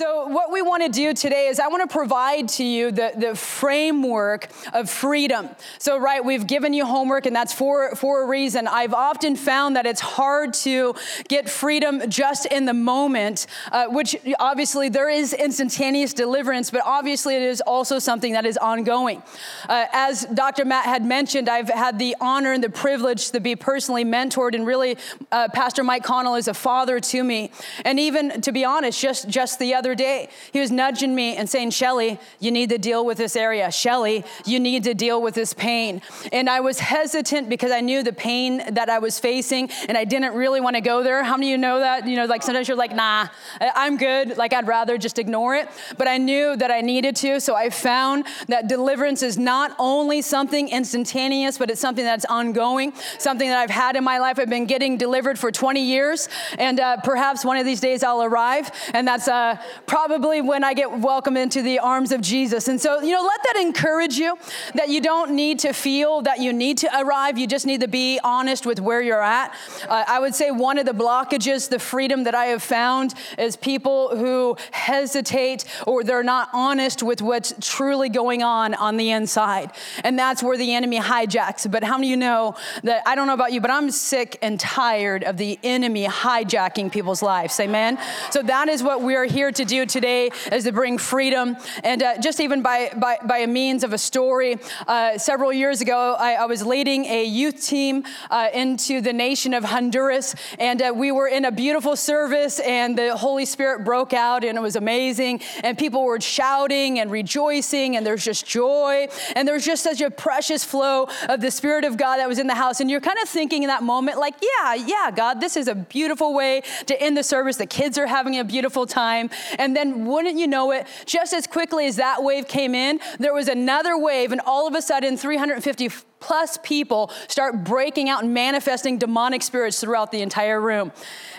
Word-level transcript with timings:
So, 0.00 0.28
what 0.28 0.50
we 0.50 0.62
want 0.62 0.82
to 0.82 0.88
do 0.88 1.12
today 1.12 1.48
is 1.48 1.60
I 1.60 1.68
want 1.68 1.86
to 1.86 1.94
provide 1.94 2.48
to 2.56 2.64
you 2.64 2.90
the, 2.90 3.12
the 3.14 3.34
framework 3.34 4.48
of 4.72 4.88
freedom. 4.88 5.50
So, 5.78 5.98
right, 5.98 6.24
we've 6.24 6.46
given 6.46 6.72
you 6.72 6.86
homework, 6.86 7.26
and 7.26 7.36
that's 7.36 7.52
for, 7.52 7.94
for 7.96 8.22
a 8.22 8.26
reason. 8.26 8.66
I've 8.66 8.94
often 8.94 9.36
found 9.36 9.76
that 9.76 9.84
it's 9.84 10.00
hard 10.00 10.54
to 10.54 10.94
get 11.28 11.50
freedom 11.50 12.08
just 12.08 12.46
in 12.46 12.64
the 12.64 12.72
moment, 12.72 13.46
uh, 13.72 13.88
which 13.88 14.16
obviously 14.38 14.88
there 14.88 15.10
is 15.10 15.34
instantaneous 15.34 16.14
deliverance, 16.14 16.70
but 16.70 16.80
obviously 16.82 17.36
it 17.36 17.42
is 17.42 17.60
also 17.60 17.98
something 17.98 18.32
that 18.32 18.46
is 18.46 18.56
ongoing. 18.56 19.22
Uh, 19.68 19.84
as 19.92 20.24
Dr. 20.32 20.64
Matt 20.64 20.86
had 20.86 21.04
mentioned, 21.04 21.46
I've 21.46 21.68
had 21.68 21.98
the 21.98 22.16
honor 22.22 22.54
and 22.54 22.64
the 22.64 22.70
privilege 22.70 23.32
to 23.32 23.40
be 23.40 23.54
personally 23.54 24.06
mentored, 24.06 24.54
and 24.54 24.66
really, 24.66 24.96
uh, 25.30 25.48
Pastor 25.52 25.84
Mike 25.84 26.04
Connell 26.04 26.36
is 26.36 26.48
a 26.48 26.54
father 26.54 27.00
to 27.00 27.22
me. 27.22 27.50
And 27.84 28.00
even 28.00 28.40
to 28.40 28.50
be 28.50 28.64
honest, 28.64 28.98
just, 28.98 29.28
just 29.28 29.58
the 29.58 29.74
other 29.74 29.89
other 29.90 29.96
day. 29.96 30.28
He 30.52 30.60
was 30.60 30.70
nudging 30.70 31.16
me 31.16 31.36
and 31.36 31.50
saying, 31.50 31.70
Shelly, 31.70 32.18
you 32.38 32.52
need 32.52 32.68
to 32.68 32.78
deal 32.78 33.04
with 33.04 33.18
this 33.18 33.34
area. 33.34 33.72
Shelly, 33.72 34.24
you 34.46 34.60
need 34.60 34.84
to 34.84 34.94
deal 34.94 35.20
with 35.20 35.34
this 35.34 35.52
pain. 35.52 36.00
And 36.30 36.48
I 36.48 36.60
was 36.60 36.78
hesitant 36.78 37.48
because 37.48 37.72
I 37.72 37.80
knew 37.80 38.04
the 38.04 38.12
pain 38.12 38.62
that 38.74 38.88
I 38.88 39.00
was 39.00 39.18
facing 39.18 39.68
and 39.88 39.98
I 39.98 40.04
didn't 40.04 40.34
really 40.34 40.60
want 40.60 40.76
to 40.76 40.80
go 40.80 41.02
there. 41.02 41.24
How 41.24 41.36
many 41.36 41.48
of 41.48 41.50
you 41.50 41.58
know 41.58 41.80
that? 41.80 42.06
You 42.06 42.14
know, 42.14 42.26
like 42.26 42.44
sometimes 42.44 42.68
you're 42.68 42.76
like, 42.76 42.94
nah, 42.94 43.26
I'm 43.60 43.96
good. 43.96 44.38
Like 44.38 44.52
I'd 44.52 44.68
rather 44.68 44.96
just 44.96 45.18
ignore 45.18 45.56
it. 45.56 45.68
But 45.98 46.06
I 46.06 46.18
knew 46.18 46.54
that 46.56 46.70
I 46.70 46.82
needed 46.82 47.16
to. 47.16 47.40
So 47.40 47.56
I 47.56 47.70
found 47.70 48.26
that 48.46 48.68
deliverance 48.68 49.24
is 49.24 49.36
not 49.36 49.74
only 49.80 50.22
something 50.22 50.68
instantaneous, 50.68 51.58
but 51.58 51.68
it's 51.68 51.80
something 51.80 52.04
that's 52.04 52.24
ongoing, 52.26 52.92
something 53.18 53.48
that 53.48 53.58
I've 53.58 53.70
had 53.70 53.96
in 53.96 54.04
my 54.04 54.18
life. 54.18 54.38
I've 54.38 54.48
been 54.48 54.66
getting 54.66 54.98
delivered 54.98 55.36
for 55.36 55.50
20 55.50 55.82
years. 55.82 56.28
And 56.58 56.78
uh, 56.78 56.98
perhaps 56.98 57.44
one 57.44 57.56
of 57.56 57.66
these 57.66 57.80
days 57.80 58.04
I'll 58.04 58.22
arrive. 58.22 58.70
And 58.94 59.08
that's 59.08 59.26
uh, 59.26 59.60
probably 59.86 60.40
when 60.40 60.64
I 60.64 60.74
get 60.74 61.00
welcomed 61.00 61.38
into 61.38 61.62
the 61.62 61.78
arms 61.78 62.12
of 62.12 62.20
Jesus. 62.20 62.68
And 62.68 62.80
so, 62.80 63.00
you 63.00 63.12
know, 63.12 63.22
let 63.22 63.40
that 63.44 63.60
encourage 63.60 64.16
you 64.16 64.36
that 64.74 64.88
you 64.88 65.00
don't 65.00 65.32
need 65.32 65.58
to 65.60 65.72
feel 65.72 66.22
that 66.22 66.40
you 66.40 66.52
need 66.52 66.78
to 66.78 66.88
arrive. 67.00 67.38
You 67.38 67.46
just 67.46 67.66
need 67.66 67.80
to 67.80 67.88
be 67.88 68.20
honest 68.22 68.66
with 68.66 68.80
where 68.80 69.00
you're 69.00 69.22
at. 69.22 69.54
Uh, 69.88 70.04
I 70.06 70.18
would 70.18 70.34
say 70.34 70.50
one 70.50 70.78
of 70.78 70.86
the 70.86 70.92
blockages, 70.92 71.68
the 71.68 71.78
freedom 71.78 72.24
that 72.24 72.34
I 72.34 72.46
have 72.46 72.62
found 72.62 73.14
is 73.38 73.56
people 73.56 74.16
who 74.16 74.56
hesitate 74.70 75.64
or 75.86 76.04
they're 76.04 76.22
not 76.22 76.48
honest 76.52 77.02
with 77.02 77.22
what's 77.22 77.54
truly 77.60 78.08
going 78.08 78.42
on 78.42 78.74
on 78.74 78.96
the 78.96 79.10
inside. 79.10 79.72
And 80.04 80.18
that's 80.18 80.42
where 80.42 80.56
the 80.56 80.74
enemy 80.74 80.98
hijacks. 80.98 81.70
But 81.70 81.84
how 81.84 81.96
many 81.96 82.08
of 82.08 82.10
you 82.10 82.16
know 82.16 82.54
that 82.84 83.02
I 83.06 83.14
don't 83.14 83.26
know 83.26 83.34
about 83.34 83.52
you, 83.52 83.60
but 83.60 83.70
I'm 83.70 83.90
sick 83.90 84.38
and 84.42 84.58
tired 84.58 85.24
of 85.24 85.36
the 85.36 85.58
enemy 85.62 86.06
hijacking 86.06 86.92
people's 86.92 87.22
lives. 87.22 87.58
Amen. 87.60 87.98
So 88.30 88.42
that 88.42 88.68
is 88.68 88.82
what 88.82 89.02
we're 89.02 89.24
here 89.24 89.52
to 89.52 89.59
do 89.64 89.86
today 89.86 90.30
is 90.52 90.64
to 90.64 90.72
bring 90.72 90.98
freedom. 90.98 91.56
And 91.84 92.02
uh, 92.02 92.18
just 92.18 92.40
even 92.40 92.62
by, 92.62 92.90
by, 92.96 93.18
by 93.24 93.38
a 93.38 93.46
means 93.46 93.84
of 93.84 93.92
a 93.92 93.98
story, 93.98 94.58
uh, 94.86 95.18
several 95.18 95.52
years 95.52 95.80
ago, 95.80 96.16
I, 96.18 96.34
I, 96.34 96.46
was 96.46 96.64
leading 96.64 97.04
a 97.04 97.24
youth 97.24 97.66
team 97.66 98.04
uh, 98.30 98.48
into 98.52 99.00
the 99.00 99.12
nation 99.12 99.54
of 99.54 99.64
Honduras. 99.64 100.34
And 100.58 100.82
uh, 100.82 100.92
we 100.94 101.12
were 101.12 101.28
in 101.28 101.44
a 101.44 101.52
beautiful 101.52 101.96
service, 101.96 102.60
and 102.60 102.96
the 102.98 103.16
Holy 103.16 103.44
Spirit 103.44 103.84
broke 103.84 104.12
out, 104.12 104.44
and 104.44 104.58
it 104.58 104.60
was 104.60 104.76
amazing. 104.76 105.40
And 105.62 105.78
people 105.78 106.04
were 106.04 106.20
shouting 106.20 106.98
and 106.98 107.10
rejoicing, 107.10 107.96
and 107.96 108.04
there's 108.04 108.24
just 108.24 108.46
joy. 108.46 109.08
And 109.36 109.46
there's 109.46 109.64
just 109.64 109.82
such 109.82 110.00
a 110.00 110.10
precious 110.10 110.64
flow 110.64 111.08
of 111.28 111.40
the 111.40 111.50
Spirit 111.50 111.84
of 111.84 111.96
God 111.96 112.18
that 112.18 112.28
was 112.28 112.38
in 112.38 112.46
the 112.46 112.54
house. 112.54 112.80
And 112.80 112.90
you're 112.90 113.00
kind 113.00 113.18
of 113.22 113.28
thinking 113.28 113.62
in 113.62 113.68
that 113.68 113.82
moment, 113.82 114.18
like, 114.18 114.34
yeah, 114.42 114.74
yeah, 114.74 115.10
God, 115.10 115.40
this 115.40 115.56
is 115.56 115.68
a 115.68 115.74
beautiful 115.74 116.34
way 116.34 116.62
to 116.86 117.00
end 117.00 117.16
the 117.16 117.22
service. 117.22 117.56
The 117.56 117.66
kids 117.66 117.98
are 117.98 118.06
having 118.06 118.38
a 118.38 118.44
beautiful 118.44 118.86
time. 118.86 119.30
And 119.58 119.76
then, 119.76 120.06
wouldn't 120.06 120.38
you 120.38 120.46
know 120.46 120.70
it, 120.72 120.86
just 121.06 121.32
as 121.32 121.46
quickly 121.46 121.86
as 121.86 121.96
that 121.96 122.22
wave 122.22 122.48
came 122.48 122.74
in, 122.74 123.00
there 123.18 123.34
was 123.34 123.48
another 123.48 123.98
wave, 123.98 124.32
and 124.32 124.40
all 124.40 124.66
of 124.66 124.74
a 124.74 124.82
sudden, 124.82 125.16
350 125.16 125.90
plus 126.20 126.58
people 126.62 127.10
start 127.28 127.64
breaking 127.64 128.08
out 128.08 128.22
and 128.22 128.32
manifesting 128.32 128.98
demonic 128.98 129.42
spirits 129.42 129.80
throughout 129.80 130.12
the 130.12 130.20
entire 130.20 130.60
room. 130.60 130.92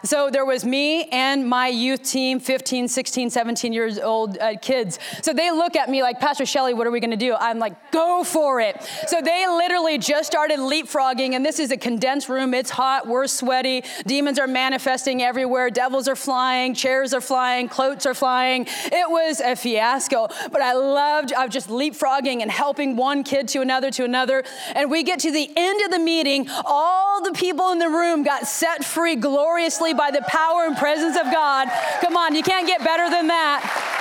So 0.04 0.30
there 0.32 0.46
was 0.46 0.66
me 0.66 1.04
and 1.06 1.48
my 1.48 1.68
youth 1.68 2.04
team, 2.04 2.40
15, 2.40 2.88
16, 2.88 3.30
17 3.30 3.72
years 3.72 4.00
old 4.00 4.38
uh, 4.40 4.58
kids. 4.58 4.98
So 5.22 5.32
they 5.32 5.52
look 5.52 5.76
at 5.76 5.90
me 5.90 6.02
like, 6.02 6.20
Pastor 6.20 6.46
Shelley, 6.46 6.74
what 6.74 6.88
are 6.88 6.92
we 6.92 7.00
going 7.00 7.12
to 7.12 7.18
do? 7.18 7.36
I'm 7.36 7.60
like, 7.60 7.92
go 7.92 8.24
for 8.24 8.60
it. 8.60 8.82
So 9.08 9.22
they 9.22 9.48
literally 9.48 10.00
just 10.00 10.26
started 10.26 10.60
leapfrogging, 10.60 11.34
and 11.34 11.46
this 11.46 11.60
is 11.60 11.72
a 11.72 11.78
condensed 11.78 12.30
room. 12.30 12.54
It's 12.54 12.72
hot, 12.72 13.08
we're 13.08 13.28
sweaty, 13.28 13.84
demons 14.08 14.40
are 14.40 14.48
manifesting 14.48 15.22
everywhere, 15.22 15.70
devils 15.70 16.08
are 16.08 16.16
flying, 16.16 16.74
chairs 16.74 17.14
are 17.14 17.22
flying, 17.22 17.70
cloaks 17.70 18.06
are 18.08 18.16
flying. 18.16 18.66
It 18.86 19.10
was 19.10 19.40
a 19.40 19.56
fiasco, 19.56 20.28
but 20.52 20.62
I 20.62 20.74
loved, 20.74 21.34
I 21.34 21.46
was 21.46 21.54
just 21.54 21.70
leapfrogging 21.70 22.42
and 22.42 22.50
helping 22.50 22.96
one 22.96 23.24
kid 23.24 23.48
to 23.50 23.62
another 23.62 23.92
to 23.92 24.04
another. 24.04 24.44
And 24.76 24.90
we 24.90 25.04
get 25.04 25.20
to 25.22 25.32
the 25.32 25.50
end 25.56 25.82
of 25.84 25.92
the 25.92 26.00
meeting, 26.00 26.48
all 26.66 27.24
the 27.24 27.32
people 27.32 27.72
in 27.72 27.80
the 27.80 27.90
room 27.90 28.24
got 28.24 28.48
set 28.48 28.84
free 28.86 29.16
gloriously 29.16 29.94
by 29.94 30.12
the 30.12 30.22
power 30.28 30.66
and 30.66 30.76
presence 30.78 31.18
of 31.18 31.32
God. 31.32 31.68
Come 32.02 32.18
on, 32.18 32.36
you 32.36 32.44
can't 32.44 32.68
get 32.68 32.84
better 32.84 33.10
than 33.10 33.28
that. 33.28 33.98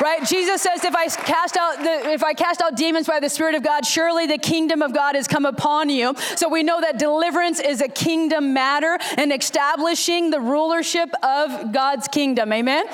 Right? 0.00 0.26
Jesus 0.26 0.60
says 0.60 0.84
if 0.84 0.94
i 0.94 1.06
cast 1.06 1.56
out 1.56 1.78
the, 1.78 2.10
if 2.10 2.24
i 2.24 2.34
cast 2.34 2.60
out 2.60 2.76
demons 2.76 3.06
by 3.06 3.20
the 3.20 3.28
spirit 3.28 3.54
of 3.54 3.62
god 3.62 3.86
surely 3.86 4.26
the 4.26 4.38
kingdom 4.38 4.82
of 4.82 4.92
god 4.92 5.14
has 5.14 5.28
come 5.28 5.44
upon 5.46 5.88
you. 5.88 6.14
So 6.34 6.48
we 6.48 6.64
know 6.64 6.80
that 6.80 6.98
deliverance 6.98 7.60
is 7.60 7.80
a 7.80 7.88
kingdom 7.88 8.52
matter 8.52 8.98
and 9.16 9.32
establishing 9.32 10.30
the 10.30 10.40
rulership 10.40 11.10
of 11.22 11.72
god's 11.72 12.08
kingdom. 12.08 12.52
Amen 12.52 12.86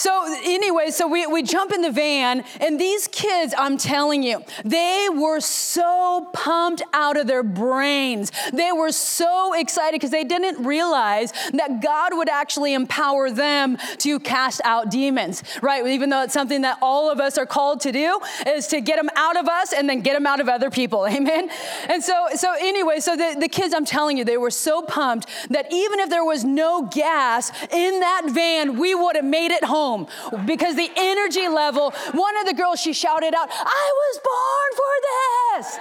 so, 0.00 0.34
anyway, 0.44 0.90
so 0.92 1.06
we, 1.06 1.26
we 1.26 1.42
jump 1.42 1.74
in 1.74 1.82
the 1.82 1.90
van, 1.90 2.42
and 2.58 2.80
these 2.80 3.06
kids, 3.06 3.52
I'm 3.58 3.76
telling 3.76 4.22
you, 4.22 4.42
they 4.64 5.08
were 5.12 5.40
so 5.40 6.26
pumped 6.32 6.80
out 6.94 7.18
of 7.18 7.26
their 7.26 7.42
brains. 7.42 8.32
They 8.54 8.72
were 8.72 8.92
so 8.92 9.52
excited 9.52 10.00
because 10.00 10.10
they 10.10 10.24
didn't 10.24 10.64
realize 10.64 11.32
that 11.52 11.82
God 11.82 12.16
would 12.16 12.30
actually 12.30 12.72
empower 12.72 13.30
them 13.30 13.76
to 13.98 14.18
cast 14.20 14.62
out 14.64 14.90
demons, 14.90 15.42
right? 15.60 15.86
Even 15.86 16.08
though 16.08 16.22
it's 16.22 16.32
something 16.32 16.62
that 16.62 16.78
all 16.80 17.10
of 17.10 17.20
us 17.20 17.36
are 17.36 17.44
called 17.44 17.82
to 17.82 17.92
do, 17.92 18.20
is 18.46 18.68
to 18.68 18.80
get 18.80 18.96
them 18.96 19.10
out 19.16 19.36
of 19.36 19.48
us 19.48 19.74
and 19.74 19.86
then 19.86 20.00
get 20.00 20.14
them 20.14 20.26
out 20.26 20.40
of 20.40 20.48
other 20.48 20.70
people. 20.70 21.06
Amen. 21.10 21.50
And 21.90 22.02
so, 22.02 22.28
so 22.36 22.54
anyway, 22.58 23.00
so 23.00 23.16
the, 23.16 23.36
the 23.38 23.48
kids, 23.48 23.74
I'm 23.74 23.84
telling 23.84 24.16
you, 24.16 24.24
they 24.24 24.38
were 24.38 24.50
so 24.50 24.80
pumped 24.80 25.26
that 25.50 25.70
even 25.70 26.00
if 26.00 26.08
there 26.08 26.24
was 26.24 26.42
no 26.42 26.86
gas 26.86 27.52
in 27.70 28.00
that 28.00 28.30
van, 28.30 28.78
we 28.78 28.94
would 28.94 29.16
have 29.16 29.26
made 29.26 29.50
it 29.50 29.64
home 29.64 29.89
home 29.90 30.06
because 30.46 30.76
the 30.76 30.90
energy 30.96 31.48
level, 31.48 31.90
one 32.12 32.36
of 32.38 32.46
the 32.46 32.54
girls, 32.54 32.80
she 32.80 32.92
shouted 32.92 33.34
out, 33.34 33.48
I 33.50 33.92
was 34.02 34.20
born 34.30 34.70
for 34.80 34.94
this. 35.08 35.78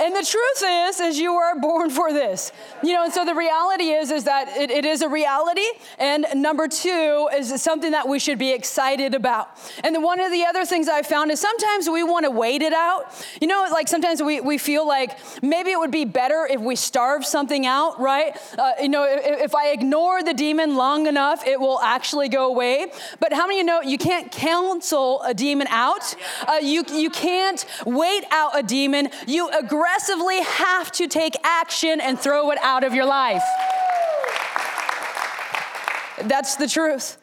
And 0.00 0.16
the 0.16 0.24
truth 0.24 0.62
is, 0.64 0.98
is 0.98 1.18
you 1.18 1.34
were 1.34 1.60
born 1.60 1.90
for 1.90 2.10
this. 2.10 2.52
You 2.82 2.94
know, 2.94 3.04
and 3.04 3.12
so 3.12 3.26
the 3.26 3.34
reality 3.34 3.90
is, 3.90 4.10
is 4.10 4.24
that 4.24 4.48
it, 4.56 4.70
it 4.70 4.86
is 4.86 5.02
a 5.02 5.08
reality. 5.10 5.66
And 5.98 6.24
number 6.36 6.68
two 6.68 7.28
is 7.36 7.60
something 7.60 7.90
that 7.90 8.08
we 8.08 8.18
should 8.18 8.38
be 8.38 8.52
excited 8.52 9.14
about. 9.14 9.50
And 9.84 10.02
one 10.02 10.18
of 10.18 10.32
the 10.32 10.46
other 10.46 10.64
things 10.64 10.88
I 10.88 11.02
found 11.02 11.30
is 11.30 11.38
sometimes 11.38 11.90
we 11.90 12.02
want 12.02 12.24
to 12.24 12.30
wait 12.30 12.62
it 12.62 12.72
out. 12.72 13.12
You 13.42 13.46
know, 13.46 13.66
like 13.70 13.88
sometimes 13.88 14.22
we, 14.22 14.40
we 14.40 14.56
feel 14.56 14.88
like 14.88 15.18
maybe 15.42 15.70
it 15.70 15.78
would 15.78 15.90
be 15.90 16.06
better 16.06 16.48
if 16.50 16.62
we 16.62 16.76
starve 16.76 17.26
something 17.26 17.66
out, 17.66 18.00
right? 18.00 18.34
Uh, 18.56 18.72
you 18.80 18.88
know, 18.88 19.04
if, 19.04 19.42
if 19.42 19.54
I 19.54 19.68
ignore 19.68 20.22
the 20.22 20.32
demon 20.32 20.76
long 20.76 21.08
enough, 21.08 21.46
it 21.46 21.60
will 21.60 21.80
actually 21.80 22.30
go 22.30 22.46
away. 22.48 22.86
But 23.18 23.34
how 23.34 23.46
many 23.46 23.56
of 23.56 23.58
you 23.58 23.64
know 23.66 23.82
you 23.82 23.98
can't 23.98 24.32
counsel 24.32 25.20
a 25.26 25.34
demon 25.34 25.66
out? 25.66 26.14
Uh, 26.48 26.54
you, 26.62 26.84
you 26.90 27.10
can't 27.10 27.66
wait 27.84 28.24
out 28.30 28.58
a 28.58 28.62
demon. 28.62 29.10
You 29.26 29.50
aggressively 29.50 29.89
aggressively 29.90 30.40
have 30.42 30.92
to 30.92 31.08
take 31.08 31.34
action 31.42 32.00
and 32.00 32.18
throw 32.18 32.50
it 32.50 32.58
out 32.62 32.84
of 32.84 32.94
your 32.94 33.06
life. 33.06 33.42
That's 36.22 36.56
the 36.56 36.68
truth. 36.68 37.16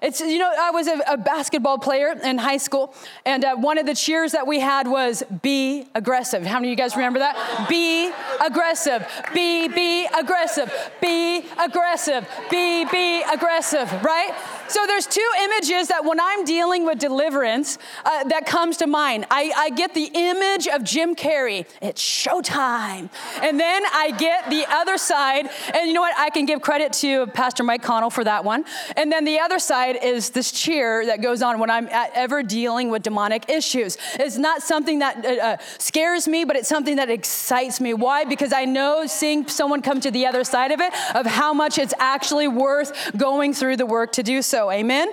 It's, 0.00 0.20
you 0.20 0.38
know, 0.38 0.52
I 0.58 0.70
was 0.70 0.86
a, 0.86 1.00
a 1.08 1.16
basketball 1.16 1.78
player 1.78 2.12
in 2.22 2.38
high 2.38 2.56
school, 2.56 2.94
and 3.24 3.44
uh, 3.44 3.56
one 3.56 3.78
of 3.78 3.86
the 3.86 3.94
cheers 3.94 4.32
that 4.32 4.46
we 4.46 4.60
had 4.60 4.86
was 4.86 5.22
be 5.42 5.88
aggressive. 5.94 6.46
How 6.46 6.60
many 6.60 6.68
of 6.68 6.70
you 6.70 6.76
guys 6.76 6.96
remember 6.96 7.18
that? 7.18 7.66
Be 7.68 8.12
aggressive. 8.44 9.06
Be, 9.34 9.68
be 9.68 10.06
aggressive. 10.06 10.72
Be 11.00 11.44
aggressive. 11.58 12.28
Be, 12.50 12.84
be 12.84 13.22
aggressive, 13.22 13.92
right? 14.04 14.32
So 14.68 14.84
there's 14.86 15.06
two 15.06 15.28
images 15.42 15.88
that 15.88 16.04
when 16.04 16.20
I'm 16.20 16.44
dealing 16.44 16.84
with 16.84 16.98
deliverance 16.98 17.78
uh, 18.04 18.24
that 18.24 18.46
comes 18.46 18.76
to 18.78 18.86
mind. 18.86 19.26
I, 19.30 19.52
I 19.56 19.70
get 19.70 19.94
the 19.94 20.10
image 20.12 20.68
of 20.68 20.84
Jim 20.84 21.14
Carrey. 21.14 21.66
It's 21.80 22.02
showtime. 22.02 23.10
And 23.42 23.58
then 23.58 23.82
I 23.92 24.12
get 24.18 24.50
the 24.50 24.66
other 24.68 24.98
side, 24.98 25.48
and 25.74 25.86
you 25.86 25.94
know 25.94 26.00
what? 26.00 26.14
I 26.18 26.30
can 26.30 26.46
give 26.46 26.60
credit 26.60 26.92
to 26.94 27.26
Pastor 27.28 27.62
Mike 27.64 27.82
Connell 27.82 28.10
for 28.10 28.24
that 28.24 28.44
one. 28.44 28.64
And 28.96 29.10
then 29.10 29.24
the 29.24 29.38
other 29.40 29.58
side, 29.58 29.98
is 30.02 30.30
this 30.30 30.52
cheer 30.52 31.06
that 31.06 31.22
goes 31.22 31.42
on 31.42 31.58
when 31.58 31.70
I'm 31.70 31.88
ever 31.90 32.42
dealing 32.42 32.90
with 32.90 33.02
demonic 33.02 33.48
issues. 33.48 33.96
It's 34.14 34.36
not 34.36 34.62
something 34.62 34.98
that 34.98 35.24
uh, 35.24 35.28
uh, 35.28 35.56
scares 35.78 36.26
me, 36.28 36.44
but 36.44 36.56
it's 36.56 36.68
something 36.68 36.96
that 36.96 37.10
excites 37.10 37.80
me. 37.80 37.94
Why? 37.94 38.24
Because 38.24 38.52
I 38.52 38.64
know 38.64 39.06
seeing 39.06 39.46
someone 39.48 39.82
come 39.82 40.00
to 40.00 40.10
the 40.10 40.26
other 40.26 40.44
side 40.44 40.72
of 40.72 40.80
it, 40.80 40.92
of 41.14 41.26
how 41.26 41.52
much 41.52 41.78
it's 41.78 41.94
actually 41.98 42.48
worth 42.48 43.16
going 43.16 43.54
through 43.54 43.76
the 43.76 43.86
work 43.86 44.12
to 44.12 44.22
do 44.22 44.42
so. 44.42 44.57
Amen? 44.70 45.08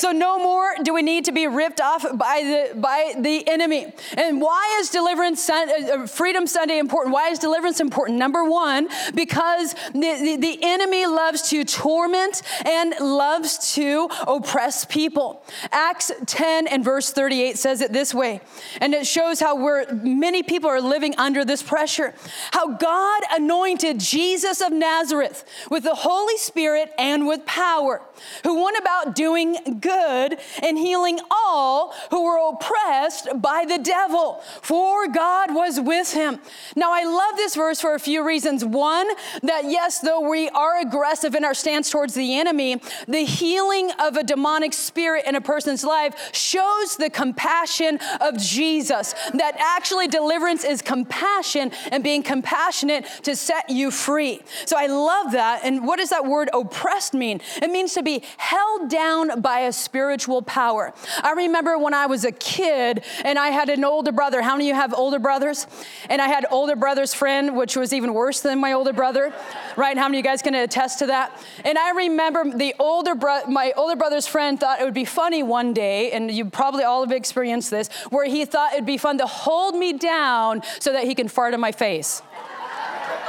So 0.00 0.12
no 0.12 0.38
more 0.38 0.76
do 0.82 0.94
we 0.94 1.02
need 1.02 1.26
to 1.26 1.32
be 1.32 1.46
ripped 1.46 1.78
off 1.78 2.06
by 2.14 2.70
the 2.72 2.80
by 2.80 3.12
the 3.18 3.46
enemy. 3.46 3.92
And 4.16 4.40
why 4.40 4.78
is 4.80 4.88
deliverance 4.88 5.50
uh, 5.50 5.52
uh, 5.54 6.06
Freedom 6.06 6.46
Sunday 6.46 6.78
important? 6.78 7.12
Why 7.12 7.28
is 7.28 7.38
deliverance 7.38 7.80
important? 7.80 8.18
Number 8.18 8.42
one, 8.42 8.88
because 9.14 9.74
the, 9.92 10.00
the, 10.00 10.36
the 10.40 10.58
enemy 10.62 11.04
loves 11.04 11.50
to 11.50 11.64
torment 11.64 12.40
and 12.64 12.94
loves 12.98 13.74
to 13.74 14.08
oppress 14.26 14.86
people. 14.86 15.44
Acts 15.70 16.10
10 16.24 16.66
and 16.66 16.82
verse 16.82 17.12
38 17.12 17.58
says 17.58 17.82
it 17.82 17.92
this 17.92 18.14
way, 18.14 18.40
and 18.80 18.94
it 18.94 19.06
shows 19.06 19.38
how 19.38 19.54
we're 19.54 19.84
many 19.92 20.42
people 20.42 20.70
are 20.70 20.80
living 20.80 21.14
under 21.18 21.44
this 21.44 21.62
pressure. 21.62 22.14
How 22.52 22.74
God 22.74 23.22
anointed 23.32 24.00
Jesus 24.00 24.62
of 24.62 24.72
Nazareth 24.72 25.44
with 25.70 25.84
the 25.84 25.94
Holy 25.94 26.38
Spirit 26.38 26.90
and 26.98 27.26
with 27.26 27.44
power, 27.44 28.00
who 28.44 28.64
went 28.64 28.78
about 28.80 29.14
doing 29.14 29.78
good 29.80 30.38
and 30.62 30.78
healing 30.78 31.20
all 31.30 31.94
who 32.10 32.24
were 32.24 32.38
oppressed 32.50 33.28
by 33.36 33.64
the 33.66 33.78
devil, 33.78 34.42
for 34.62 35.06
God 35.08 35.54
was 35.54 35.78
with 35.80 36.12
him. 36.12 36.40
Now, 36.76 36.92
I 36.92 37.04
love 37.04 37.36
this 37.36 37.54
verse 37.54 37.80
for 37.80 37.94
a 37.94 38.00
few 38.00 38.26
reasons. 38.26 38.64
One, 38.64 39.08
that 39.42 39.64
yes, 39.66 40.00
though 40.00 40.28
we 40.28 40.48
are 40.48 40.80
aggressive 40.80 41.34
in 41.34 41.44
our 41.44 41.54
stance 41.54 41.90
towards 41.90 42.14
the 42.14 42.38
enemy, 42.38 42.80
the 43.06 43.24
healing 43.24 43.90
of 44.00 44.16
a 44.16 44.24
demonic 44.24 44.72
spirit 44.72 45.26
in 45.26 45.34
a 45.34 45.40
person's 45.40 45.84
life 45.84 46.34
shows 46.34 46.96
the 46.96 47.10
compassion 47.10 47.98
of 48.20 48.38
Jesus. 48.38 49.14
That 49.34 49.56
actually 49.58 50.08
deliverance 50.08 50.64
is 50.64 50.82
compassion 50.82 51.72
and 51.92 52.02
being 52.02 52.22
compassionate 52.22 53.06
to 53.24 53.36
set 53.36 53.68
you 53.68 53.90
free. 53.90 54.40
So 54.64 54.76
I 54.76 54.86
love 54.86 55.32
that. 55.32 55.60
And 55.64 55.86
what 55.86 55.98
does 55.98 56.10
that 56.10 56.24
word 56.24 56.48
oppressed 56.52 57.14
mean? 57.14 57.40
It 57.60 57.70
means 57.70 57.94
to 57.94 58.02
be 58.02 58.22
held 58.36 58.69
down 58.88 59.40
by 59.40 59.60
a 59.60 59.72
spiritual 59.72 60.42
power. 60.42 60.92
I 61.22 61.32
remember 61.32 61.78
when 61.78 61.94
I 61.94 62.06
was 62.06 62.24
a 62.24 62.32
kid 62.32 63.04
and 63.24 63.38
I 63.38 63.48
had 63.48 63.68
an 63.68 63.84
older 63.84 64.12
brother. 64.12 64.42
How 64.42 64.54
many 64.54 64.70
of 64.70 64.74
you 64.74 64.80
have 64.80 64.94
older 64.94 65.18
brothers? 65.18 65.66
And 66.08 66.20
I 66.20 66.28
had 66.28 66.46
older 66.50 66.76
brother's 66.76 67.14
friend, 67.14 67.56
which 67.56 67.76
was 67.76 67.92
even 67.92 68.14
worse 68.14 68.40
than 68.40 68.58
my 68.58 68.72
older 68.72 68.92
brother, 68.92 69.32
right? 69.76 69.96
How 69.96 70.08
many 70.08 70.18
of 70.18 70.24
you 70.24 70.30
guys 70.30 70.42
can 70.42 70.54
attest 70.54 71.00
to 71.00 71.06
that? 71.06 71.40
And 71.64 71.78
I 71.78 71.90
remember 71.90 72.56
the 72.56 72.74
older 72.78 73.14
bro- 73.14 73.46
my 73.46 73.72
older 73.76 73.96
brother's 73.96 74.26
friend 74.26 74.58
thought 74.58 74.80
it 74.80 74.84
would 74.84 74.94
be 74.94 75.04
funny 75.04 75.42
one 75.42 75.72
day, 75.72 76.12
and 76.12 76.30
you 76.30 76.44
probably 76.44 76.84
all 76.84 77.02
have 77.02 77.12
experienced 77.12 77.70
this, 77.70 77.88
where 78.10 78.26
he 78.26 78.44
thought 78.44 78.72
it'd 78.72 78.86
be 78.86 78.98
fun 78.98 79.18
to 79.18 79.26
hold 79.26 79.74
me 79.74 79.92
down 79.92 80.62
so 80.78 80.92
that 80.92 81.04
he 81.04 81.14
can 81.14 81.28
fart 81.28 81.54
in 81.54 81.60
my 81.60 81.72
face. 81.72 82.22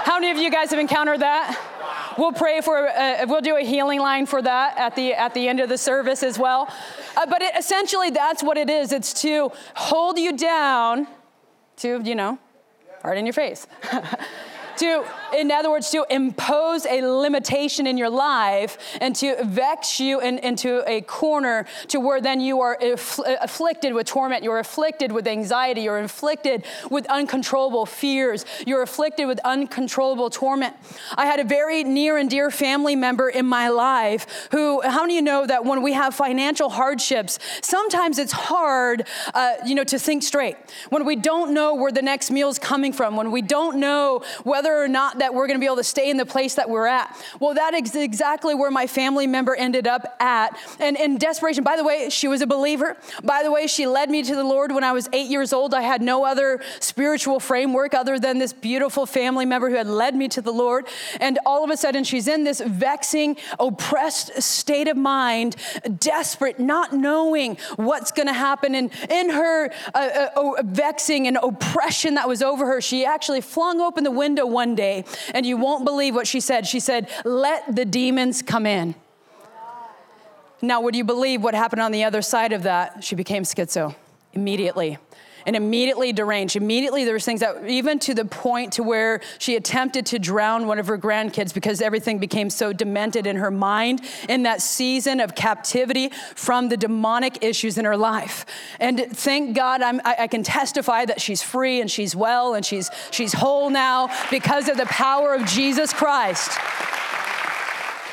How 0.03 0.19
many 0.19 0.31
of 0.31 0.37
you 0.37 0.49
guys 0.49 0.71
have 0.71 0.79
encountered 0.79 1.19
that? 1.21 1.70
We'll 2.17 2.31
pray 2.31 2.61
for, 2.61 2.87
uh, 2.87 3.25
we'll 3.27 3.41
do 3.41 3.57
a 3.57 3.61
healing 3.61 3.99
line 3.99 4.25
for 4.25 4.41
that 4.41 4.77
at 4.77 4.95
the, 4.95 5.13
at 5.13 5.33
the 5.33 5.47
end 5.47 5.59
of 5.59 5.69
the 5.69 5.77
service 5.77 6.23
as 6.23 6.37
well. 6.37 6.71
Uh, 7.15 7.25
but 7.25 7.41
it, 7.41 7.55
essentially, 7.57 8.09
that's 8.09 8.43
what 8.43 8.57
it 8.57 8.69
is 8.69 8.91
it's 8.91 9.13
to 9.21 9.51
hold 9.75 10.17
you 10.17 10.37
down 10.37 11.07
to, 11.77 12.01
you 12.03 12.15
know, 12.15 12.37
art 13.03 13.17
in 13.17 13.25
your 13.25 13.33
face. 13.33 13.67
to, 14.77 15.05
in 15.33 15.51
other 15.51 15.69
words, 15.69 15.89
to 15.91 16.05
impose 16.09 16.85
a 16.85 17.01
limitation 17.01 17.85
in 17.85 17.97
your 17.97 18.09
life 18.09 18.77
and 18.99 19.15
to 19.17 19.43
vex 19.43 19.99
you 19.99 20.19
in, 20.21 20.39
into 20.39 20.83
a 20.89 21.01
corner 21.01 21.65
to 21.89 21.99
where 21.99 22.21
then 22.21 22.39
you 22.39 22.61
are 22.61 22.77
afflicted 22.81 23.93
with 23.93 24.07
torment, 24.07 24.43
you're 24.43 24.59
afflicted 24.59 25.11
with 25.11 25.27
anxiety, 25.27 25.81
you're 25.81 25.99
afflicted 25.99 26.65
with 26.89 27.05
uncontrollable 27.07 27.85
fears, 27.85 28.45
you're 28.65 28.81
afflicted 28.81 29.27
with 29.27 29.39
uncontrollable 29.43 30.29
torment. 30.29 30.75
I 31.15 31.25
had 31.25 31.39
a 31.39 31.43
very 31.43 31.83
near 31.83 32.17
and 32.17 32.29
dear 32.29 32.49
family 32.49 32.95
member 32.95 33.29
in 33.29 33.45
my 33.45 33.69
life 33.69 34.47
who, 34.51 34.81
how 34.81 35.01
many 35.01 35.17
of 35.17 35.17
you 35.17 35.21
know 35.21 35.45
that 35.45 35.65
when 35.65 35.81
we 35.81 35.93
have 35.93 36.15
financial 36.15 36.69
hardships, 36.69 37.39
sometimes 37.61 38.17
it's 38.17 38.31
hard, 38.31 39.05
uh, 39.33 39.55
you 39.65 39.75
know, 39.75 39.83
to 39.83 39.99
think 39.99 40.23
straight. 40.23 40.55
When 40.89 41.05
we 41.05 41.15
don't 41.15 41.53
know 41.53 41.75
where 41.75 41.91
the 41.91 42.01
next 42.01 42.31
meal 42.31 42.49
is 42.49 42.57
coming 42.57 42.93
from, 42.93 43.15
when 43.15 43.31
we 43.31 43.41
don't 43.41 43.77
know 43.77 44.23
whether 44.43 44.61
whether 44.61 44.83
or 44.83 44.87
not 44.87 45.17
that 45.21 45.33
we're 45.35 45.45
going 45.45 45.57
to 45.57 45.59
be 45.59 45.67
able 45.67 45.77
to 45.77 45.83
stay 45.83 46.09
in 46.09 46.17
the 46.17 46.25
place 46.25 46.55
that 46.55 46.67
we're 46.67 46.87
at. 46.87 47.15
Well, 47.39 47.53
that 47.53 47.75
is 47.75 47.95
exactly 47.95 48.55
where 48.55 48.71
my 48.71 48.87
family 48.87 49.27
member 49.27 49.55
ended 49.55 49.87
up 49.87 50.17
at. 50.19 50.57
And 50.79 50.97
in 50.97 51.17
desperation, 51.19 51.63
by 51.63 51.77
the 51.77 51.83
way, 51.83 52.09
she 52.09 52.27
was 52.27 52.41
a 52.41 52.47
believer. 52.47 52.97
By 53.23 53.43
the 53.43 53.51
way, 53.51 53.67
she 53.67 53.85
led 53.85 54.09
me 54.09 54.23
to 54.23 54.35
the 54.35 54.43
Lord 54.43 54.71
when 54.71 54.83
I 54.83 54.91
was 54.91 55.07
eight 55.13 55.29
years 55.29 55.53
old. 55.53 55.73
I 55.73 55.83
had 55.83 56.01
no 56.01 56.25
other 56.25 56.61
spiritual 56.79 57.39
framework 57.39 57.93
other 57.93 58.17
than 58.17 58.39
this 58.39 58.51
beautiful 58.51 59.05
family 59.05 59.45
member 59.45 59.69
who 59.69 59.75
had 59.75 59.87
led 59.87 60.15
me 60.15 60.27
to 60.29 60.41
the 60.41 60.51
Lord. 60.51 60.87
And 61.19 61.37
all 61.45 61.63
of 61.63 61.69
a 61.69 61.77
sudden, 61.77 62.03
she's 62.03 62.27
in 62.27 62.43
this 62.43 62.59
vexing, 62.59 63.37
oppressed 63.59 64.41
state 64.41 64.87
of 64.87 64.97
mind, 64.97 65.55
desperate, 65.99 66.59
not 66.59 66.93
knowing 66.93 67.57
what's 67.75 68.11
going 68.11 68.27
to 68.27 68.33
happen. 68.33 68.73
And 68.73 68.89
in 69.09 69.29
her 69.29 69.71
uh, 69.93 70.27
uh, 70.35 70.63
vexing 70.63 71.27
and 71.27 71.37
oppression 71.37 72.15
that 72.15 72.27
was 72.27 72.41
over 72.41 72.65
her, 72.65 72.81
she 72.81 73.05
actually 73.05 73.41
flung 73.41 73.79
open 73.79 74.03
the 74.03 74.11
window 74.11 74.45
one 74.45 74.73
day, 74.75 75.05
and 75.33 75.45
you 75.45 75.57
won't 75.57 75.85
believe 75.85 76.15
what 76.15 76.27
she 76.27 76.39
said. 76.39 76.67
She 76.67 76.79
said, 76.79 77.09
Let 77.25 77.75
the 77.75 77.85
demons 77.85 78.41
come 78.41 78.65
in. 78.65 78.95
Now, 80.61 80.81
would 80.81 80.95
you 80.95 81.03
believe 81.03 81.43
what 81.43 81.55
happened 81.55 81.81
on 81.81 81.91
the 81.91 82.03
other 82.03 82.21
side 82.21 82.53
of 82.53 82.63
that? 82.63 83.03
She 83.03 83.15
became 83.15 83.43
schizo 83.43 83.95
immediately 84.33 84.97
and 85.45 85.55
immediately 85.55 86.13
deranged. 86.13 86.55
Immediately, 86.55 87.05
there 87.05 87.13
was 87.13 87.25
things 87.25 87.39
that, 87.39 87.67
even 87.67 87.99
to 87.99 88.13
the 88.13 88.25
point 88.25 88.73
to 88.73 88.83
where 88.83 89.21
she 89.39 89.55
attempted 89.55 90.05
to 90.07 90.19
drown 90.19 90.67
one 90.67 90.79
of 90.79 90.87
her 90.87 90.97
grandkids 90.97 91.53
because 91.53 91.81
everything 91.81 92.19
became 92.19 92.49
so 92.49 92.73
demented 92.73 93.27
in 93.27 93.37
her 93.37 93.51
mind 93.51 94.01
in 94.29 94.43
that 94.43 94.61
season 94.61 95.19
of 95.19 95.35
captivity 95.35 96.09
from 96.35 96.69
the 96.69 96.77
demonic 96.77 97.43
issues 97.43 97.77
in 97.77 97.85
her 97.85 97.97
life. 97.97 98.45
And 98.79 98.99
thank 98.99 99.55
God, 99.55 99.81
I, 99.81 99.99
I 100.03 100.27
can 100.27 100.43
testify 100.43 101.05
that 101.05 101.21
she's 101.21 101.41
free 101.41 101.81
and 101.81 101.89
she's 101.89 102.15
well 102.15 102.53
and 102.53 102.65
she's 102.65 102.89
she's 103.11 103.33
whole 103.33 103.69
now 103.69 104.09
because 104.29 104.67
of 104.67 104.77
the 104.77 104.85
power 104.85 105.33
of 105.33 105.45
Jesus 105.45 105.93
Christ 105.93 106.51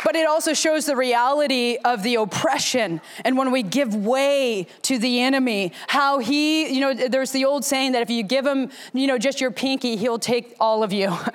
but 0.04 0.16
it 0.16 0.26
also 0.26 0.54
shows 0.54 0.86
the 0.86 0.96
reality 0.96 1.78
of 1.84 2.02
the 2.02 2.16
oppression. 2.16 3.00
And 3.24 3.36
when 3.36 3.50
we 3.50 3.62
give 3.62 3.94
way 3.94 4.66
to 4.82 4.98
the 4.98 5.20
enemy, 5.20 5.72
how 5.86 6.18
he, 6.18 6.72
you 6.72 6.80
know, 6.80 6.94
there's 6.94 7.32
the 7.32 7.44
old 7.44 7.64
saying 7.64 7.92
that 7.92 8.02
if 8.02 8.10
you 8.10 8.22
give 8.22 8.46
him, 8.46 8.70
you 8.92 9.06
know, 9.06 9.18
just 9.18 9.40
your 9.40 9.50
pinky, 9.50 9.96
he'll 9.96 10.18
take 10.18 10.54
all 10.60 10.82
of 10.82 10.92
you. 10.92 11.16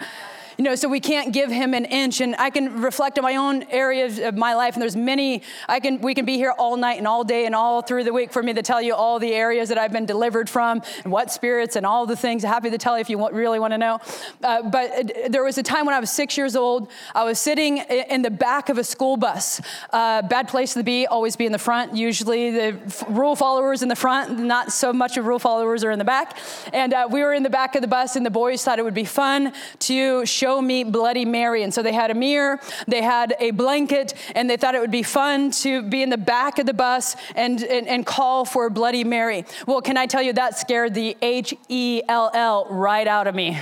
You 0.63 0.69
know, 0.69 0.75
so 0.75 0.87
we 0.87 1.01
can't 1.01 1.33
give 1.33 1.51
him 1.51 1.73
an 1.73 1.83
inch. 1.83 2.21
And 2.21 2.37
I 2.37 2.49
can 2.49 2.81
reflect 2.81 3.19
on 3.19 3.23
my 3.23 3.35
own 3.35 3.63
areas 3.63 4.17
of 4.17 4.37
my 4.37 4.53
life, 4.53 4.75
and 4.75 4.81
there's 4.81 4.95
many. 4.95 5.41
I 5.67 5.81
can 5.81 5.99
we 5.99 6.15
can 6.15 6.23
be 6.23 6.37
here 6.37 6.53
all 6.57 6.77
night 6.77 6.99
and 6.99 7.05
all 7.05 7.25
day 7.25 7.45
and 7.45 7.53
all 7.53 7.81
through 7.81 8.05
the 8.05 8.13
week 8.13 8.31
for 8.31 8.41
me 8.41 8.53
to 8.53 8.61
tell 8.61 8.81
you 8.81 8.95
all 8.95 9.19
the 9.19 9.33
areas 9.33 9.67
that 9.67 9.77
I've 9.77 9.91
been 9.91 10.05
delivered 10.05 10.49
from 10.49 10.81
and 11.03 11.11
what 11.11 11.31
spirits 11.31 11.75
and 11.75 11.85
all 11.85 12.05
the 12.05 12.15
things. 12.15 12.43
Happy 12.43 12.69
to 12.69 12.77
tell 12.77 12.95
you 12.95 13.01
if 13.01 13.09
you 13.09 13.29
really 13.31 13.59
want 13.59 13.73
to 13.73 13.77
know. 13.77 13.99
Uh, 14.41 14.61
but 14.61 14.89
uh, 14.89 15.27
there 15.27 15.43
was 15.43 15.57
a 15.57 15.63
time 15.63 15.85
when 15.85 15.95
I 15.95 15.99
was 15.99 16.09
six 16.09 16.37
years 16.37 16.55
old. 16.55 16.89
I 17.13 17.25
was 17.25 17.39
sitting 17.39 17.79
in 17.79 18.21
the 18.21 18.31
back 18.31 18.69
of 18.69 18.77
a 18.77 18.85
school 18.85 19.17
bus. 19.17 19.59
Uh, 19.91 20.21
bad 20.21 20.47
place 20.47 20.75
to 20.75 20.83
be. 20.83 21.07
Always 21.07 21.35
be 21.35 21.45
in 21.45 21.51
the 21.51 21.59
front. 21.59 21.93
Usually 21.93 22.51
the 22.51 22.79
f- 22.85 23.03
rule 23.09 23.35
followers 23.35 23.81
in 23.81 23.89
the 23.89 23.97
front. 23.97 24.39
Not 24.39 24.71
so 24.71 24.93
much 24.93 25.17
of 25.17 25.25
rule 25.25 25.39
followers 25.39 25.83
are 25.83 25.91
in 25.91 25.99
the 25.99 26.05
back. 26.05 26.37
And 26.71 26.93
uh, 26.93 27.09
we 27.11 27.21
were 27.21 27.33
in 27.33 27.43
the 27.43 27.49
back 27.49 27.75
of 27.75 27.81
the 27.81 27.89
bus, 27.89 28.15
and 28.15 28.25
the 28.25 28.31
boys 28.31 28.63
thought 28.63 28.79
it 28.79 28.85
would 28.85 28.93
be 28.93 29.03
fun 29.03 29.51
to 29.79 30.25
show 30.25 30.52
me 30.61 30.83
Bloody 30.83 31.25
Mary. 31.25 31.63
And 31.63 31.73
so 31.73 31.81
they 31.81 31.93
had 31.93 32.11
a 32.11 32.13
mirror, 32.13 32.59
they 32.87 33.01
had 33.01 33.35
a 33.39 33.51
blanket, 33.51 34.13
and 34.35 34.49
they 34.49 34.57
thought 34.57 34.75
it 34.75 34.81
would 34.81 34.91
be 34.91 35.03
fun 35.03 35.51
to 35.51 35.81
be 35.81 36.01
in 36.01 36.09
the 36.09 36.17
back 36.17 36.59
of 36.59 36.65
the 36.65 36.73
bus 36.73 37.15
and, 37.35 37.61
and, 37.63 37.87
and 37.87 38.05
call 38.05 38.45
for 38.45 38.69
Bloody 38.69 39.03
Mary. 39.03 39.45
Well, 39.67 39.81
can 39.81 39.97
I 39.97 40.05
tell 40.05 40.21
you, 40.21 40.33
that 40.33 40.57
scared 40.57 40.93
the 40.93 41.17
H 41.21 41.53
E 41.69 42.01
L 42.07 42.31
L 42.33 42.67
right 42.69 43.07
out 43.07 43.27
of 43.27 43.35
me. 43.35 43.59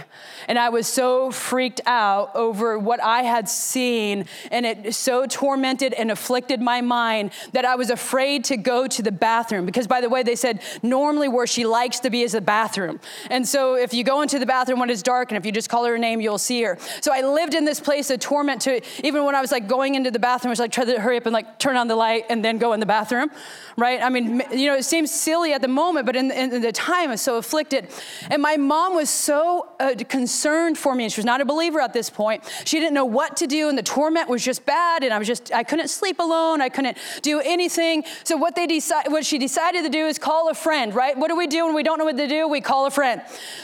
And 0.47 0.57
I 0.57 0.69
was 0.69 0.87
so 0.87 1.31
freaked 1.31 1.81
out 1.85 2.35
over 2.35 2.77
what 2.77 3.01
I 3.01 3.23
had 3.23 3.47
seen, 3.47 4.25
and 4.51 4.65
it 4.65 4.95
so 4.95 5.25
tormented 5.25 5.93
and 5.93 6.11
afflicted 6.11 6.61
my 6.61 6.81
mind 6.81 7.31
that 7.53 7.65
I 7.65 7.75
was 7.75 7.89
afraid 7.89 8.43
to 8.45 8.57
go 8.57 8.87
to 8.87 9.01
the 9.01 9.11
bathroom. 9.11 9.65
Because, 9.65 9.87
by 9.87 10.01
the 10.01 10.09
way, 10.09 10.23
they 10.23 10.35
said 10.35 10.61
normally 10.81 11.27
where 11.27 11.47
she 11.47 11.65
likes 11.65 11.99
to 12.01 12.09
be 12.09 12.23
is 12.23 12.31
the 12.31 12.41
bathroom. 12.41 12.99
And 13.29 13.47
so 13.47 13.75
if 13.75 13.93
you 13.93 14.03
go 14.03 14.21
into 14.21 14.39
the 14.39 14.45
bathroom 14.45 14.79
when 14.79 14.89
it's 14.89 15.03
dark, 15.03 15.31
and 15.31 15.37
if 15.37 15.45
you 15.45 15.51
just 15.51 15.69
call 15.69 15.85
her 15.85 15.97
name, 15.97 16.21
you'll 16.21 16.37
see 16.37 16.63
her. 16.63 16.70
Here. 16.71 17.01
So 17.01 17.13
I 17.13 17.21
lived 17.21 17.53
in 17.53 17.65
this 17.65 17.79
place 17.79 18.09
of 18.09 18.19
torment 18.19 18.61
to 18.61 18.81
even 19.05 19.23
when 19.25 19.35
I 19.35 19.41
was 19.41 19.51
like 19.51 19.67
going 19.67 19.95
into 19.95 20.11
the 20.11 20.19
bathroom, 20.19 20.49
I 20.49 20.53
was 20.53 20.59
like, 20.59 20.71
try 20.71 20.85
to 20.85 20.99
hurry 20.99 21.17
up 21.17 21.25
and 21.25 21.33
like 21.33 21.59
turn 21.59 21.75
on 21.75 21.87
the 21.87 21.95
light 21.95 22.25
and 22.29 22.43
then 22.43 22.57
go 22.57 22.73
in 22.73 22.79
the 22.79 22.85
bathroom, 22.85 23.29
right? 23.77 24.01
I 24.01 24.09
mean, 24.09 24.43
you 24.51 24.67
know, 24.67 24.75
it 24.75 24.83
seems 24.83 25.11
silly 25.11 25.53
at 25.53 25.61
the 25.61 25.67
moment, 25.67 26.05
but 26.05 26.15
in, 26.15 26.31
in 26.31 26.61
the 26.61 26.71
time, 26.71 27.09
I 27.09 27.13
was 27.13 27.21
so 27.21 27.37
afflicted. 27.37 27.87
And 28.29 28.41
my 28.41 28.57
mom 28.57 28.95
was 28.95 29.09
so 29.09 29.69
uh, 29.79 29.95
concerned 30.07 30.77
for 30.77 30.95
me, 30.95 31.05
and 31.05 31.13
she 31.13 31.19
was 31.19 31.25
not 31.25 31.41
a 31.41 31.45
believer 31.45 31.79
at 31.79 31.93
this 31.93 32.09
point. 32.09 32.43
She 32.65 32.79
didn't 32.79 32.93
know 32.93 33.05
what 33.05 33.37
to 33.37 33.47
do, 33.47 33.69
and 33.69 33.77
the 33.77 33.83
torment 33.83 34.29
was 34.29 34.43
just 34.43 34.65
bad, 34.65 35.03
and 35.03 35.13
I 35.13 35.19
was 35.19 35.27
just, 35.27 35.51
I 35.53 35.63
couldn't 35.63 35.89
sleep 35.89 36.19
alone. 36.19 36.61
I 36.61 36.69
couldn't 36.69 36.97
do 37.21 37.39
anything. 37.39 38.03
So 38.23 38.37
what 38.37 38.55
they 38.55 38.67
decide, 38.67 39.11
what 39.11 39.25
she 39.25 39.37
decided 39.37 39.83
to 39.83 39.89
do 39.89 40.05
is 40.05 40.17
call 40.19 40.49
a 40.49 40.53
friend, 40.53 40.93
right? 40.93 41.17
What 41.17 41.29
do 41.29 41.35
we 41.35 41.47
do 41.47 41.65
when 41.65 41.75
we 41.75 41.83
don't 41.83 41.97
know 41.97 42.05
what 42.05 42.17
to 42.17 42.27
do? 42.27 42.47
We 42.47 42.61
call 42.61 42.85
a 42.85 42.91
friend. 42.91 43.21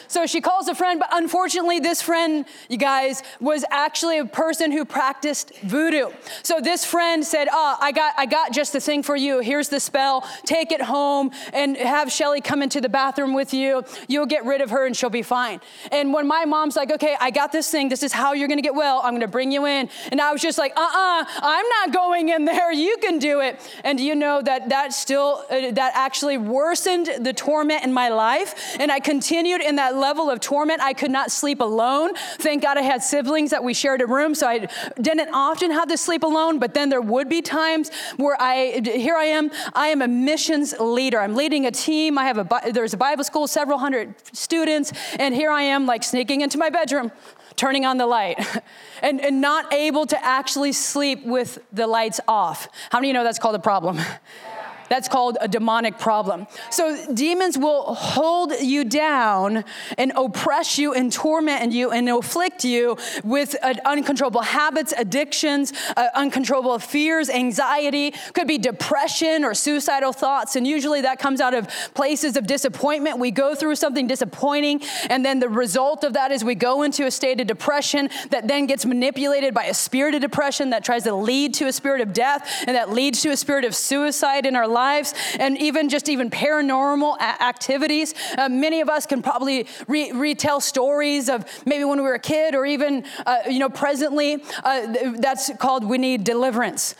So 0.08 0.26
she 0.26 0.42
calls 0.42 0.68
a 0.68 0.76
friend, 0.76 1.00
but 1.00 1.10
unfortunately, 1.12 1.80
this 1.80 2.02
friend, 2.02 2.46
you 2.70 2.78
guys, 2.78 2.97
was 3.39 3.66
actually 3.70 4.18
a 4.20 4.25
person 4.25 4.72
who 4.72 4.86
practiced 4.86 5.51
voodoo. 5.63 6.10
So 6.44 6.60
this 6.60 6.86
friend 6.86 7.25
said, 7.25 7.48
"Ah, 7.51 7.77
oh, 7.80 7.86
I 7.86 7.92
got, 7.92 8.13
I 8.18 8.25
got 8.25 8.51
just 8.51 8.74
the 8.74 8.80
thing 8.80 9.04
for 9.04 9.16
you. 9.16 9.39
Here's 9.39 9.70
the 9.70 9.80
spell. 9.80 10.27
Take 10.46 10.72
it 10.72 10.82
home 10.82 11.32
and 11.54 11.77
have 11.77 12.12
Shelly 12.12 12.42
come 12.42 12.62
into 12.62 12.82
the 12.82 12.89
bathroom 12.89 13.34
with 13.34 13.54
you. 13.54 13.84
You'll 14.08 14.25
get 14.25 14.46
rid 14.46 14.62
of 14.62 14.70
her 14.70 14.86
and 14.86 14.96
she'll 14.96 15.10
be 15.10 15.24
fine." 15.24 15.60
And 15.92 16.13
when 16.13 16.27
my 16.27 16.46
mom's 16.46 16.75
like, 16.75 16.92
"Okay, 16.92 17.16
I 17.20 17.32
got 17.32 17.51
this 17.51 17.70
thing. 17.72 17.89
This 17.89 18.04
is 18.04 18.13
how 18.13 18.34
you're 18.34 18.48
going 18.48 18.63
to 18.63 18.68
get 18.70 18.75
well. 18.75 19.01
I'm 19.04 19.12
going 19.12 19.22
to 19.22 19.27
bring 19.27 19.51
you 19.51 19.66
in," 19.66 19.89
and 20.12 20.22
I 20.22 20.32
was 20.32 20.42
just 20.42 20.58
like, 20.58 20.74
"Uh-uh, 20.75 21.25
I'm 21.42 21.66
not 21.80 21.94
going 21.94 22.30
in 22.30 22.46
there. 22.46 22.72
You 22.72 22.98
can 23.01 23.20
do 23.20 23.42
it." 23.42 23.54
And 23.84 24.00
you 24.00 24.16
know 24.16 24.42
that 24.42 24.70
that 24.70 24.94
still, 24.94 25.46
uh, 25.50 25.72
that 25.72 25.92
actually 25.96 26.38
worsened 26.38 27.10
the 27.20 27.34
torment 27.34 27.84
in 27.84 27.94
my 27.94 28.10
life, 28.10 28.75
and 28.80 28.92
I 28.92 29.00
continued 29.00 29.62
in 29.62 29.75
that 29.75 29.96
level 29.96 30.30
of 30.30 30.39
torment. 30.39 30.82
I 30.82 30.94
could 30.94 31.12
not 31.12 31.32
sleep 31.32 31.60
alone. 31.62 32.13
Thank 32.39 32.63
God 32.63 32.77
I 32.77 32.82
had 32.88 33.03
siblings 33.03 33.51
that 33.51 33.63
we 33.63 33.74
shared 33.74 34.01
a 34.01 34.08
room, 34.08 34.34
so 34.34 34.48
I 34.48 34.67
didn't 35.00 35.29
often 35.34 35.72
have 35.72 35.88
to 35.89 35.98
sleep 35.98 36.24
alone, 36.24 36.58
but 36.58 36.74
then 36.74 36.89
there 36.89 37.01
would 37.01 37.29
be 37.29 37.41
times 37.41 37.91
where 38.17 38.36
I, 38.41 38.82
here 38.84 39.15
I 39.15 39.25
am, 39.25 39.51
I 39.74 39.89
am 39.89 40.01
a 40.01 40.08
missions 40.08 40.74
leader. 40.79 41.20
I'm 41.20 41.36
leading 41.36 41.65
a 41.65 41.72
team. 41.72 42.17
I 42.17 42.25
have 42.25 42.38
a, 42.39 42.72
there's 42.72 42.94
a 42.94 42.98
Bible 42.98 43.24
school, 43.24 43.48
several 43.48 43.77
hundred 43.77 44.15
students, 44.36 44.91
and 45.20 45.36
here 45.36 45.51
I 45.51 45.62
am 45.62 45.86
like 45.86 46.03
sneaking 46.03 46.41
into 46.41 46.58
my 46.58 46.70
bedroom, 46.70 47.12
turning 47.56 47.86
on 47.86 47.98
the 47.98 48.08
light 48.08 48.39
and, 49.01 49.22
and 49.22 49.41
not 49.41 49.72
able 49.74 50.06
to 50.08 50.25
actually 50.25 50.72
sleep 50.72 51.25
with 51.25 51.60
the 51.72 51.86
lights 51.86 52.20
off. 52.27 52.67
How 52.89 53.00
many 53.00 53.10
of 53.10 53.13
you 53.13 53.13
know 53.13 53.24
that's 53.24 53.39
called 53.39 53.56
a 53.56 53.60
problem? 53.60 54.00
That's 54.89 55.08
called 55.08 55.38
a 55.41 55.48
demonic 55.48 55.98
problem. 55.98 56.48
So 56.72 57.13
demons 57.13 57.58
will 57.58 57.94
hold 57.96 58.53
you 58.60 58.84
down 58.84 59.63
and 59.98 60.12
oppress 60.15 60.77
you 60.77 60.94
and 60.94 61.12
torment 61.12 61.72
you 61.72 61.91
and 61.91 62.10
afflict 62.10 62.63
you 62.63 62.98
with 63.24 63.56
uh, 63.62 63.74
uncontrollable 63.86 64.41
habits, 64.41 64.94
addictions, 64.98 65.74
uh, 65.96 66.08
uncontrollable 66.15 66.79
fears, 66.79 67.29
anxiety, 67.29 68.13
could 68.34 68.48
be 68.48 68.58
depression 68.58 69.44
or 69.44 69.53
suicidal 69.53 70.13
thoughts. 70.13 70.56
And 70.56 70.65
usually 70.65 71.01
that 71.01 71.20
comes 71.20 71.41
out 71.41 71.53
of 71.53 71.67
places 71.94 72.38
of 72.38 72.48
disappointment. 72.48 73.20
We 73.20 73.32
go 73.32 73.56
through 73.56 73.75
something 73.75 74.08
disappointing, 74.08 74.82
and 75.10 75.25
then 75.25 75.39
the 75.39 75.50
result 75.50 76.03
of 76.03 76.13
that 76.13 76.32
is 76.32 76.44
we 76.44 76.56
go 76.56 76.84
into 76.84 77.06
a 77.06 77.12
state 77.12 77.41
of 77.41 77.48
depression 77.48 78.10
that 78.29 78.48
then 78.48 78.65
gets 78.65 78.86
manipulated 78.86 79.53
by 79.53 79.65
a 79.65 79.74
spirit 79.74 80.15
of 80.15 80.22
depression 80.22 80.70
that 80.72 80.84
tries 80.84 81.03
to 81.03 81.13
lead 81.13 81.53
to 81.56 81.67
a 81.67 81.74
spirit 81.74 82.01
of 82.01 82.13
death 82.13 82.63
and 82.67 82.75
that 82.75 82.91
leads 82.91 83.22
to 83.22 83.29
a 83.29 83.38
spirit 83.38 83.65
of 83.65 83.75
suicide 83.75 84.46
in 84.46 84.56
our 84.56 84.67
lives 84.77 85.13
and 85.39 85.57
even 85.57 85.89
just 85.89 86.07
even 86.07 86.29
paranormal 86.29 87.19
activities. 87.19 88.13
Uh, 88.38 88.48
many 88.48 88.79
of 88.81 88.89
us 88.89 89.05
can 89.05 89.22
probably 89.22 89.67
re- 89.88 90.12
retell 90.12 90.60
stories 90.62 91.29
of 91.29 91.46
maybe 91.65 91.84
when 91.84 91.98
we 91.98 92.03
were 92.03 92.13
a 92.13 92.19
kid 92.34 92.53
or 92.53 92.65
even, 92.65 93.03
uh, 93.25 93.39
you 93.50 93.60
know, 93.60 93.69
presently. 93.69 94.29
Uh, 94.63 95.13
that's 95.19 95.50
called 95.57 95.84
we 95.84 95.98
need 95.98 96.24
deliverance. 96.24 96.96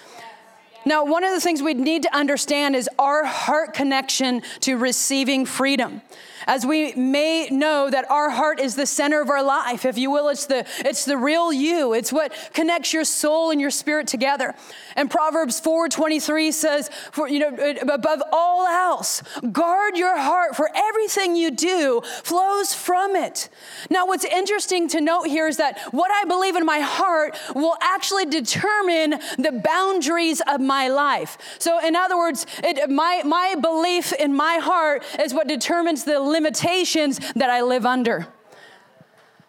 Now, 0.86 1.04
one 1.06 1.24
of 1.24 1.34
the 1.34 1.42
things 1.42 1.62
we 1.62 1.74
need 1.74 2.04
to 2.04 2.16
understand 2.16 2.76
is 2.76 2.90
our 2.98 3.26
heart 3.26 3.74
connection 3.74 4.42
to 4.62 4.78
receiving 4.78 5.46
freedom 5.46 6.02
as 6.48 6.66
we 6.66 6.94
may 6.94 7.50
know 7.50 7.90
that 7.90 8.10
our 8.10 8.30
heart 8.30 8.60
is 8.60 8.76
the 8.76 8.86
center 8.86 9.22
of 9.22 9.30
our 9.30 9.44
life. 9.44 9.86
If 9.86 9.98
you 9.98 10.10
will 10.10 10.30
it's 10.30 10.46
the 10.46 10.66
it's 10.80 11.06
the 11.06 11.18
real 11.18 11.52
you. 11.52 11.94
It's 11.94 12.12
what 12.12 12.34
connects 12.54 12.94
your 12.94 13.04
soul 13.04 13.52
and 13.52 13.60
your 13.60 13.70
spirit 13.70 14.08
together. 14.08 14.56
And 14.96 15.12
proverbs 15.12 15.62
4.23 15.62 16.54
says 16.54 16.90
for 17.12 17.28
you 17.28 17.40
know 17.40 17.76
above 17.82 18.24
all 18.32 18.66
else 18.66 19.22
guard 19.52 19.98
your 19.98 20.18
heart 20.18 20.56
for 20.56 20.70
everything 20.74 21.36
you 21.36 21.52
do 21.52 22.02
flows 22.24 22.74
from 22.74 23.16
it. 23.16 23.50
Now 23.90 24.08
what's 24.08 24.26
interesting 24.26 24.88
to 24.90 25.02
note 25.02 25.28
here 25.28 25.48
is 25.48 25.58
that 25.58 25.80
what 25.92 26.12
i 26.12 26.24
believe 26.26 26.56
in 26.56 26.66
my 26.66 26.80
heart 26.80 27.38
will 27.54 27.76
actually 27.82 28.26
determine 28.26 29.12
the 29.38 29.62
boundaries 29.64 30.42
of 30.48 30.62
my 30.62 30.88
life. 30.88 31.38
So 31.60 31.86
in 31.86 31.96
other 31.96 32.18
words 32.18 32.46
it, 32.64 32.90
my, 32.90 33.22
my 33.24 33.56
belief 33.56 34.14
in 34.14 34.34
my 34.34 34.58
heart 34.58 35.04
is 35.20 35.34
what 35.34 35.48
determines 35.48 36.04
the 36.04 36.20
limitations 36.38 37.20
that 37.36 37.50
I 37.50 37.62
live 37.62 37.86
under. 37.86 38.28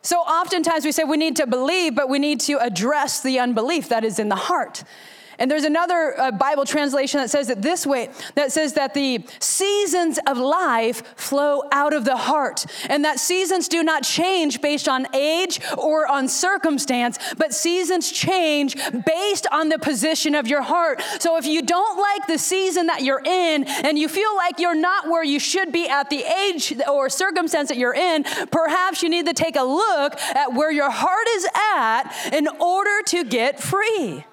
So 0.03 0.17
oftentimes 0.19 0.85
we 0.85 0.93
say 0.93 1.05
we 1.05 1.17
need 1.17 1.37
to 1.37 1.47
believe, 1.47 1.95
but 1.95 2.09
we 2.09 2.19
need 2.19 2.41
to 2.41 2.59
address 2.59 3.21
the 3.23 3.39
unbelief 3.39 3.91
that 3.91 4.05
is 4.05 4.19
in 4.19 4.29
the 4.29 4.37
heart. 4.37 4.85
And 5.39 5.51
there's 5.51 5.65
another 5.65 6.19
uh, 6.19 6.31
Bible 6.33 6.65
translation 6.65 7.21
that 7.21 7.31
says 7.31 7.49
it 7.49 7.63
this 7.63 7.87
way 7.87 8.11
that 8.35 8.53
says 8.53 8.73
that 8.75 8.95
the 8.95 9.25
seasons 9.39 10.19
of 10.27 10.39
life 10.39 11.03
flow 11.17 11.63
out 11.73 11.93
of 11.93 12.05
the 12.05 12.17
heart, 12.17 12.67
and 12.89 13.05
that 13.05 13.21
seasons 13.21 13.69
do 13.69 13.83
not 13.83 14.03
change 14.03 14.61
based 14.61 14.89
on 14.89 15.07
age 15.15 15.61
or 15.77 16.07
on 16.07 16.29
circumstance, 16.29 17.19
but 17.37 17.55
seasons 17.55 18.11
change 18.11 18.77
based 19.07 19.47
on 19.53 19.69
the 19.69 19.79
position 19.79 20.35
of 20.35 20.47
your 20.47 20.63
heart. 20.63 21.01
So 21.21 21.37
if 21.37 21.47
you 21.47 21.63
don't 21.63 21.99
like 21.99 22.27
the 22.27 22.39
season 22.39 22.87
that 22.87 23.03
you're 23.03 23.23
in 23.25 23.65
and 23.65 23.99
you 23.99 24.09
feel 24.09 24.35
like 24.37 24.59
you're 24.59 24.75
not 24.75 25.09
where 25.09 25.25
you 25.25 25.39
should 25.39 25.73
be 25.73 25.89
at 25.89 26.11
the 26.11 26.25
age 26.25 26.75
or 26.89 27.09
circumstance 27.09 27.69
that 27.69 27.79
you're 27.79 27.95
in, 27.95 28.25
perhaps 28.51 29.03
you 29.03 29.09
need 29.09 29.27
to 29.27 29.35
take 29.35 29.57
a 29.57 29.63
look 29.63 30.19
at 30.21 30.53
where 30.53 30.73
your 30.73 30.91
heart 30.91 31.27
is 31.37 31.47
at 31.77 32.33
in 32.33 32.49
order 32.61 33.03
to 33.07 33.25
get 33.25 33.61
free. 33.61 34.25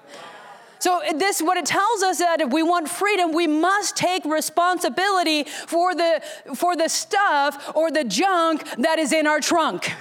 So 0.86 1.02
this 1.16 1.42
what 1.42 1.56
it 1.56 1.66
tells 1.66 2.04
us 2.04 2.18
that 2.18 2.40
if 2.40 2.52
we 2.52 2.62
want 2.62 2.88
freedom, 2.88 3.32
we 3.32 3.48
must 3.48 3.96
take 3.96 4.24
responsibility 4.24 5.42
for 5.42 5.96
the 5.96 6.22
for 6.54 6.76
the 6.76 6.88
stuff 6.88 7.72
or 7.74 7.90
the 7.90 8.04
junk 8.04 8.62
that 8.78 9.00
is 9.00 9.12
in 9.12 9.26
our 9.26 9.40
trunk. 9.40 9.92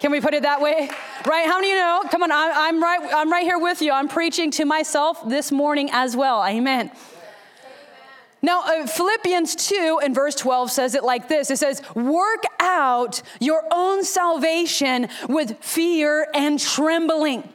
Can 0.00 0.12
we 0.12 0.22
put 0.22 0.32
it 0.32 0.44
that 0.44 0.62
way? 0.62 0.88
Right? 1.26 1.44
How 1.44 1.58
of 1.58 1.64
you 1.66 1.74
know? 1.74 2.02
Come 2.10 2.22
on, 2.22 2.32
I, 2.32 2.68
am 2.70 2.82
right. 2.82 3.00
I'm 3.14 3.30
right 3.30 3.44
here 3.44 3.58
with 3.58 3.82
you. 3.82 3.92
I'm 3.92 4.08
preaching 4.08 4.50
to 4.52 4.64
myself 4.64 5.28
this 5.28 5.52
morning 5.52 5.90
as 5.92 6.16
well. 6.16 6.42
Amen. 6.42 6.90
Now, 8.40 8.62
uh, 8.62 8.86
Philippians 8.86 9.56
2 9.56 10.00
and 10.02 10.14
verse 10.14 10.36
12 10.36 10.70
says 10.70 10.94
it 10.94 11.04
like 11.04 11.28
this 11.28 11.50
it 11.50 11.58
says, 11.58 11.82
Work 11.94 12.44
out 12.60 13.20
your 13.40 13.62
own 13.70 14.04
salvation 14.04 15.10
with 15.28 15.58
fear 15.62 16.28
and 16.32 16.58
trembling. 16.58 17.52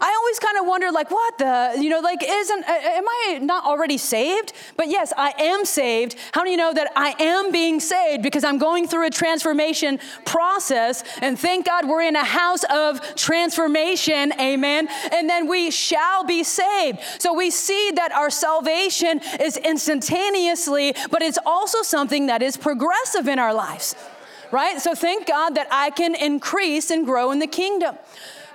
I 0.00 0.14
always 0.18 0.38
kind 0.38 0.58
of 0.58 0.66
wonder, 0.66 0.90
like, 0.90 1.10
what 1.10 1.38
the, 1.38 1.76
you 1.80 1.88
know, 1.90 2.00
like, 2.00 2.22
isn't, 2.22 2.68
am 2.68 3.04
I 3.08 3.38
not 3.40 3.64
already 3.64 3.98
saved? 3.98 4.52
But 4.76 4.88
yes, 4.88 5.12
I 5.16 5.34
am 5.38 5.64
saved. 5.64 6.16
How 6.32 6.44
do 6.44 6.50
you 6.50 6.56
know 6.56 6.72
that 6.72 6.90
I 6.96 7.14
am 7.18 7.52
being 7.52 7.80
saved? 7.80 8.22
Because 8.22 8.44
I'm 8.44 8.58
going 8.58 8.88
through 8.88 9.06
a 9.06 9.10
transformation 9.10 9.98
process. 10.24 11.04
And 11.20 11.38
thank 11.38 11.66
God 11.66 11.88
we're 11.88 12.02
in 12.02 12.16
a 12.16 12.24
house 12.24 12.64
of 12.64 13.00
transformation. 13.14 14.32
Amen. 14.40 14.88
And 15.12 15.28
then 15.28 15.48
we 15.48 15.70
shall 15.70 16.24
be 16.24 16.42
saved. 16.42 16.98
So 17.18 17.32
we 17.34 17.50
see 17.50 17.92
that 17.94 18.12
our 18.12 18.30
salvation 18.30 19.20
is 19.40 19.56
instantaneously, 19.56 20.94
but 21.10 21.22
it's 21.22 21.38
also 21.46 21.82
something 21.82 22.26
that 22.26 22.42
is 22.42 22.56
progressive 22.56 23.28
in 23.28 23.38
our 23.38 23.54
lives 23.54 23.94
right? 24.50 24.80
So 24.80 24.94
thank 24.94 25.26
God 25.26 25.56
that 25.56 25.66
I 25.72 25.90
can 25.90 26.14
increase 26.14 26.90
and 26.90 27.04
grow 27.04 27.32
in 27.32 27.40
the 27.40 27.46
kingdom. 27.48 27.96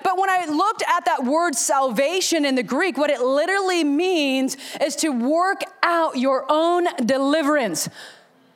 But 0.04 0.18
when 0.18 0.30
I 0.30 0.46
looked 0.46 0.84
at 0.88 1.06
that 1.06 1.24
word 1.24 1.56
salvation 1.56 2.46
in 2.46 2.56
the 2.56 2.64
Greek, 2.64 2.98
what 2.98 3.10
it 3.10 3.22
literally 3.22 3.84
means 3.84 4.58
is 4.82 4.96
to 4.98 5.10
work 5.10 5.62
out 5.84 6.18
your 6.18 6.46
own 6.50 6.88
deliverance, 7.06 7.90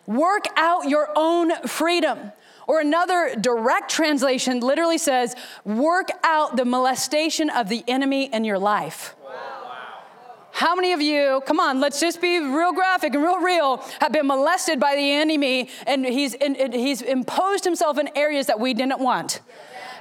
work 0.06 0.46
out 0.56 0.90
your 0.90 1.10
own 1.16 1.52
freedom. 1.68 2.32
Or 2.66 2.80
another 2.80 3.36
direct 3.40 3.92
translation 3.92 4.62
literally 4.62 4.98
says, 4.98 5.36
work 5.66 6.10
out 6.24 6.56
the 6.56 6.64
molestation 6.64 7.50
of 7.50 7.68
the 7.68 7.84
enemy 7.88 8.34
in 8.34 8.46
your 8.46 8.58
life. 8.58 9.16
How 10.54 10.76
many 10.76 10.94
of 10.94 11.02
you, 11.02 11.42
come 11.48 11.60
on, 11.60 11.82
let's 11.82 12.00
just 12.00 12.22
be 12.22 12.40
real 12.40 12.74
graphic 12.74 13.16
and 13.16 13.24
real 13.24 13.40
real, 13.40 13.78
have 14.00 14.14
been 14.14 14.28
molested 14.28 14.80
by 14.80 14.96
the 14.96 15.12
enemy 15.12 15.70
and 15.88 16.06
he's, 16.06 16.36
he's 16.36 17.02
imposed 17.02 17.64
himself 17.64 17.98
in 17.98 18.08
areas 18.16 18.46
that 18.48 18.60
we 18.60 18.76
didn't 18.76 19.00
want? 19.00 19.42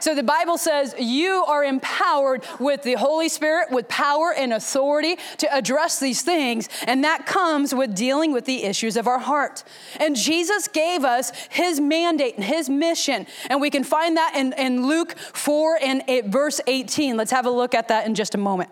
So 0.02 0.16
the 0.16 0.24
Bible 0.24 0.58
says 0.58 0.96
you 0.98 1.44
are 1.46 1.62
empowered 1.62 2.42
with 2.58 2.82
the 2.82 2.94
Holy 2.94 3.28
Spirit, 3.28 3.70
with 3.70 3.86
power 3.86 4.34
and 4.36 4.52
authority 4.52 5.16
to 5.38 5.54
address 5.54 6.00
these 6.00 6.22
things. 6.22 6.68
And 6.88 7.04
that 7.04 7.24
comes 7.24 7.72
with 7.72 7.94
dealing 7.94 8.32
with 8.32 8.44
the 8.44 8.64
issues 8.64 8.96
of 8.96 9.06
our 9.06 9.20
heart. 9.20 9.62
And 10.00 10.16
Jesus 10.16 10.66
gave 10.66 11.04
us 11.04 11.30
his 11.50 11.78
mandate 11.78 12.34
and 12.34 12.42
his 12.42 12.68
mission. 12.68 13.28
And 13.48 13.60
we 13.60 13.70
can 13.70 13.84
find 13.84 14.16
that 14.16 14.34
in, 14.34 14.52
in 14.54 14.84
Luke 14.84 15.16
4 15.16 15.78
and 15.80 16.02
8, 16.08 16.26
verse 16.26 16.60
18. 16.66 17.16
Let's 17.16 17.30
have 17.30 17.46
a 17.46 17.50
look 17.50 17.72
at 17.72 17.86
that 17.86 18.04
in 18.04 18.16
just 18.16 18.34
a 18.34 18.38
moment. 18.38 18.70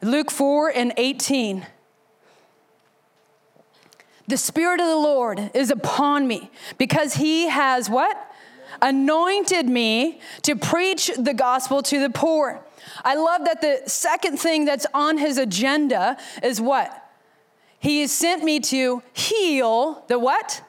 Luke 0.00 0.30
4 0.30 0.68
and 0.68 0.92
18. 0.96 1.66
The 4.28 4.36
Spirit 4.36 4.78
of 4.78 4.86
the 4.86 4.94
Lord 4.94 5.50
is 5.54 5.72
upon 5.72 6.28
me 6.28 6.52
because 6.78 7.14
he 7.14 7.48
has 7.48 7.90
what? 7.90 8.29
Anointed 8.82 9.68
me 9.68 10.20
to 10.42 10.56
preach 10.56 11.10
the 11.18 11.34
gospel 11.34 11.82
to 11.82 12.00
the 12.00 12.10
poor. 12.10 12.64
I 13.04 13.14
love 13.14 13.44
that 13.44 13.60
the 13.60 13.82
second 13.86 14.38
thing 14.38 14.64
that's 14.64 14.86
on 14.94 15.18
his 15.18 15.38
agenda 15.38 16.16
is 16.42 16.60
what? 16.60 16.96
He 17.78 18.00
has 18.02 18.12
sent 18.12 18.44
me 18.44 18.60
to 18.60 19.02
heal 19.12 20.04
the 20.08 20.18
what? 20.18 20.62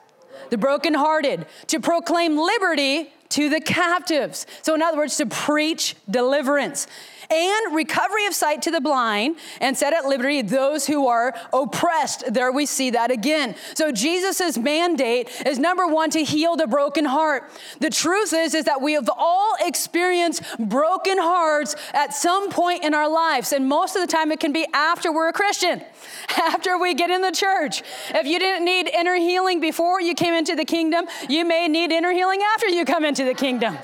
The 0.49 0.57
brokenhearted, 0.57 1.45
to 1.67 1.79
proclaim 1.79 2.37
liberty 2.37 3.13
to 3.31 3.49
the 3.49 3.61
captives. 3.61 4.45
So, 4.61 4.75
in 4.75 4.81
other 4.81 4.97
words, 4.97 5.17
to 5.17 5.25
preach 5.25 5.95
deliverance 6.09 6.87
and 7.31 7.73
recovery 7.75 8.25
of 8.25 8.33
sight 8.33 8.61
to 8.63 8.71
the 8.71 8.81
blind, 8.81 9.37
and 9.61 9.77
set 9.77 9.93
at 9.93 10.05
liberty 10.05 10.41
those 10.41 10.85
who 10.85 11.07
are 11.07 11.33
oppressed. 11.53 12.33
There 12.33 12.51
we 12.51 12.65
see 12.65 12.91
that 12.91 13.09
again. 13.09 13.55
So 13.73 13.91
Jesus' 13.91 14.57
mandate 14.57 15.29
is 15.45 15.57
number 15.57 15.87
one 15.87 16.09
to 16.11 16.23
heal 16.23 16.57
the 16.57 16.67
broken 16.67 17.05
heart. 17.05 17.49
The 17.79 17.89
truth 17.89 18.33
is, 18.33 18.53
is 18.53 18.65
that 18.65 18.81
we 18.81 18.93
have 18.93 19.09
all 19.15 19.55
experienced 19.61 20.43
broken 20.59 21.17
hearts 21.17 21.75
at 21.93 22.13
some 22.13 22.49
point 22.49 22.83
in 22.83 22.93
our 22.93 23.09
lives, 23.09 23.53
and 23.53 23.67
most 23.67 23.95
of 23.95 24.01
the 24.01 24.07
time 24.07 24.31
it 24.31 24.39
can 24.39 24.51
be 24.51 24.65
after 24.73 25.11
we're 25.11 25.29
a 25.29 25.33
Christian, 25.33 25.81
after 26.37 26.77
we 26.77 26.93
get 26.93 27.09
in 27.09 27.21
the 27.21 27.31
church. 27.31 27.81
If 28.09 28.27
you 28.27 28.39
didn't 28.39 28.65
need 28.65 28.89
inner 28.89 29.15
healing 29.15 29.61
before 29.61 30.01
you 30.01 30.15
came 30.15 30.33
into 30.33 30.55
the 30.55 30.65
kingdom, 30.65 31.05
you 31.29 31.45
may 31.45 31.69
need 31.69 31.91
inner 31.91 32.11
healing 32.11 32.41
after 32.55 32.67
you 32.67 32.83
come 32.83 33.05
into 33.05 33.20
the 33.23 33.33
kingdom. 33.33 33.77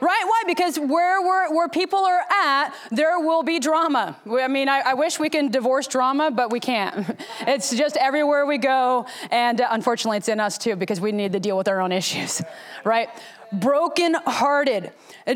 Right? 0.00 0.24
Why? 0.26 0.42
Because 0.48 0.80
where, 0.80 1.22
where, 1.22 1.52
where 1.52 1.68
people 1.68 2.00
are 2.00 2.24
at, 2.28 2.74
there 2.90 3.20
will 3.20 3.44
be 3.44 3.60
drama. 3.60 4.16
I 4.28 4.48
mean, 4.48 4.68
I, 4.68 4.80
I 4.80 4.94
wish 4.94 5.20
we 5.20 5.30
can 5.30 5.48
divorce 5.48 5.86
drama, 5.86 6.32
but 6.32 6.50
we 6.50 6.58
can't. 6.58 7.16
It's 7.46 7.74
just 7.74 7.96
everywhere 7.96 8.44
we 8.44 8.58
go. 8.58 9.06
And 9.30 9.60
uh, 9.60 9.68
unfortunately, 9.70 10.16
it's 10.16 10.28
in 10.28 10.40
us 10.40 10.58
too, 10.58 10.74
because 10.74 11.00
we 11.00 11.12
need 11.12 11.32
to 11.32 11.40
deal 11.40 11.56
with 11.56 11.68
our 11.68 11.80
own 11.80 11.92
issues, 11.92 12.42
right? 12.84 13.08
broken 13.52 14.14
hearted. 14.14 14.92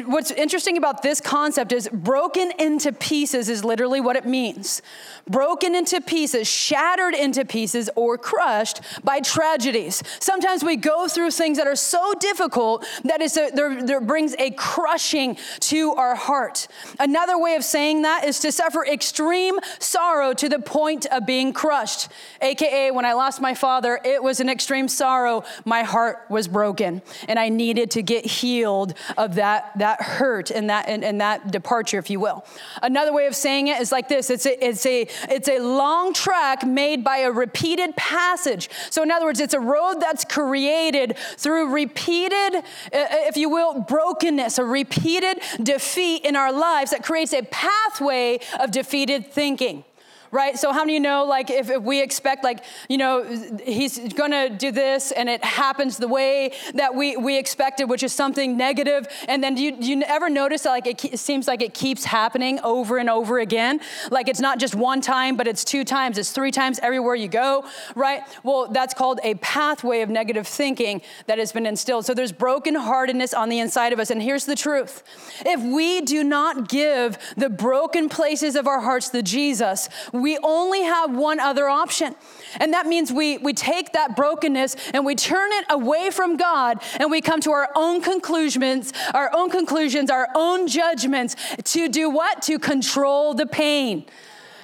What's 0.06 0.30
interesting 0.30 0.76
about 0.76 1.02
this 1.02 1.20
concept 1.20 1.72
is 1.72 1.88
broken 1.92 2.52
into 2.58 2.92
pieces 2.92 3.48
is 3.48 3.64
literally 3.64 4.00
what 4.00 4.16
it 4.16 4.26
means. 4.26 4.82
Broken 5.28 5.74
into 5.74 6.00
pieces, 6.00 6.48
shattered 6.48 7.14
into 7.14 7.44
pieces, 7.44 7.88
or 7.96 8.18
crushed 8.18 8.80
by 9.04 9.20
tragedies. 9.20 10.02
Sometimes 10.20 10.64
we 10.64 10.76
go 10.76 11.08
through 11.08 11.30
things 11.30 11.58
that 11.58 11.66
are 11.66 11.76
so 11.76 12.14
difficult 12.14 12.86
that 13.04 13.20
it's 13.20 13.36
a, 13.36 13.50
there, 13.50 13.82
there 13.82 14.00
brings 14.00 14.34
a 14.38 14.50
crushing 14.52 15.36
to 15.60 15.92
our 15.92 16.14
heart. 16.14 16.68
Another 16.98 17.38
way 17.38 17.54
of 17.54 17.64
saying 17.64 18.02
that 18.02 18.24
is 18.24 18.40
to 18.40 18.52
suffer 18.52 18.84
extreme 18.84 19.58
sorrow 19.78 20.32
to 20.34 20.48
the 20.48 20.58
point 20.58 21.06
of 21.06 21.26
being 21.26 21.52
crushed. 21.52 22.08
AKA, 22.40 22.90
when 22.90 23.04
I 23.04 23.12
lost 23.12 23.40
my 23.40 23.54
father, 23.54 24.00
it 24.04 24.22
was 24.22 24.40
an 24.40 24.48
extreme 24.48 24.88
sorrow. 24.88 25.44
My 25.64 25.82
heart 25.82 26.24
was 26.28 26.48
broken, 26.48 27.02
and 27.28 27.38
I 27.38 27.48
needed 27.48 27.90
to 27.92 28.02
get 28.02 28.24
healed 28.24 28.94
of 29.16 29.36
that, 29.36 29.75
that 29.78 30.02
hurt 30.02 30.50
and 30.50 30.70
that, 30.70 30.88
and, 30.88 31.04
and 31.04 31.20
that 31.20 31.50
departure, 31.50 31.98
if 31.98 32.10
you 32.10 32.20
will. 32.20 32.44
Another 32.82 33.12
way 33.12 33.26
of 33.26 33.34
saying 33.34 33.68
it 33.68 33.80
is 33.80 33.92
like 33.92 34.08
this 34.08 34.30
it's 34.30 34.46
a, 34.46 34.64
it's, 34.64 34.86
a, 34.86 35.08
it's 35.28 35.48
a 35.48 35.58
long 35.58 36.12
track 36.12 36.66
made 36.66 37.04
by 37.04 37.18
a 37.18 37.30
repeated 37.30 37.96
passage. 37.96 38.68
So, 38.90 39.02
in 39.02 39.10
other 39.10 39.26
words, 39.26 39.40
it's 39.40 39.54
a 39.54 39.60
road 39.60 40.00
that's 40.00 40.24
created 40.24 41.16
through 41.36 41.72
repeated, 41.72 42.62
if 42.92 43.36
you 43.36 43.48
will, 43.48 43.80
brokenness, 43.80 44.58
a 44.58 44.64
repeated 44.64 45.40
defeat 45.62 46.24
in 46.24 46.36
our 46.36 46.52
lives 46.52 46.90
that 46.90 47.02
creates 47.02 47.32
a 47.32 47.42
pathway 47.42 48.40
of 48.60 48.70
defeated 48.70 49.32
thinking 49.32 49.84
right? 50.30 50.58
So 50.58 50.72
how 50.72 50.80
many 50.80 50.96
you 50.96 51.00
know, 51.00 51.24
like, 51.24 51.50
if, 51.50 51.68
if 51.68 51.82
we 51.82 52.00
expect, 52.00 52.42
like, 52.42 52.64
you 52.88 52.96
know, 52.96 53.22
he's 53.64 53.98
gonna 54.14 54.48
do 54.48 54.72
this 54.72 55.12
and 55.12 55.28
it 55.28 55.44
happens 55.44 55.98
the 55.98 56.08
way 56.08 56.52
that 56.74 56.94
we, 56.94 57.16
we 57.16 57.38
expected, 57.38 57.84
which 57.84 58.02
is 58.02 58.14
something 58.14 58.56
negative, 58.56 59.06
and 59.28 59.44
then 59.44 59.54
do 59.54 59.62
you, 59.62 59.76
do 59.76 59.86
you 59.86 60.02
ever 60.06 60.30
notice 60.30 60.62
that, 60.62 60.70
like, 60.70 60.86
it, 60.86 61.04
it 61.04 61.18
seems 61.18 61.46
like 61.46 61.60
it 61.60 61.74
keeps 61.74 62.04
happening 62.04 62.58
over 62.60 62.96
and 62.96 63.10
over 63.10 63.38
again? 63.38 63.80
Like, 64.10 64.28
it's 64.28 64.40
not 64.40 64.58
just 64.58 64.74
one 64.74 65.02
time, 65.02 65.36
but 65.36 65.46
it's 65.46 65.64
two 65.64 65.84
times, 65.84 66.16
it's 66.16 66.30
three 66.30 66.50
times 66.50 66.78
everywhere 66.82 67.14
you 67.14 67.28
go, 67.28 67.64
right? 67.94 68.22
Well, 68.42 68.68
that's 68.68 68.94
called 68.94 69.20
a 69.22 69.34
pathway 69.34 70.00
of 70.00 70.08
negative 70.08 70.46
thinking 70.46 71.02
that 71.26 71.38
has 71.38 71.52
been 71.52 71.66
instilled. 71.66 72.06
So 72.06 72.14
there's 72.14 72.32
brokenheartedness 72.32 73.36
on 73.36 73.50
the 73.50 73.58
inside 73.58 73.92
of 73.92 74.00
us, 74.00 74.10
and 74.10 74.22
here's 74.22 74.46
the 74.46 74.56
truth. 74.56 75.02
If 75.44 75.60
we 75.62 76.00
do 76.00 76.24
not 76.24 76.68
give 76.68 77.18
the 77.36 77.50
broken 77.50 78.08
places 78.08 78.56
of 78.56 78.66
our 78.66 78.80
hearts 78.80 79.10
to 79.10 79.22
Jesus, 79.22 79.90
we 80.22 80.38
only 80.42 80.82
have 80.82 81.14
one 81.14 81.40
other 81.40 81.68
option. 81.68 82.14
And 82.60 82.72
that 82.72 82.86
means 82.86 83.12
we, 83.12 83.38
we 83.38 83.52
take 83.52 83.92
that 83.92 84.16
brokenness 84.16 84.76
and 84.92 85.04
we 85.04 85.14
turn 85.14 85.50
it 85.52 85.66
away 85.70 86.10
from 86.10 86.36
God 86.36 86.82
and 86.98 87.10
we 87.10 87.20
come 87.20 87.40
to 87.42 87.52
our 87.52 87.68
own 87.74 88.00
conclusions, 88.00 88.92
our 89.14 89.30
own 89.34 89.50
conclusions, 89.50 90.10
our 90.10 90.28
own 90.34 90.68
judgments 90.68 91.36
to 91.64 91.88
do 91.88 92.10
what? 92.10 92.42
To 92.42 92.58
control 92.58 93.34
the 93.34 93.46
pain. 93.46 94.06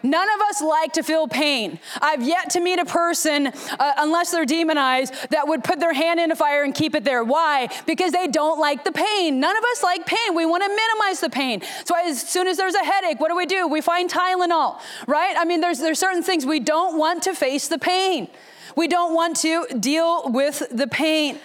None 0.03 0.29
of 0.35 0.41
us 0.49 0.61
like 0.61 0.93
to 0.95 1.03
feel 1.03 1.29
pain. 1.29 1.79
I've 2.01 2.23
yet 2.23 2.51
to 2.51 2.61
meet 2.61 2.79
a 2.79 2.85
person, 2.85 3.47
uh, 3.47 3.93
unless 3.99 4.31
they're 4.31 4.45
demonized, 4.45 5.15
that 5.31 5.47
would 5.47 5.63
put 5.63 5.81
their 5.81 5.93
hand 5.93 6.19
in 6.21 6.31
a 6.31 6.37
fire 6.37 6.65
and 6.65 6.75
keep 6.75 6.95
it 6.95 7.05
there. 7.05 7.23
Why? 7.23 7.69
Because 7.87 8.13
they 8.13 8.27
don't 8.27 8.59
like 8.59 8.85
the 8.85 8.93
pain. 8.93 9.41
None 9.41 9.57
of 9.57 9.65
us 9.73 9.83
like 9.83 10.07
pain. 10.07 10.35
We 10.35 10.47
want 10.47 10.63
to 10.65 10.69
minimize 10.69 11.21
the 11.21 11.31
pain. 11.31 11.63
So 11.85 11.95
as 11.97 12.21
soon 12.21 12.47
as 12.47 12.57
there's 12.57 12.75
a 12.75 12.85
headache, 12.85 13.21
what 13.21 13.29
do 13.29 13.37
we 13.37 13.47
do? 13.47 13.69
We 13.69 13.81
find 13.81 14.11
Tylenol, 14.11 14.81
right? 15.07 15.37
I 15.39 15.45
mean, 15.45 15.61
there's, 15.61 15.79
there's 15.79 15.99
certain 15.99 16.23
things 16.23 16.45
we 16.45 16.61
don't 16.61 16.99
want 16.99 17.23
to 17.25 17.35
face 17.35 17.69
the 17.69 17.79
pain. 17.79 18.29
We 18.77 18.89
don't 18.89 19.15
want 19.15 19.37
to 19.39 19.67
deal 19.79 20.31
with 20.31 20.63
the 20.71 20.87
pain. 20.87 21.39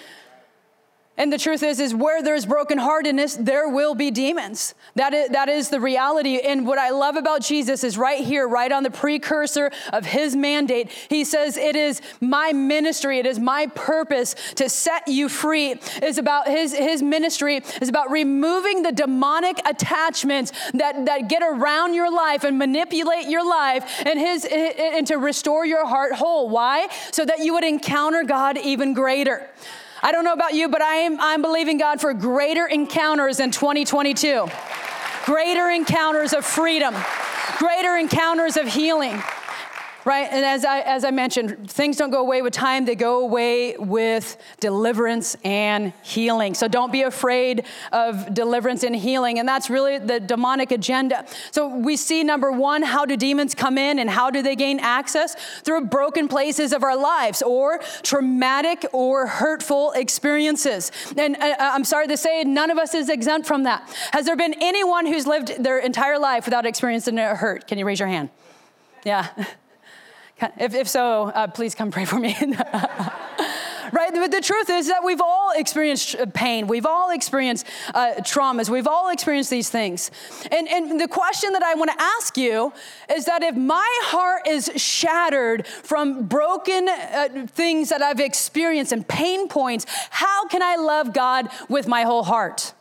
And 1.17 1.33
the 1.33 1.37
truth 1.39 1.63
is, 1.63 1.79
is 1.79 1.95
where 1.95 2.21
there's 2.21 2.45
brokenheartedness, 2.45 3.43
there 3.43 3.67
will 3.67 3.95
be 3.95 4.11
demons. 4.11 4.75
That 4.95 5.13
is, 5.15 5.29
that 5.29 5.49
is 5.49 5.69
the 5.69 5.79
reality. 5.79 6.37
And 6.37 6.67
what 6.67 6.77
I 6.77 6.91
love 6.91 7.15
about 7.15 7.41
Jesus 7.41 7.83
is 7.83 7.97
right 7.97 8.23
here, 8.23 8.47
right 8.47 8.71
on 8.71 8.83
the 8.83 8.91
precursor 8.91 9.71
of 9.91 10.05
his 10.05 10.35
mandate. 10.35 10.91
He 11.09 11.23
says, 11.23 11.57
It 11.57 11.75
is 11.75 12.01
my 12.21 12.53
ministry, 12.53 13.17
it 13.17 13.25
is 13.25 13.39
my 13.39 13.65
purpose 13.67 14.35
to 14.55 14.69
set 14.69 15.07
you 15.07 15.27
free. 15.27 15.75
It's 15.95 16.19
about 16.19 16.47
his, 16.47 16.73
his 16.75 17.01
ministry 17.01 17.61
is 17.81 17.89
about 17.89 18.11
removing 18.11 18.83
the 18.83 18.91
demonic 18.91 19.59
attachments 19.65 20.51
that, 20.73 21.05
that 21.07 21.29
get 21.29 21.41
around 21.41 21.95
your 21.95 22.13
life 22.13 22.43
and 22.43 22.59
manipulate 22.59 23.27
your 23.27 23.47
life 23.47 24.05
and 24.05 24.19
his 24.19 24.45
and 24.45 25.07
to 25.07 25.17
restore 25.17 25.65
your 25.65 25.87
heart 25.87 26.13
whole. 26.13 26.49
Why? 26.49 26.87
So 27.11 27.25
that 27.25 27.39
you 27.39 27.53
would 27.53 27.63
encounter 27.63 28.23
God 28.23 28.57
even 28.57 28.93
greater. 28.93 29.49
I 30.07 30.13
don't 30.13 30.23
know 30.23 30.31
about 30.31 30.53
you, 30.53 30.69
but 30.69 30.81
I 30.81 30.99
am 30.99 31.19
I'm 31.19 31.41
believing 31.41 31.77
God 31.77 31.99
for 31.99 32.13
greater 32.13 32.65
encounters 32.65 33.41
in 33.41 33.51
2022. 33.51 34.47
Greater 35.25 35.69
encounters 35.69 36.31
of 36.31 36.45
freedom, 36.45 36.95
greater 37.57 37.97
encounters 37.97 38.55
of 38.55 38.67
healing 38.67 39.21
right? 40.07 40.29
And 40.31 40.45
as 40.45 40.63
I, 40.63 40.79
as 40.79 41.03
I 41.03 41.11
mentioned, 41.11 41.69
things 41.69 41.97
don't 41.97 42.11
go 42.11 42.21
away 42.21 42.41
with 42.41 42.53
time, 42.53 42.85
they 42.85 42.95
go 42.95 43.19
away 43.19 43.75
with 43.77 44.37
deliverance 44.61 45.35
and 45.43 45.91
healing. 46.01 46.53
So 46.53 46.69
don't 46.69 46.93
be 46.93 47.01
afraid 47.01 47.65
of 47.91 48.33
deliverance 48.33 48.83
and 48.83 48.95
healing. 48.95 49.37
And 49.37 49.45
that's 49.45 49.69
really 49.69 49.97
the 49.97 50.21
demonic 50.21 50.71
agenda. 50.71 51.25
So 51.51 51.67
we 51.67 51.97
see 51.97 52.23
number 52.23 52.53
one, 52.53 52.83
how 52.83 53.05
do 53.05 53.17
demons 53.17 53.53
come 53.53 53.77
in 53.77 53.99
and 53.99 54.09
how 54.09 54.31
do 54.31 54.41
they 54.41 54.55
gain 54.55 54.79
access? 54.79 55.35
Through 55.63 55.87
broken 55.87 56.29
places 56.29 56.71
of 56.71 56.83
our 56.83 56.95
lives 56.95 57.41
or 57.41 57.81
traumatic 58.01 58.85
or 58.93 59.27
hurtful 59.27 59.91
experiences. 59.91 60.89
And 61.17 61.35
uh, 61.35 61.39
uh, 61.39 61.55
I'm 61.59 61.83
sorry 61.83 62.07
to 62.07 62.15
say, 62.15 62.45
none 62.45 62.71
of 62.71 62.77
us 62.77 62.95
is 62.95 63.09
exempt 63.09 63.45
from 63.45 63.63
that. 63.63 63.83
Has 64.13 64.25
there 64.25 64.37
been 64.37 64.55
anyone 64.61 65.05
who's 65.05 65.27
lived 65.27 65.61
their 65.61 65.79
entire 65.79 66.17
life 66.17 66.45
without 66.45 66.65
experiencing 66.65 67.19
a 67.19 67.35
hurt? 67.35 67.67
Can 67.67 67.77
you 67.77 67.85
raise 67.85 67.99
your 67.99 68.07
hand? 68.07 68.29
Yeah. 69.03 69.27
If, 70.57 70.75
if 70.75 70.87
so, 70.87 71.23
uh, 71.29 71.47
please 71.47 71.75
come 71.75 71.91
pray 71.91 72.05
for 72.05 72.19
me. 72.19 72.35
right? 73.91 74.11
But 74.13 74.31
the 74.31 74.41
truth 74.41 74.69
is 74.69 74.87
that 74.87 75.03
we've 75.03 75.21
all 75.21 75.51
experienced 75.55 76.15
pain. 76.33 76.67
We've 76.67 76.85
all 76.85 77.11
experienced 77.11 77.65
uh, 77.93 78.15
traumas. 78.19 78.69
We've 78.69 78.87
all 78.87 79.09
experienced 79.09 79.49
these 79.49 79.69
things. 79.69 80.11
And, 80.51 80.67
and 80.67 80.99
the 80.99 81.07
question 81.07 81.53
that 81.53 81.63
I 81.63 81.73
want 81.75 81.91
to 81.91 82.01
ask 82.01 82.37
you 82.37 82.73
is 83.13 83.25
that 83.25 83.43
if 83.43 83.55
my 83.55 83.99
heart 84.03 84.47
is 84.47 84.71
shattered 84.75 85.65
from 85.65 86.27
broken 86.27 86.87
uh, 86.87 87.47
things 87.47 87.89
that 87.89 88.01
I've 88.01 88.19
experienced 88.19 88.91
and 88.91 89.07
pain 89.07 89.47
points, 89.47 89.85
how 90.09 90.47
can 90.47 90.61
I 90.61 90.75
love 90.75 91.13
God 91.13 91.49
with 91.69 91.87
my 91.87 92.03
whole 92.03 92.23
heart? 92.23 92.73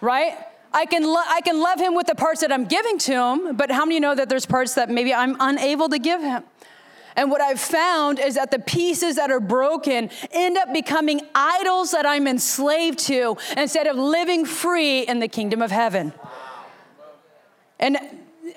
right? 0.00 0.36
I 0.72 0.86
can, 0.86 1.02
lo- 1.02 1.22
I 1.26 1.40
can 1.40 1.60
love 1.60 1.80
him 1.80 1.94
with 1.94 2.06
the 2.06 2.14
parts 2.14 2.40
that 2.42 2.52
I'm 2.52 2.66
giving 2.66 2.98
to 2.98 3.12
him, 3.12 3.56
but 3.56 3.70
how 3.70 3.84
many 3.84 4.00
know 4.00 4.14
that 4.14 4.28
there's 4.28 4.46
parts 4.46 4.74
that 4.74 4.90
maybe 4.90 5.14
I'm 5.14 5.36
unable 5.40 5.88
to 5.88 5.98
give 5.98 6.20
him? 6.20 6.44
And 7.16 7.32
what 7.32 7.40
I've 7.40 7.58
found 7.58 8.20
is 8.20 8.36
that 8.36 8.52
the 8.52 8.60
pieces 8.60 9.16
that 9.16 9.30
are 9.30 9.40
broken 9.40 10.08
end 10.30 10.56
up 10.56 10.72
becoming 10.72 11.20
idols 11.34 11.90
that 11.90 12.06
I'm 12.06 12.28
enslaved 12.28 13.00
to 13.06 13.36
instead 13.56 13.88
of 13.88 13.96
living 13.96 14.44
free 14.44 15.00
in 15.00 15.18
the 15.18 15.26
kingdom 15.26 15.60
of 15.60 15.72
heaven. 15.72 16.12
And 17.80 17.98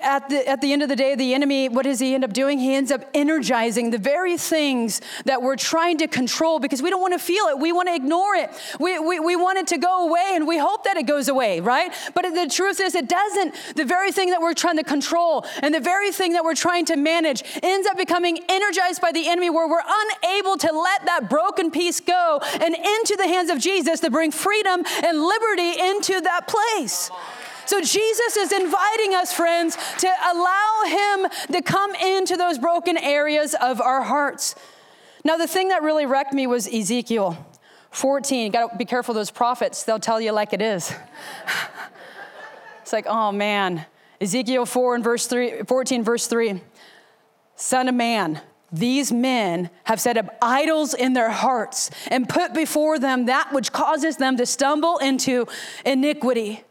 at 0.00 0.28
the, 0.28 0.46
at 0.48 0.60
the 0.60 0.72
end 0.72 0.82
of 0.82 0.88
the 0.88 0.96
day, 0.96 1.14
the 1.14 1.34
enemy, 1.34 1.68
what 1.68 1.84
does 1.84 2.00
he 2.00 2.14
end 2.14 2.24
up 2.24 2.32
doing? 2.32 2.58
He 2.58 2.74
ends 2.74 2.90
up 2.90 3.04
energizing 3.14 3.90
the 3.90 3.98
very 3.98 4.36
things 4.36 5.00
that 5.24 5.42
we're 5.42 5.56
trying 5.56 5.98
to 5.98 6.06
control 6.06 6.58
because 6.58 6.82
we 6.82 6.90
don't 6.90 7.00
want 7.00 7.12
to 7.14 7.18
feel 7.18 7.44
it. 7.46 7.58
We 7.58 7.72
want 7.72 7.88
to 7.88 7.94
ignore 7.94 8.34
it. 8.34 8.50
We, 8.78 8.98
we, 8.98 9.20
we 9.20 9.36
want 9.36 9.58
it 9.58 9.66
to 9.68 9.78
go 9.78 10.08
away 10.08 10.32
and 10.34 10.46
we 10.46 10.58
hope 10.58 10.84
that 10.84 10.96
it 10.96 11.06
goes 11.06 11.28
away, 11.28 11.60
right? 11.60 11.92
But 12.14 12.34
the 12.34 12.48
truth 12.48 12.80
is, 12.80 12.94
it 12.94 13.08
doesn't. 13.08 13.54
The 13.76 13.84
very 13.84 14.12
thing 14.12 14.30
that 14.30 14.40
we're 14.40 14.54
trying 14.54 14.76
to 14.78 14.84
control 14.84 15.44
and 15.62 15.74
the 15.74 15.80
very 15.80 16.12
thing 16.12 16.32
that 16.32 16.44
we're 16.44 16.54
trying 16.54 16.84
to 16.86 16.96
manage 16.96 17.42
ends 17.62 17.86
up 17.86 17.96
becoming 17.96 18.38
energized 18.48 19.00
by 19.00 19.12
the 19.12 19.28
enemy 19.28 19.50
where 19.50 19.68
we're 19.68 19.80
unable 19.86 20.56
to 20.58 20.72
let 20.72 21.04
that 21.06 21.28
broken 21.28 21.70
piece 21.70 22.00
go 22.00 22.40
and 22.60 22.74
into 22.74 23.16
the 23.16 23.26
hands 23.26 23.50
of 23.50 23.58
Jesus 23.58 24.00
to 24.00 24.10
bring 24.10 24.30
freedom 24.30 24.82
and 25.04 25.22
liberty 25.22 25.80
into 25.80 26.20
that 26.20 26.48
place. 26.48 27.10
So 27.66 27.80
Jesus 27.80 28.36
is 28.36 28.52
inviting 28.52 29.14
us, 29.14 29.32
friends, 29.32 29.76
to 29.98 30.08
allow 30.32 30.82
Him 30.86 31.26
to 31.52 31.62
come 31.62 31.94
into 31.94 32.36
those 32.36 32.58
broken 32.58 32.96
areas 32.96 33.54
of 33.60 33.80
our 33.80 34.02
hearts. 34.02 34.54
Now, 35.24 35.36
the 35.36 35.46
thing 35.46 35.68
that 35.68 35.82
really 35.82 36.06
wrecked 36.06 36.32
me 36.32 36.46
was 36.46 36.66
Ezekiel 36.66 37.46
14. 37.90 38.46
You 38.46 38.50
gotta 38.50 38.76
be 38.76 38.84
careful, 38.84 39.14
those 39.14 39.30
prophets, 39.30 39.84
they'll 39.84 40.00
tell 40.00 40.20
you 40.20 40.32
like 40.32 40.52
it 40.52 40.62
is. 40.62 40.92
it's 42.82 42.92
like, 42.92 43.06
oh 43.06 43.32
man. 43.32 43.86
Ezekiel 44.20 44.66
4 44.66 44.94
and 44.94 45.04
verse 45.04 45.26
3, 45.26 45.62
14, 45.66 46.04
verse 46.04 46.26
3. 46.28 46.60
Son 47.56 47.88
of 47.88 47.94
man, 47.94 48.40
these 48.72 49.12
men 49.12 49.68
have 49.84 50.00
set 50.00 50.16
up 50.16 50.36
idols 50.40 50.94
in 50.94 51.12
their 51.12 51.30
hearts 51.30 51.90
and 52.06 52.28
put 52.28 52.54
before 52.54 52.98
them 52.98 53.26
that 53.26 53.52
which 53.52 53.72
causes 53.72 54.16
them 54.16 54.36
to 54.36 54.46
stumble 54.46 54.98
into 54.98 55.46
iniquity. 55.84 56.62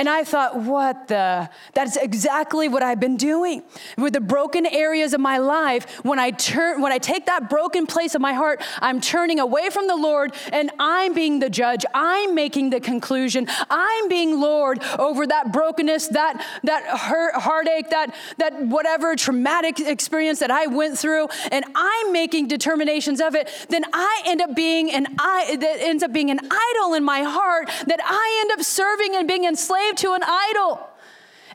And 0.00 0.08
I 0.08 0.24
thought, 0.24 0.56
what 0.56 1.08
the? 1.08 1.50
That's 1.74 1.98
exactly 1.98 2.68
what 2.68 2.82
I've 2.82 3.00
been 3.00 3.18
doing. 3.18 3.62
With 3.98 4.14
the 4.14 4.20
broken 4.22 4.64
areas 4.64 5.12
of 5.12 5.20
my 5.20 5.36
life, 5.36 6.02
when 6.02 6.18
I 6.18 6.30
turn, 6.30 6.80
when 6.80 6.90
I 6.90 6.96
take 6.96 7.26
that 7.26 7.50
broken 7.50 7.86
place 7.86 8.14
of 8.14 8.22
my 8.22 8.32
heart, 8.32 8.62
I'm 8.80 9.02
turning 9.02 9.40
away 9.40 9.68
from 9.68 9.88
the 9.88 9.96
Lord 9.96 10.32
and 10.54 10.70
I'm 10.78 11.12
being 11.12 11.40
the 11.40 11.50
judge. 11.50 11.84
I'm 11.92 12.34
making 12.34 12.70
the 12.70 12.80
conclusion. 12.80 13.46
I'm 13.68 14.08
being 14.08 14.40
Lord 14.40 14.82
over 14.98 15.26
that 15.26 15.52
brokenness, 15.52 16.08
that, 16.08 16.46
that 16.64 16.82
hurt, 16.98 17.34
heartache, 17.34 17.90
that, 17.90 18.14
that 18.38 18.58
whatever 18.58 19.14
traumatic 19.16 19.80
experience 19.80 20.38
that 20.38 20.50
I 20.50 20.66
went 20.66 20.98
through, 20.98 21.28
and 21.52 21.62
I'm 21.74 22.10
making 22.10 22.48
determinations 22.48 23.20
of 23.20 23.34
it, 23.34 23.50
then 23.68 23.84
I 23.92 24.22
end 24.24 24.40
up 24.40 24.56
being 24.56 24.90
an 24.92 25.08
I 25.18 25.56
that 25.60 25.76
ends 25.82 26.02
up 26.02 26.10
being 26.10 26.30
an 26.30 26.40
idol 26.40 26.94
in 26.94 27.04
my 27.04 27.20
heart 27.20 27.68
that 27.86 28.00
I 28.02 28.38
end 28.40 28.58
up 28.58 28.64
serving 28.64 29.16
and 29.16 29.28
being 29.28 29.44
enslaved 29.44 29.89
slave 29.90 29.96
to 29.96 30.14
an 30.14 30.22
idol. 30.22 30.86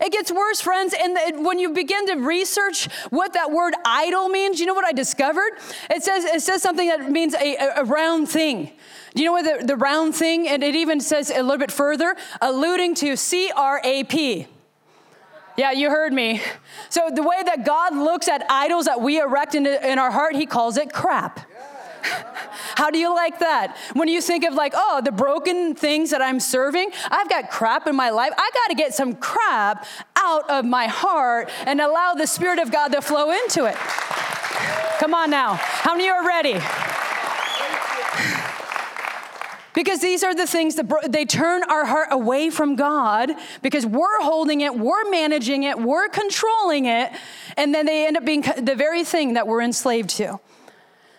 It 0.02 0.12
gets 0.12 0.30
worse, 0.30 0.60
friends. 0.60 0.93
And 0.93 1.45
when 1.45 1.58
you 1.58 1.71
begin 1.71 2.06
to 2.08 2.15
research 2.15 2.89
what 3.12 3.32
that 3.34 3.52
word 3.52 3.76
idol 3.86 4.28
means, 4.28 4.60
you 4.60 4.65
know 4.65 4.74
what 4.74 4.84
I 4.84 4.91
discovered? 4.91 5.52
It 5.89 6.04
says, 6.04 6.26
it 6.26 6.41
says 6.41 6.62
something 6.62 6.89
that 6.89 7.10
means 7.10 7.34
a, 7.34 7.56
a 7.78 7.84
round 7.86 8.28
thing. 8.28 8.71
Do 9.13 9.24
you 9.24 9.30
know 9.30 9.32
what 9.32 9.62
the, 9.62 9.65
the 9.65 9.78
round 9.78 10.13
thing? 10.13 10.50
And 10.50 10.63
it 10.63 10.76
even 10.76 11.00
says 11.00 11.30
a 11.30 11.41
little 11.41 11.58
bit 11.58 11.71
further, 11.71 12.17
alluding 12.41 12.95
to 12.95 13.15
C 13.15 13.52
R 13.56 13.80
A 13.86 14.04
P. 14.04 14.48
Yeah, 15.58 15.71
you 15.71 15.89
heard 15.89 16.12
me. 16.12 16.41
So, 16.89 17.10
the 17.10 17.24
way 17.24 17.41
that 17.45 17.63
God 17.63 17.95
looks 17.95 18.28
at 18.28 18.45
idols 18.50 18.88
that 18.88 19.00
we 19.00 19.21
erect 19.21 19.56
in, 19.56 19.65
in 19.65 19.98
our 19.98 20.12
heart, 20.12 20.36
He 20.36 20.45
calls 20.45 20.76
it 20.76 20.91
crap. 20.91 21.39
How 22.76 22.89
do 22.89 23.00
you 23.00 23.13
like 23.13 23.39
that? 23.39 23.78
When 23.94 24.08
you 24.08 24.22
think 24.22 24.44
of 24.44 24.54
like, 24.54 24.74
oh, 24.76 25.02
the 25.04 25.12
broken 25.12 25.76
things 25.76 26.12
that 26.12 26.22
I'm 26.22 26.39
serving, 26.39 26.91
I've 27.10 27.30
got 27.30 27.50
crap 27.50 27.88
in 27.88 27.96
my 27.96 28.10
life. 28.10 28.34
I 28.38 28.50
got 28.54 28.68
to 28.70 28.76
get 28.76 28.94
some 28.94 29.15
crap 29.15 29.86
out 30.15 30.50
of 30.50 30.65
my 30.65 30.88
heart 30.88 31.50
and 31.65 31.80
allow 31.80 32.13
the 32.13 32.28
Spirit 32.28 32.60
of 32.60 32.72
God 32.72 32.89
to 32.89 33.02
flow 33.02 33.32
into 33.32 33.65
it. 33.65 33.76
Come 35.00 35.13
on 35.13 35.30
now. 35.30 35.54
How 35.56 35.96
many 35.96 36.10
are 36.10 36.26
ready? 36.26 36.60
Because 39.74 40.00
these 40.00 40.24
are 40.24 40.34
the 40.34 40.48
things 40.48 40.76
that 40.76 41.12
they 41.12 41.26
turn 41.26 41.62
our 41.63 41.86
heart 41.86 42.08
away 42.12 42.50
from 42.50 42.78
God 42.78 43.32
because 43.62 43.86
we're 43.86 44.22
holding 44.22 44.62
it, 44.62 44.74
we're 44.74 45.10
managing 45.10 45.63
it, 45.63 45.78
we're 45.78 46.08
controlling 46.08 46.86
it, 46.86 47.12
and 47.58 47.76
then 47.76 47.86
they 47.86 48.08
end 48.08 48.15
up 48.15 48.24
being 48.24 48.41
the 48.41 48.76
very 48.76 49.04
thing 49.04 49.34
that 49.34 49.48
we're 49.48 49.62
enslaved 49.62 50.12
to. 50.12 50.39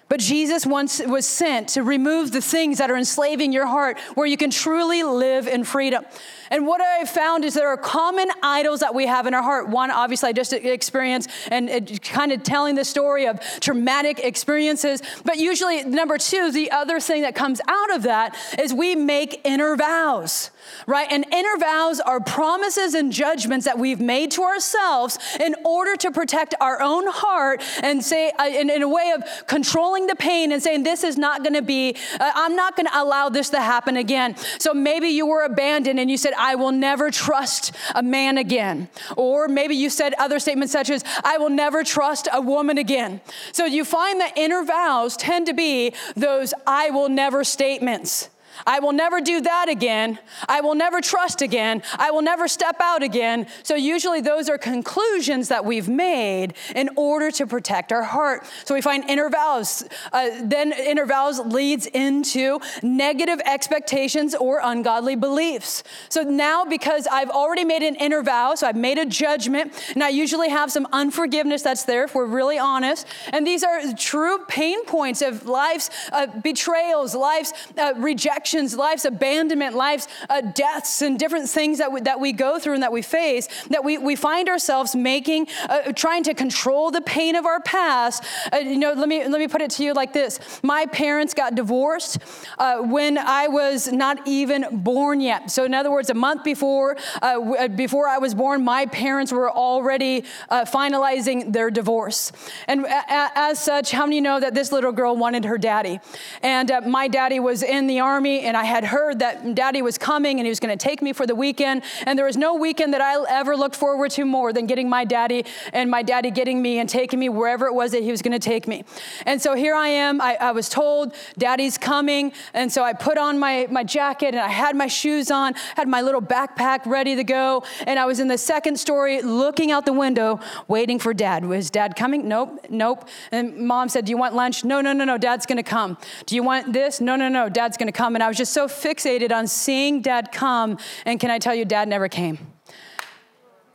But 0.09 0.21
Jesus 0.21 0.65
once 0.65 1.01
was 1.05 1.27
sent 1.27 1.71
to 1.71 1.83
remove 1.83 2.31
the 2.31 2.41
things 2.41 2.79
that 2.79 2.91
are 2.91 2.97
enslaving 2.97 3.53
your 3.53 3.67
heart 3.67 3.99
where 4.15 4.27
you 4.27 4.37
can 4.37 4.51
truly 4.51 5.03
live 5.03 5.49
in 5.49 5.65
freedom. 5.65 6.05
And 6.51 6.67
what 6.67 6.81
I 6.81 7.05
found 7.05 7.45
is 7.45 7.55
there 7.55 7.69
are 7.69 7.77
common 7.77 8.29
idols 8.43 8.81
that 8.81 8.95
we 8.95 9.07
have 9.07 9.27
in 9.27 9.35
our 9.35 9.43
heart. 9.43 9.69
One, 9.69 9.91
obviously, 9.91 10.31
I 10.31 10.33
just 10.33 10.53
experienced 10.53 11.31
and 11.51 12.01
kind 12.03 12.33
of 12.33 12.43
telling 12.43 12.75
the 12.75 12.85
story 12.85 13.27
of 13.27 13.41
traumatic 13.61 14.21
experiences. 14.21 15.03
But 15.25 15.39
usually, 15.39 15.85
number 15.85 16.19
two, 16.19 16.53
the 16.53 16.71
other 16.71 17.01
thing 17.01 17.23
that 17.23 17.35
comes 17.35 17.61
out 17.67 17.95
of 17.95 18.03
that 18.05 18.37
is 18.59 18.73
we 18.73 18.95
make 18.95 19.41
inner 19.45 19.77
vows 19.77 20.51
right? 20.87 21.07
And 21.11 21.25
inner 21.33 21.57
vows 21.59 22.01
are 22.01 22.21
promises 22.21 22.95
and 22.95 23.13
judgments 23.13 23.67
that 23.67 23.79
we've 23.79 24.01
made 24.01 24.31
to 24.33 24.43
ourselves 24.43 25.19
in 25.41 25.55
order 25.65 25.97
to 25.97 26.11
protect 26.11 26.55
our 26.61 26.81
own 26.81 27.07
heart 27.07 27.63
and 27.83 28.05
say, 28.05 28.31
uh, 28.39 28.47
in, 28.47 28.71
in, 28.71 28.83
a 28.83 28.89
way 28.89 29.13
of 29.15 29.47
controlling 29.47 30.07
the 30.07 30.15
pain 30.15 30.53
and 30.53 30.63
saying, 30.63 30.83
this 30.83 31.05
is 31.05 31.17
not 31.17 31.43
gonna 31.43 31.63
be, 31.63 31.97
uh, 32.21 32.33
I'm 32.35 32.57
not 32.57 32.77
gonna 32.77 32.91
allow 32.95 33.29
this 33.29 33.51
to 33.51 33.61
happen 33.61 33.97
again. 33.97 34.37
So 34.59 34.75
maybe 34.75 35.09
you 35.09 35.27
were 35.27 35.43
abandoned 35.43 35.99
and 35.99 36.11
you 36.11 36.17
said, 36.17 36.35
I 36.37 36.55
will 36.55 36.73
never 36.73 37.11
trust 37.11 37.73
a 37.95 38.03
man 38.03 38.39
again. 38.39 38.89
Or 39.17 39.49
maybe 39.49 39.75
you 39.75 39.91
said 39.91 40.15
other 40.19 40.39
statements 40.39 40.73
such 40.73 40.91
as, 40.91 41.05
I 41.25 41.39
will 41.39 41.51
never 41.51 41.85
trust 41.85 42.29
a 42.33 42.41
woman 42.41 42.79
again. 42.79 43.21
So 43.53 43.65
you 43.65 43.85
find 43.85 44.21
that 44.21 44.37
inner 44.37 44.65
vows 44.65 45.17
tend 45.17 45.47
to 45.47 45.55
be 45.55 45.93
those 46.15 46.55
I 46.67 46.91
will 46.91 47.09
never 47.09 47.45
statements. 47.45 48.29
I 48.65 48.81
will 48.81 48.93
never 48.93 49.21
do 49.21 49.41
that 49.43 49.69
again. 49.69 50.19
I 50.49 50.61
will 50.61 50.75
never 50.75 51.01
trust 51.01 51.43
again. 51.43 51.83
I 51.99 52.11
will 52.11 52.23
never 52.23 52.49
step 52.49 52.77
out 52.81 53.03
again. 53.03 53.47
So, 53.63 53.75
usually, 53.75 54.21
those 54.21 54.49
are 54.49 54.59
conclusions 54.59 55.49
that 55.49 55.65
we've 55.65 55.89
made 55.89 56.55
in 56.75 56.91
order 56.97 57.31
to 57.33 57.47
protect 57.47 57.93
our 57.93 58.03
heart. 58.03 58.47
So, 58.65 58.75
we 58.75 58.81
find 58.81 59.09
inner 59.11 59.29
vows. 59.29 59.85
Uh, 60.13 60.31
then, 60.43 60.73
inner 60.73 61.07
vows 61.07 61.39
leads 61.41 61.87
into 61.87 62.61
negative 62.83 63.41
expectations 63.45 64.35
or 64.35 64.61
ungodly 64.63 65.17
beliefs. 65.17 65.83
So, 66.09 66.23
now 66.23 66.65
because 66.65 67.07
I've 67.07 67.31
already 67.31 67.65
made 67.65 67.83
an 67.83 67.97
inner 67.97 68.23
vow, 68.23 68.55
so 68.55 68.67
I've 68.67 68.77
made 68.77 68.99
a 68.99 69.07
judgment, 69.07 69.73
and 69.95 70.03
I 70.03 70.09
usually 70.09 70.49
have 70.49 70.71
some 70.71 70.87
unforgiveness 70.93 71.63
that's 71.63 71.85
there 71.85 72.05
if 72.05 72.15
we're 72.15 72.27
really 72.27 72.59
honest. 72.59 73.07
And 73.33 73.47
these 73.47 73.63
are 73.65 73.81
true 73.95 74.39
pain 74.47 74.85
points 74.87 75.21
of 75.23 75.47
life's 75.47 75.91
uh, 76.13 76.27
betrayals, 76.27 77.15
life's 77.15 77.53
uh, 77.77 77.93
rejection 77.97 78.46
rejections, 78.47 78.77
life's 78.77 79.05
abandonment, 79.05 79.75
life's 79.75 80.07
uh, 80.31 80.41
deaths, 80.41 81.03
and 81.03 81.19
different 81.19 81.49
things 81.49 81.79
that 81.79 81.91
we, 81.91 82.01
that 82.03 82.21
we 82.21 82.33
go 82.33 82.59
through 82.59 82.75
and 82.75 82.83
that 82.83 82.93
we 82.93 83.03
face, 83.03 83.49
that 83.71 83.85
we, 83.85 83.99
we 83.99 84.15
find 84.15 84.49
ourselves 84.49 84.95
making, 84.95 85.49
uh, 85.69 85.93
trying 85.93 86.23
to 86.23 86.33
control 86.33 86.91
the 86.93 87.01
pain 87.01 87.35
of 87.35 87.45
our 87.45 87.61
past. 87.61 88.23
Uh, 88.53 88.59
you 88.59 88.79
know, 88.79 88.93
let 88.93 89.09
me, 89.09 89.27
let 89.27 89.41
me 89.41 89.49
put 89.49 89.61
it 89.61 89.71
to 89.71 89.83
you 89.83 89.93
like 89.95 90.13
this 90.13 90.39
My 90.63 90.87
parents 90.87 91.35
got 91.35 91.55
divorced 91.55 92.19
uh, 92.59 92.79
when 92.83 93.19
I 93.19 93.49
was 93.49 93.91
not 93.91 94.19
even 94.27 94.67
born 94.71 95.21
yet. 95.21 95.51
So, 95.51 95.65
in 95.65 95.75
other 95.75 95.91
words, 95.91 96.11
a 96.11 96.15
month 96.15 96.45
before, 96.45 96.97
uh, 97.23 97.41
uh, 97.41 97.69
before 97.69 98.07
I 98.09 98.19
was 98.19 98.35
born, 98.35 98.65
my 98.65 98.87
parents 98.87 99.33
were 99.33 99.51
already 99.51 100.23
finalizing 100.51 101.53
their 101.53 101.71
divorce. 101.71 102.33
And 102.69 102.85
a- 102.85 103.31
as 103.35 103.59
such, 103.59 103.91
how 103.91 104.05
many 104.07 104.21
know 104.21 104.39
that 104.39 104.55
this 104.55 104.71
little 104.71 104.93
girl 104.93 105.17
wanted 105.17 105.45
her 105.45 105.59
daddy? 105.59 106.01
And 106.43 106.71
my 106.87 107.09
daddy 107.09 107.41
was 107.41 107.63
in 107.63 107.87
the 107.87 108.01
army 108.01 108.36
and 108.43 108.57
I 108.57 108.65
had 108.65 108.85
heard 108.85 109.19
that 109.21 109.55
daddy 109.55 109.83
was 109.83 109.99
coming 109.99 110.39
and 110.39 110.47
he 110.47 110.51
was 110.51 110.61
going 110.61 110.77
to 110.77 110.83
take 110.83 111.03
me 111.03 111.13
for 111.13 111.27
the 111.27 111.35
weekend. 111.35 111.83
And 112.07 112.19
there 112.19 112.27
was 112.27 112.37
no 112.37 112.55
weekend 112.55 112.95
that 112.95 113.01
I 113.01 113.25
ever 113.29 113.57
looked 113.57 113.77
forward 113.77 114.11
to 114.13 114.25
more 114.25 114.53
than 114.53 114.67
getting 114.67 114.89
my 114.89 115.05
daddy 115.05 115.45
and 115.73 115.91
my 115.91 116.03
daddy 116.03 116.31
getting 116.31 116.61
me 116.61 116.79
and 116.79 116.89
taking 116.89 117.19
me 117.19 117.29
wherever 117.29 117.67
it 117.67 117.75
was 117.75 117.93
that 117.93 118.03
he 118.03 118.11
was 118.11 118.23
going 118.23 118.33
to 118.33 118.39
take 118.39 118.67
me. 118.67 118.85
And 119.25 119.41
so 119.41 119.55
here 119.55 119.75
I 119.75 119.89
am. 119.89 120.21
I, 120.21 120.37
I 120.41 120.53
was 120.53 120.69
told 120.69 121.15
daddy's 121.39 121.79
coming. 121.79 122.33
And 122.55 122.71
so 122.73 122.83
I 122.83 122.93
put 122.93 123.19
on 123.19 123.39
my, 123.39 123.67
my 123.71 123.85
jacket 123.85 124.29
and 124.29 124.39
I 124.39 124.49
had 124.49 124.77
my 124.77 124.87
shoes 124.87 125.31
on, 125.31 125.55
had 125.77 125.89
my 125.89 126.03
little 126.03 126.23
backpack 126.23 126.87
ready 126.87 127.17
to 127.17 127.25
go. 127.25 127.65
And 127.87 127.99
I 127.99 128.07
was 128.07 128.21
in 128.21 128.29
the 128.29 128.39
second 128.39 128.79
story 128.79 129.23
looking 129.23 129.71
out 129.71 129.87
the 129.87 129.93
window, 129.93 130.41
waiting 130.69 130.99
for 130.99 131.15
dad. 131.15 131.45
Was 131.45 131.71
dad 131.71 131.97
coming? 131.97 132.29
Nope, 132.29 132.67
nope. 132.71 133.09
And 133.33 133.57
mom 133.57 133.89
said, 133.89 134.05
Do 134.07 134.11
you 134.11 134.17
want 134.17 134.35
lunch? 134.35 134.65
No, 134.65 134.81
no, 134.81 134.93
no, 134.93 135.05
no. 135.05 135.19
Dad's 135.19 135.47
going 135.47 135.57
to 135.57 135.63
come. 135.63 135.97
Do 136.27 136.35
you 136.35 136.43
want 136.43 136.73
this? 136.73 137.01
No, 137.01 137.17
no, 137.17 137.29
no. 137.29 137.49
Dad's 137.49 137.77
going 137.77 137.89
to 137.89 137.93
come. 137.93 138.15
And 138.15 138.23
I 138.27 138.29
was 138.29 138.37
just 138.37 138.53
so 138.53 138.67
fixated 138.67 139.31
on 139.31 139.47
seeing 139.47 140.03
dad 140.03 140.33
come. 140.33 140.79
And 141.05 141.21
can 141.21 141.31
I 141.31 141.39
tell 141.39 141.55
you, 141.55 141.65
dad 141.65 141.87
never 141.87 142.09
came. 142.09 142.39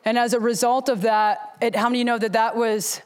And 0.03 0.17
as 0.17 0.33
a 0.33 0.41
result 0.41 0.89
of 0.89 1.03
that, 1.03 1.55
it, 1.61 1.73
how 1.73 1.87
many 1.87 2.03
know 2.03 2.17
that 2.17 2.33
that 2.33 2.57
was 2.57 3.01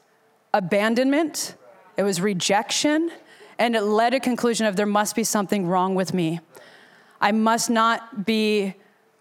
abandonment? 0.56 1.54
It 1.98 2.02
was 2.02 2.20
rejection. 2.20 3.12
And 3.60 3.76
it 3.76 3.82
led 3.82 4.16
a 4.16 4.20
conclusion 4.20 4.66
of 4.66 4.76
there 4.76 4.88
must 4.88 5.16
be 5.16 5.24
something 5.24 5.68
wrong 5.68 5.94
with 5.94 6.16
me. 6.16 6.40
I 7.22 7.32
must 7.32 7.70
not 7.70 8.26
be 8.26 8.74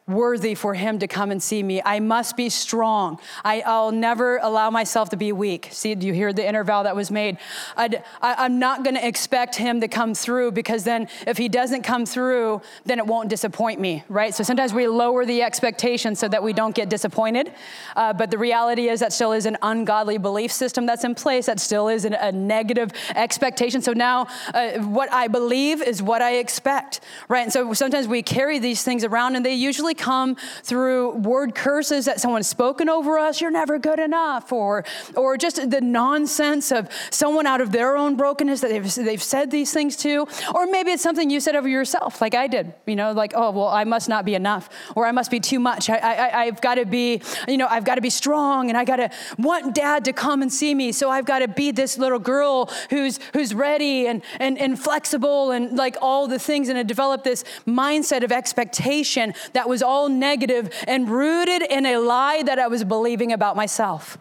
worthy 0.07 0.55
for 0.55 0.75
him 0.75 0.99
to 0.99 1.09
come 1.09 1.31
and 1.31 1.43
see 1.43 1.63
me. 1.63 1.81
I 1.83 1.99
must 1.99 2.37
be 2.37 2.51
strong. 2.51 3.19
I, 3.43 3.63
will 3.67 3.91
never 3.91 4.37
allow 4.37 4.69
myself 4.69 5.09
to 5.11 5.17
be 5.17 5.33
weak. 5.33 5.69
See, 5.73 5.95
do 5.95 6.07
you 6.07 6.13
hear 6.13 6.31
the 6.31 6.47
inner 6.47 6.63
vow 6.63 6.83
that 6.83 6.95
was 6.95 7.11
made? 7.11 7.39
i 7.75 7.89
am 8.21 8.59
not 8.59 8.85
going 8.85 8.97
to 8.97 9.07
expect 9.07 9.57
him 9.57 9.81
to 9.81 9.89
come 9.89 10.15
through 10.15 10.53
because 10.53 10.85
then 10.85 11.09
if 11.27 11.39
he 11.39 11.49
doesn't 11.49 11.85
come 11.85 12.05
through, 12.05 12.61
then 12.85 12.99
it 12.99 13.07
won't 13.07 13.31
disappoint 13.31 13.81
me, 13.81 14.05
right? 14.11 14.35
So 14.35 14.45
sometimes 14.45 14.75
we 14.75 14.87
lower 14.89 15.25
the 15.25 15.43
expectation 15.43 16.15
so 16.15 16.29
that 16.29 16.43
we 16.43 16.53
don't 16.53 16.75
get 16.75 16.91
disappointed. 16.91 17.53
Uh, 17.97 18.13
but 18.13 18.31
the 18.31 18.37
reality 18.39 18.89
is 18.91 19.01
that 19.01 19.11
still 19.11 19.33
is 19.33 19.47
an 19.47 19.57
ungodly 19.63 20.19
belief 20.19 20.53
system 20.53 20.85
that's 20.85 21.05
in 21.05 21.15
place. 21.15 21.47
That 21.47 21.61
still 21.61 21.89
is 21.89 22.05
an, 22.05 22.13
a 22.13 22.31
negative 22.31 22.91
expectation. 23.15 23.81
So 23.81 23.95
now 23.95 24.27
uh, 24.53 24.81
what 24.81 25.11
I 25.11 25.29
believe 25.29 25.81
is 25.81 26.03
what 26.03 26.21
I 26.21 26.37
expect, 26.37 27.01
right? 27.29 27.45
And 27.45 27.53
so 27.53 27.73
sometimes 27.73 28.07
we 28.07 28.23
carry 28.23 28.59
these 28.59 28.83
things 28.83 29.03
around 29.03 29.37
and 29.37 29.47
they 29.47 29.55
usually 29.55 29.94
come 29.95 30.37
through 30.63 31.13
word 31.17 31.55
curses 31.55 32.05
that 32.05 32.21
someone's 32.21 32.47
spoken 32.47 32.89
over 32.89 33.19
us, 33.19 33.41
you're 33.41 33.51
never 33.51 33.79
good 33.79 33.99
enough, 33.99 34.53
or, 34.53 34.85
or 35.17 35.37
just 35.37 35.71
the 35.71 35.81
nonsense 35.81 36.71
of 36.73 36.89
someone 37.11 37.47
out 37.47 37.61
of 37.61 37.73
their 37.73 37.97
own 37.97 38.17
brokenness 38.17 38.61
that 38.61 38.69
they've, 38.69 38.95
they've 38.95 39.23
said 39.23 39.51
these 39.51 39.73
things 39.73 39.97
to. 39.97 40.27
Or 40.55 40.67
maybe 40.67 40.91
it's 40.91 41.03
something 41.03 41.31
you 41.31 41.41
said 41.41 41.57
over 41.57 41.69
yourself, 41.69 42.21
like 42.21 42.35
I 42.35 42.47
did, 42.47 42.75
you 42.87 42.97
know, 42.97 43.13
like, 43.13 43.33
oh, 43.35 43.51
well, 43.51 43.69
I 43.69 43.85
must 43.85 44.09
not 44.09 44.25
be 44.25 44.35
enough, 44.35 44.69
or 44.95 45.07
I 45.07 45.13
must 45.13 45.31
be 45.31 45.41
too 45.41 45.59
much. 45.61 45.89
I, 45.89 45.99
I, 45.99 46.43
I've 46.43 46.61
got 46.61 46.77
to 46.77 46.87
be, 46.87 47.23
you 47.47 47.57
know, 47.57 47.67
I've 47.69 47.85
got 47.85 47.97
to 47.97 48.01
be 48.01 48.11
strong, 48.11 48.69
and 48.69 48.77
I 48.77 48.85
got 48.85 48.97
to 48.97 49.11
want 49.39 49.75
dad 49.75 50.05
to 50.07 50.13
come 50.13 50.43
and 50.43 50.53
see 50.53 50.75
me. 50.75 50.93
So 50.93 51.11
I've 51.11 51.25
got 51.25 51.41
to 51.41 51.49
be 51.49 51.71
this 51.71 51.99
little 51.99 52.19
girl 52.19 52.71
who's, 52.91 53.21
who's 53.33 53.55
ready 53.55 54.07
and, 54.07 54.23
and, 54.41 54.59
and 54.59 54.79
flexible 54.79 55.51
and 55.51 55.77
like 55.77 55.97
all 56.01 56.27
the 56.27 56.39
things, 56.39 56.69
and 56.69 56.77
to 56.77 56.85
develop 56.85 57.25
this 57.25 57.45
mindset 57.67 58.25
of 58.25 58.33
expectation 58.33 59.35
that 59.53 59.69
was 59.69 59.83
all 59.85 60.09
negative 60.09 60.71
and 60.89 61.09
rooted 61.09 61.63
in 61.63 61.87
a 61.87 61.99
lie 61.99 62.43
that 62.43 62.59
I 62.59 62.67
was 62.67 62.83
believing 62.83 63.33
about 63.33 63.55
myself. 63.55 64.19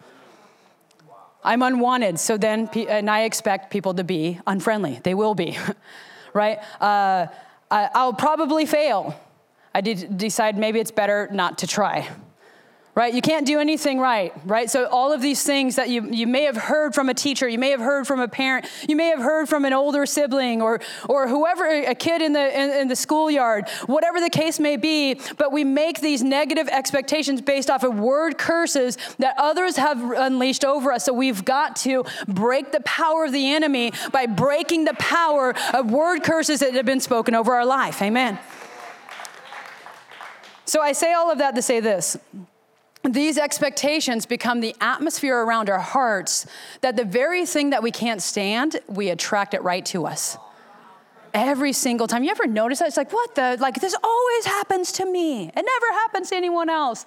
I'm 1.42 1.62
unwanted, 1.62 2.20
so 2.20 2.38
then, 2.38 2.68
and 2.88 3.10
I 3.10 3.22
expect 3.22 3.70
people 3.70 3.94
to 3.94 4.04
be 4.04 4.38
unfriendly. 4.46 5.00
They 5.02 5.14
will 5.14 5.34
be, 5.34 5.58
right? 6.32 6.58
Uh, 6.80 7.26
I'll 7.70 8.14
probably 8.14 8.64
fail. 8.64 9.18
I 9.74 9.80
did 9.80 10.16
decide 10.16 10.56
maybe 10.56 10.78
it's 10.78 10.92
better 10.92 11.28
not 11.32 11.58
to 11.58 11.66
try 11.66 12.08
right? 12.94 13.12
You 13.12 13.22
can't 13.22 13.46
do 13.46 13.58
anything 13.58 13.98
right, 13.98 14.32
right? 14.44 14.70
So, 14.70 14.86
all 14.86 15.12
of 15.12 15.20
these 15.20 15.42
things 15.42 15.76
that 15.76 15.88
you, 15.88 16.08
you 16.10 16.26
may 16.26 16.44
have 16.44 16.56
heard 16.56 16.94
from 16.94 17.08
a 17.08 17.14
teacher, 17.14 17.48
you 17.48 17.58
may 17.58 17.70
have 17.70 17.80
heard 17.80 18.06
from 18.06 18.20
a 18.20 18.28
parent, 18.28 18.66
you 18.88 18.94
may 18.94 19.08
have 19.08 19.18
heard 19.18 19.48
from 19.48 19.64
an 19.64 19.72
older 19.72 20.06
sibling 20.06 20.62
or, 20.62 20.80
or 21.08 21.26
whoever, 21.26 21.66
a 21.66 21.94
kid 21.94 22.22
in 22.22 22.32
the, 22.32 22.60
in, 22.60 22.70
in 22.70 22.88
the 22.88 22.96
schoolyard, 22.96 23.68
whatever 23.86 24.20
the 24.20 24.30
case 24.30 24.60
may 24.60 24.76
be, 24.76 25.18
but 25.36 25.50
we 25.50 25.64
make 25.64 26.00
these 26.00 26.22
negative 26.22 26.68
expectations 26.68 27.40
based 27.40 27.68
off 27.68 27.82
of 27.82 27.98
word 27.98 28.38
curses 28.38 28.96
that 29.18 29.34
others 29.38 29.76
have 29.76 30.00
unleashed 30.00 30.64
over 30.64 30.92
us. 30.92 31.04
So, 31.04 31.12
we've 31.12 31.44
got 31.44 31.76
to 31.76 32.04
break 32.28 32.70
the 32.70 32.80
power 32.80 33.24
of 33.24 33.32
the 33.32 33.52
enemy 33.52 33.92
by 34.12 34.26
breaking 34.26 34.84
the 34.84 34.94
power 34.94 35.54
of 35.72 35.90
word 35.90 36.22
curses 36.22 36.60
that 36.60 36.74
have 36.74 36.86
been 36.86 37.00
spoken 37.00 37.34
over 37.34 37.54
our 37.54 37.66
life. 37.66 38.00
Amen. 38.00 38.38
So, 40.64 40.80
I 40.80 40.92
say 40.92 41.12
all 41.12 41.32
of 41.32 41.38
that 41.38 41.56
to 41.56 41.62
say 41.62 41.80
this 41.80 42.16
these 43.04 43.36
expectations 43.36 44.24
become 44.24 44.60
the 44.60 44.74
atmosphere 44.80 45.38
around 45.38 45.68
our 45.68 45.78
hearts 45.78 46.46
that 46.80 46.96
the 46.96 47.04
very 47.04 47.44
thing 47.44 47.70
that 47.70 47.82
we 47.82 47.90
can't 47.90 48.22
stand, 48.22 48.80
we 48.88 49.10
attract 49.10 49.54
it 49.54 49.62
right 49.62 49.84
to 49.86 50.06
us. 50.06 50.38
Every 51.34 51.72
single 51.72 52.06
time. 52.06 52.22
You 52.22 52.30
ever 52.30 52.46
notice 52.46 52.78
that? 52.78 52.88
It's 52.88 52.96
like, 52.96 53.12
what 53.12 53.34
the? 53.34 53.56
Like, 53.60 53.80
this 53.80 53.94
always 54.02 54.46
happens 54.46 54.92
to 54.92 55.04
me. 55.04 55.48
It 55.48 55.54
never 55.54 55.92
happens 55.92 56.30
to 56.30 56.36
anyone 56.36 56.70
else. 56.70 57.04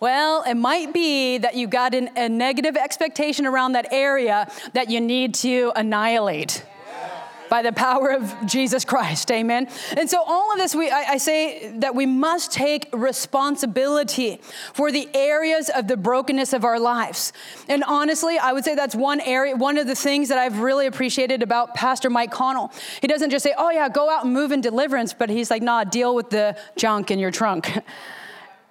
Well, 0.00 0.42
it 0.44 0.54
might 0.54 0.94
be 0.94 1.38
that 1.38 1.54
you 1.54 1.66
got 1.66 1.94
an, 1.94 2.08
a 2.16 2.28
negative 2.28 2.76
expectation 2.76 3.46
around 3.46 3.72
that 3.72 3.92
area 3.92 4.50
that 4.72 4.90
you 4.90 5.00
need 5.00 5.34
to 5.34 5.72
annihilate 5.76 6.64
by 7.48 7.62
the 7.62 7.72
power 7.72 8.10
of 8.10 8.34
Jesus 8.46 8.84
Christ. 8.84 9.30
Amen. 9.30 9.68
And 9.96 10.08
so, 10.08 10.22
all 10.26 10.52
of 10.52 10.58
this, 10.58 10.74
we, 10.74 10.90
I, 10.90 11.12
I, 11.12 11.16
say 11.18 11.72
that 11.78 11.94
we 11.94 12.06
must 12.06 12.52
take 12.52 12.88
responsibility 12.92 14.40
for 14.72 14.92
the 14.92 15.08
areas 15.14 15.70
of 15.70 15.88
the 15.88 15.96
brokenness 15.96 16.52
of 16.52 16.64
our 16.64 16.78
lives. 16.78 17.32
And 17.68 17.84
honestly, 17.84 18.38
I 18.38 18.52
would 18.52 18.64
say 18.64 18.74
that's 18.74 18.94
one 18.94 19.20
area, 19.20 19.56
one 19.56 19.78
of 19.78 19.86
the 19.86 19.94
things 19.94 20.28
that 20.28 20.38
I've 20.38 20.60
really 20.60 20.86
appreciated 20.86 21.42
about 21.42 21.74
Pastor 21.74 22.10
Mike 22.10 22.30
Connell. 22.30 22.72
He 23.00 23.06
doesn't 23.06 23.30
just 23.30 23.42
say, 23.42 23.54
oh, 23.56 23.70
yeah, 23.70 23.88
go 23.88 24.10
out 24.10 24.24
and 24.24 24.32
move 24.32 24.52
in 24.52 24.60
deliverance, 24.60 25.12
but 25.12 25.30
he's 25.30 25.50
like, 25.50 25.62
nah, 25.62 25.84
deal 25.84 26.14
with 26.14 26.30
the 26.30 26.56
junk 26.76 27.10
in 27.10 27.18
your 27.18 27.30
trunk. 27.30 27.70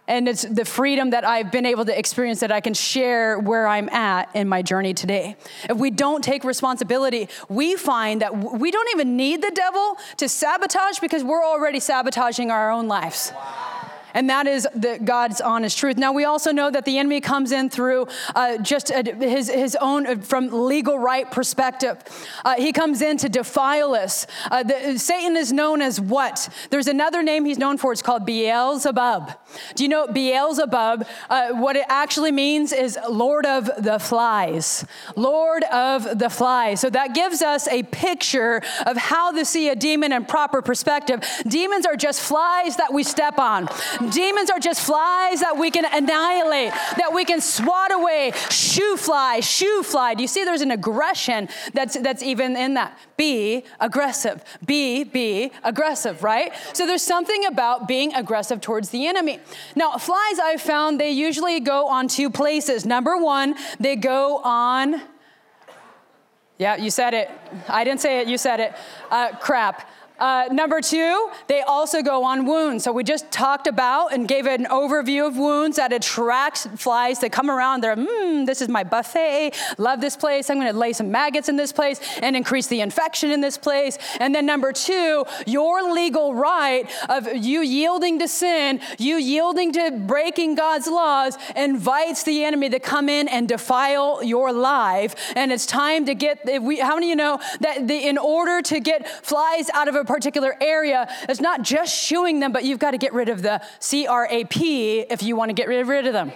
And 0.07 0.27
it's 0.27 0.43
the 0.43 0.65
freedom 0.65 1.09
that 1.09 1.25
I've 1.25 1.51
been 1.51 1.65
able 1.65 1.85
to 1.85 1.97
experience 1.97 2.39
that 2.39 2.51
I 2.51 2.61
can 2.61 2.73
share 2.73 3.37
where 3.39 3.67
I'm 3.67 3.89
at 3.89 4.33
in 4.33 4.47
my 4.47 4.61
journey 4.61 4.93
today. 4.93 5.35
If 5.69 5.77
we 5.77 5.91
don't 5.91 6.23
take 6.23 6.43
responsibility, 6.43 7.27
we 7.49 7.75
find 7.75 8.21
that 8.21 8.35
we 8.37 8.71
don't 8.71 8.89
even 8.91 9.17
need 9.17 9.41
the 9.41 9.51
devil 9.51 9.97
to 10.17 10.29
sabotage 10.29 10.99
because 10.99 11.23
we're 11.23 11.43
already 11.43 11.79
sabotaging 11.79 12.51
our 12.51 12.71
own 12.71 12.87
lives. 12.87 13.31
Wow. 13.35 13.76
And 14.13 14.29
that 14.29 14.47
is 14.47 14.67
the, 14.73 14.99
God's 15.03 15.41
honest 15.41 15.77
truth. 15.77 15.97
Now, 15.97 16.13
we 16.13 16.25
also 16.25 16.51
know 16.51 16.71
that 16.71 16.85
the 16.85 16.97
enemy 16.97 17.21
comes 17.21 17.51
in 17.51 17.69
through 17.69 18.07
uh, 18.35 18.57
just 18.57 18.89
a, 18.89 19.03
his, 19.03 19.49
his 19.49 19.77
own, 19.79 20.07
uh, 20.07 20.15
from 20.17 20.49
legal 20.49 20.97
right 20.97 21.29
perspective. 21.29 21.97
Uh, 22.43 22.55
he 22.55 22.71
comes 22.71 23.01
in 23.01 23.17
to 23.17 23.29
defile 23.29 23.93
us. 23.93 24.27
Uh, 24.49 24.63
the, 24.63 24.97
Satan 24.97 25.35
is 25.37 25.51
known 25.51 25.81
as 25.81 25.99
what? 25.99 26.49
There's 26.69 26.87
another 26.87 27.21
name 27.23 27.45
he's 27.45 27.57
known 27.57 27.77
for. 27.77 27.91
It's 27.91 28.01
called 28.01 28.25
Beelzebub. 28.25 29.31
Do 29.75 29.83
you 29.83 29.89
know 29.89 30.07
Beelzebub? 30.07 31.05
Uh, 31.29 31.49
what 31.53 31.75
it 31.75 31.85
actually 31.87 32.31
means 32.31 32.71
is 32.71 32.97
Lord 33.09 33.45
of 33.45 33.69
the 33.77 33.99
Flies. 33.99 34.85
Lord 35.15 35.63
of 35.65 36.19
the 36.19 36.29
Flies. 36.29 36.79
So 36.79 36.89
that 36.89 37.13
gives 37.13 37.41
us 37.41 37.67
a 37.67 37.83
picture 37.83 38.61
of 38.85 38.97
how 38.97 39.31
to 39.31 39.45
see 39.45 39.69
a 39.69 39.75
demon 39.75 40.11
in 40.11 40.25
proper 40.25 40.61
perspective. 40.61 41.21
Demons 41.47 41.85
are 41.85 41.95
just 41.95 42.21
flies 42.21 42.77
that 42.77 42.93
we 42.93 43.03
step 43.03 43.39
on. 43.39 43.67
Demons 44.11 44.49
are 44.49 44.59
just 44.59 44.81
flies 44.81 45.41
that 45.41 45.57
we 45.57 45.71
can 45.71 45.85
annihilate, 45.85 46.71
that 46.97 47.11
we 47.13 47.25
can 47.25 47.41
swat 47.41 47.91
away. 47.93 48.31
Shoo 48.49 48.97
fly, 48.97 49.39
shoo 49.39 49.83
fly. 49.83 50.13
Do 50.13 50.21
you 50.21 50.27
see 50.27 50.43
there's 50.43 50.61
an 50.61 50.71
aggression 50.71 51.49
that's, 51.73 51.97
that's 51.99 52.23
even 52.23 52.55
in 52.55 52.75
that? 52.75 52.97
Be 53.17 53.63
aggressive. 53.79 54.43
Be, 54.65 55.03
be 55.03 55.51
aggressive, 55.63 56.23
right? 56.23 56.53
So 56.73 56.85
there's 56.85 57.01
something 57.01 57.45
about 57.45 57.87
being 57.87 58.13
aggressive 58.13 58.61
towards 58.61 58.89
the 58.89 59.07
enemy. 59.07 59.39
Now, 59.75 59.97
flies 59.97 60.39
I've 60.39 60.61
found, 60.61 60.99
they 60.99 61.11
usually 61.11 61.59
go 61.59 61.87
on 61.87 62.07
two 62.07 62.29
places. 62.29 62.85
Number 62.85 63.17
one, 63.17 63.55
they 63.79 63.95
go 63.95 64.37
on, 64.43 65.01
yeah, 66.57 66.75
you 66.75 66.89
said 66.89 67.13
it. 67.13 67.29
I 67.69 67.83
didn't 67.83 68.01
say 68.01 68.19
it, 68.19 68.27
you 68.27 68.37
said 68.37 68.59
it. 68.59 68.73
Uh, 69.11 69.29
crap. 69.37 69.89
Uh, 70.19 70.47
number 70.51 70.81
two, 70.81 71.29
they 71.47 71.61
also 71.61 72.01
go 72.01 72.23
on 72.23 72.45
wounds. 72.45 72.83
So 72.83 72.91
we 72.91 73.03
just 73.03 73.29
talked 73.31 73.67
about 73.67 74.13
and 74.13 74.27
gave 74.27 74.47
an 74.47 74.65
overview 74.65 75.27
of 75.27 75.37
wounds 75.37 75.77
that 75.77 75.93
attracts 75.93 76.67
flies 76.75 77.19
that 77.19 77.31
come 77.31 77.49
around. 77.49 77.81
They're, 77.81 77.95
hmm, 77.95 78.45
this 78.45 78.61
is 78.61 78.69
my 78.69 78.83
buffet. 78.83 79.51
Love 79.77 80.01
this 80.01 80.15
place. 80.15 80.49
I'm 80.49 80.57
going 80.57 80.71
to 80.71 80.77
lay 80.77 80.93
some 80.93 81.11
maggots 81.11 81.49
in 81.49 81.55
this 81.55 81.71
place 81.71 81.99
and 82.21 82.35
increase 82.35 82.67
the 82.67 82.81
infection 82.81 83.31
in 83.31 83.41
this 83.41 83.57
place. 83.57 83.97
And 84.19 84.33
then 84.33 84.45
number 84.45 84.71
two, 84.71 85.25
your 85.45 85.93
legal 85.93 86.33
right 86.33 86.89
of 87.09 87.35
you 87.35 87.61
yielding 87.61 88.19
to 88.19 88.27
sin, 88.27 88.79
you 88.97 89.17
yielding 89.17 89.71
to 89.73 89.91
breaking 89.91 90.55
God's 90.55 90.87
laws, 90.87 91.37
invites 91.55 92.23
the 92.23 92.43
enemy 92.43 92.69
to 92.69 92.79
come 92.79 93.09
in 93.09 93.27
and 93.27 93.47
defile 93.47 94.23
your 94.23 94.51
life. 94.51 95.15
And 95.35 95.51
it's 95.51 95.65
time 95.65 96.05
to 96.05 96.15
get. 96.15 96.39
We, 96.61 96.79
how 96.79 96.95
many 96.95 97.07
of 97.07 97.09
you 97.09 97.15
know 97.15 97.39
that 97.59 97.87
the, 97.87 98.07
in 98.07 98.17
order 98.17 98.61
to 98.63 98.79
get 98.79 99.07
flies 99.25 99.69
out 99.73 99.87
of 99.87 99.95
a 99.95 100.06
particular 100.07 100.55
area, 100.59 101.07
it's 101.29 101.41
not 101.41 101.61
just 101.61 101.95
shooing 101.95 102.39
them, 102.39 102.51
but 102.51 102.63
you've 102.63 102.79
got 102.79 102.91
to 102.91 102.97
get 102.97 103.13
rid 103.13 103.29
of 103.29 103.41
the 103.41 103.61
CRAP 103.79 104.57
if 104.57 105.21
you 105.21 105.35
want 105.35 105.49
to 105.49 105.53
get 105.53 105.67
rid 105.67 106.07
of 106.07 106.13
them. 106.13 106.31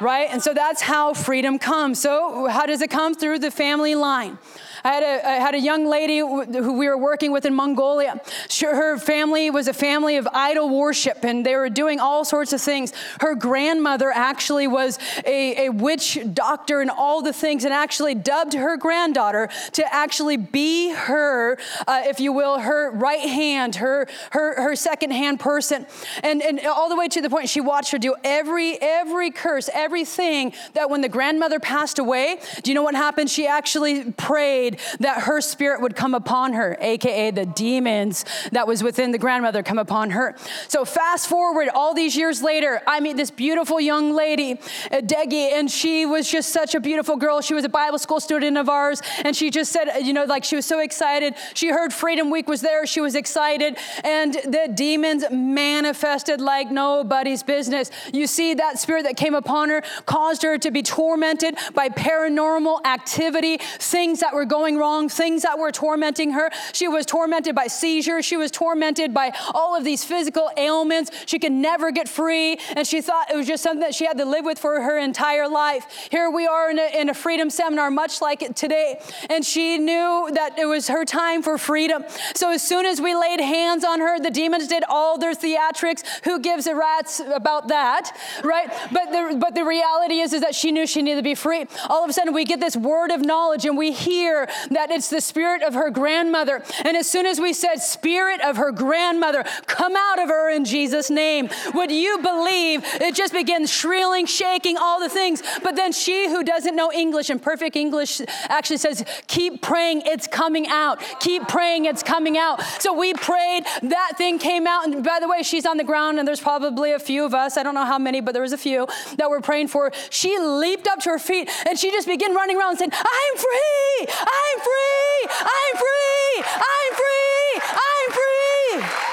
Right? 0.00 0.28
And 0.30 0.42
so 0.42 0.52
that's 0.52 0.82
how 0.82 1.14
freedom 1.14 1.58
comes. 1.58 2.00
So, 2.00 2.46
how 2.48 2.66
does 2.66 2.82
it 2.82 2.90
come? 2.90 3.14
Through 3.14 3.38
the 3.38 3.50
family 3.50 3.94
line. 3.94 4.38
I 4.86 4.92
had 4.92 5.02
a, 5.02 5.28
I 5.28 5.32
had 5.32 5.54
a 5.56 5.58
young 5.58 5.84
lady 5.86 6.18
who 6.18 6.78
we 6.78 6.88
were 6.88 6.96
working 6.96 7.32
with 7.32 7.44
in 7.44 7.54
Mongolia. 7.54 8.20
She, 8.48 8.66
her 8.66 8.98
family 8.98 9.50
was 9.50 9.66
a 9.66 9.72
family 9.72 10.16
of 10.16 10.28
idol 10.32 10.68
worship, 10.68 11.24
and 11.24 11.44
they 11.44 11.56
were 11.56 11.68
doing 11.68 11.98
all 11.98 12.24
sorts 12.24 12.52
of 12.52 12.60
things. 12.60 12.92
Her 13.20 13.34
grandmother 13.34 14.12
actually 14.12 14.68
was 14.68 15.00
a, 15.24 15.66
a 15.66 15.70
witch 15.70 16.20
doctor 16.32 16.80
and 16.80 16.88
all 16.88 17.20
the 17.20 17.32
things, 17.32 17.64
and 17.64 17.74
actually 17.74 18.14
dubbed 18.14 18.54
her 18.54 18.76
granddaughter 18.76 19.48
to 19.72 19.92
actually 19.92 20.36
be 20.36 20.92
her, 20.92 21.58
uh, 21.88 22.02
if 22.04 22.20
you 22.20 22.32
will, 22.32 22.60
her 22.60 22.92
right 22.92 23.28
hand, 23.28 23.74
her 23.76 24.06
her 24.30 24.62
her 24.62 24.76
second 24.76 25.10
hand 25.10 25.40
person, 25.40 25.84
and 26.22 26.40
and 26.40 26.64
all 26.64 26.88
the 26.88 26.96
way 26.96 27.08
to 27.08 27.20
the 27.20 27.28
point 27.28 27.48
she 27.48 27.60
watched 27.60 27.90
her 27.90 27.98
do 27.98 28.14
every 28.22 28.80
every 28.80 29.32
curse, 29.32 29.68
everything 29.74 30.52
that 30.74 30.88
when 30.88 31.00
the 31.00 31.08
grandmother 31.08 31.58
passed 31.58 31.98
away, 31.98 32.38
do 32.62 32.70
you 32.70 32.74
know 32.76 32.84
what 32.84 32.94
happened? 32.94 33.28
She 33.28 33.48
actually 33.48 34.12
prayed 34.12 34.75
that 35.00 35.22
her 35.22 35.40
spirit 35.40 35.80
would 35.80 35.96
come 35.96 36.14
upon 36.14 36.52
her, 36.54 36.76
aka 36.80 37.30
the 37.30 37.46
demons 37.46 38.24
that 38.52 38.66
was 38.66 38.82
within 38.82 39.12
the 39.12 39.18
grandmother 39.18 39.62
come 39.62 39.78
upon 39.78 40.10
her. 40.10 40.34
So 40.68 40.84
fast 40.84 41.28
forward 41.28 41.68
all 41.74 41.94
these 41.94 42.16
years 42.16 42.42
later, 42.42 42.80
I 42.86 43.00
meet 43.00 43.16
this 43.16 43.30
beautiful 43.30 43.80
young 43.80 44.14
lady, 44.14 44.52
uh, 44.90 45.00
Deggy, 45.00 45.52
and 45.52 45.70
she 45.70 46.06
was 46.06 46.30
just 46.30 46.50
such 46.50 46.74
a 46.74 46.80
beautiful 46.80 47.16
girl. 47.16 47.40
She 47.40 47.54
was 47.54 47.64
a 47.64 47.68
Bible 47.68 47.98
school 47.98 48.20
student 48.20 48.56
of 48.56 48.68
ours, 48.68 49.00
and 49.24 49.34
she 49.36 49.50
just 49.50 49.72
said, 49.72 49.86
you 50.02 50.12
know, 50.12 50.24
like 50.24 50.44
she 50.44 50.56
was 50.56 50.66
so 50.66 50.80
excited. 50.80 51.34
She 51.54 51.68
heard 51.68 51.92
Freedom 51.92 52.30
Week 52.30 52.48
was 52.48 52.60
there. 52.60 52.86
She 52.86 53.00
was 53.00 53.14
excited, 53.14 53.78
and 54.04 54.34
the 54.34 54.68
demons 54.74 55.24
manifested 55.30 56.40
like 56.40 56.70
nobody's 56.70 57.42
business. 57.42 57.90
You 58.12 58.26
see, 58.26 58.54
that 58.54 58.78
spirit 58.78 59.04
that 59.04 59.16
came 59.16 59.34
upon 59.34 59.70
her 59.70 59.82
caused 60.06 60.42
her 60.42 60.58
to 60.58 60.70
be 60.70 60.82
tormented 60.82 61.56
by 61.74 61.88
paranormal 61.88 62.84
activity, 62.84 63.58
things 63.78 64.20
that 64.20 64.34
were 64.34 64.44
going 64.44 64.65
wrong, 64.74 65.08
things 65.08 65.42
that 65.42 65.56
were 65.60 65.70
tormenting 65.70 66.32
her. 66.32 66.50
She 66.72 66.88
was 66.88 67.06
tormented 67.06 67.54
by 67.54 67.68
seizures. 67.68 68.24
She 68.24 68.36
was 68.36 68.50
tormented 68.50 69.14
by 69.14 69.32
all 69.54 69.76
of 69.76 69.84
these 69.84 70.02
physical 70.02 70.50
ailments. 70.56 71.12
She 71.26 71.38
could 71.38 71.52
never 71.52 71.92
get 71.92 72.08
free, 72.08 72.58
and 72.74 72.84
she 72.84 73.00
thought 73.00 73.30
it 73.30 73.36
was 73.36 73.46
just 73.46 73.62
something 73.62 73.82
that 73.82 73.94
she 73.94 74.06
had 74.06 74.18
to 74.18 74.24
live 74.24 74.44
with 74.44 74.58
for 74.58 74.80
her 74.80 74.98
entire 74.98 75.46
life. 75.46 76.08
Here 76.10 76.28
we 76.28 76.48
are 76.48 76.70
in 76.70 76.78
a, 76.80 77.00
in 77.00 77.08
a 77.08 77.14
freedom 77.14 77.50
seminar, 77.50 77.90
much 77.90 78.20
like 78.20 78.42
it 78.42 78.56
today, 78.56 78.98
and 79.30 79.44
she 79.44 79.78
knew 79.78 80.28
that 80.34 80.58
it 80.58 80.66
was 80.66 80.88
her 80.88 81.04
time 81.04 81.42
for 81.42 81.58
freedom. 81.58 82.02
So 82.34 82.50
as 82.50 82.62
soon 82.62 82.86
as 82.86 83.00
we 83.00 83.14
laid 83.14 83.40
hands 83.40 83.84
on 83.84 84.00
her, 84.00 84.18
the 84.18 84.30
demons 84.30 84.66
did 84.66 84.82
all 84.88 85.18
their 85.18 85.34
theatrics. 85.34 86.02
Who 86.24 86.40
gives 86.40 86.66
a 86.66 86.74
rat's 86.74 87.20
about 87.20 87.68
that, 87.68 88.16
right? 88.42 88.68
But 88.92 89.12
the, 89.12 89.36
but 89.38 89.54
the 89.54 89.64
reality 89.64 90.20
is, 90.20 90.32
is 90.32 90.40
that 90.40 90.54
she 90.54 90.72
knew 90.72 90.86
she 90.86 91.02
needed 91.02 91.16
to 91.16 91.22
be 91.22 91.34
free. 91.34 91.66
All 91.88 92.02
of 92.02 92.10
a 92.10 92.12
sudden, 92.12 92.32
we 92.32 92.44
get 92.44 92.60
this 92.60 92.76
word 92.76 93.10
of 93.10 93.20
knowledge 93.20 93.64
and 93.64 93.76
we 93.76 93.92
hear 93.92 94.45
that 94.70 94.90
it's 94.90 95.08
the 95.08 95.20
spirit 95.20 95.62
of 95.62 95.74
her 95.74 95.90
grandmother. 95.90 96.62
And 96.84 96.96
as 96.96 97.08
soon 97.08 97.26
as 97.26 97.40
we 97.40 97.52
said, 97.52 97.76
Spirit 97.76 98.40
of 98.40 98.56
her 98.56 98.72
grandmother, 98.72 99.44
come 99.66 99.94
out 99.96 100.18
of 100.18 100.28
her 100.28 100.50
in 100.50 100.64
Jesus' 100.64 101.10
name, 101.10 101.48
would 101.74 101.90
you 101.90 102.18
believe 102.18 102.82
it 102.84 103.14
just 103.14 103.32
begins 103.32 103.70
shrilling, 103.72 104.26
shaking, 104.26 104.76
all 104.76 105.00
the 105.00 105.08
things? 105.08 105.42
But 105.62 105.76
then 105.76 105.92
she 105.92 106.28
who 106.28 106.42
doesn't 106.42 106.76
know 106.76 106.92
English 106.92 107.30
and 107.30 107.40
perfect 107.40 107.76
English 107.76 108.20
actually 108.48 108.78
says, 108.78 109.04
Keep 109.26 109.62
praying, 109.62 110.02
it's 110.04 110.26
coming 110.26 110.66
out. 110.68 111.00
Keep 111.20 111.48
praying, 111.48 111.84
it's 111.86 112.02
coming 112.02 112.38
out. 112.38 112.62
So 112.80 112.92
we 112.92 113.14
prayed, 113.14 113.64
that 113.82 114.12
thing 114.16 114.38
came 114.38 114.66
out. 114.66 114.86
And 114.86 115.04
by 115.04 115.18
the 115.20 115.28
way, 115.28 115.42
she's 115.42 115.66
on 115.66 115.76
the 115.76 115.84
ground, 115.84 116.18
and 116.18 116.26
there's 116.26 116.40
probably 116.40 116.92
a 116.92 116.98
few 116.98 117.24
of 117.24 117.34
us, 117.34 117.56
I 117.56 117.62
don't 117.62 117.74
know 117.74 117.84
how 117.84 117.98
many, 117.98 118.20
but 118.20 118.32
there 118.32 118.42
was 118.42 118.52
a 118.52 118.58
few 118.58 118.86
that 119.16 119.30
were 119.30 119.40
praying 119.40 119.68
for. 119.68 119.92
She 120.10 120.38
leaped 120.38 120.86
up 120.86 121.00
to 121.00 121.10
her 121.10 121.18
feet 121.18 121.50
and 121.66 121.78
she 121.78 121.90
just 121.90 122.06
began 122.06 122.34
running 122.34 122.56
around 122.56 122.76
saying, 122.76 122.92
I'm 122.92 123.36
free, 123.36 124.14
I'm 124.36 124.58
free, 124.68 125.18
I'm 125.40 125.74
free, 125.84 126.34
I'm 126.74 126.90
free, 127.00 127.50
I'm 127.90 128.08
free. 128.18 129.06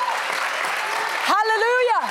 Hallelujah. 1.32 2.04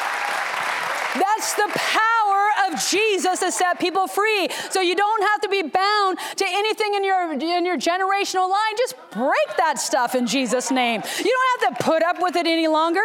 That's 1.15 1.55
the 1.55 1.69
power 1.75 2.45
of 2.67 2.81
Jesus 2.89 3.41
to 3.41 3.53
set 3.53 3.79
people 3.79 4.07
free. 4.07 4.49
So 4.71 4.81
you 4.81 4.95
don't 4.95 5.23
have 5.23 5.43
to 5.43 5.49
be 5.49 5.63
bound 5.63 6.19
to 6.37 6.45
anything 6.49 6.95
in 6.95 7.05
your 7.05 7.33
in 7.33 7.67
your 7.67 7.77
generational 7.77 8.49
line. 8.51 8.77
Just 8.79 8.95
break 9.11 9.57
that 9.59 9.79
stuff 9.79 10.15
in 10.15 10.27
Jesus' 10.27 10.71
name. 10.71 11.03
You 11.19 11.37
don't 11.37 11.63
have 11.63 11.79
to 11.79 11.85
put 11.85 12.03
up 12.03 12.21
with 12.21 12.37
it 12.37 12.47
any 12.47 12.69
longer. 12.69 13.03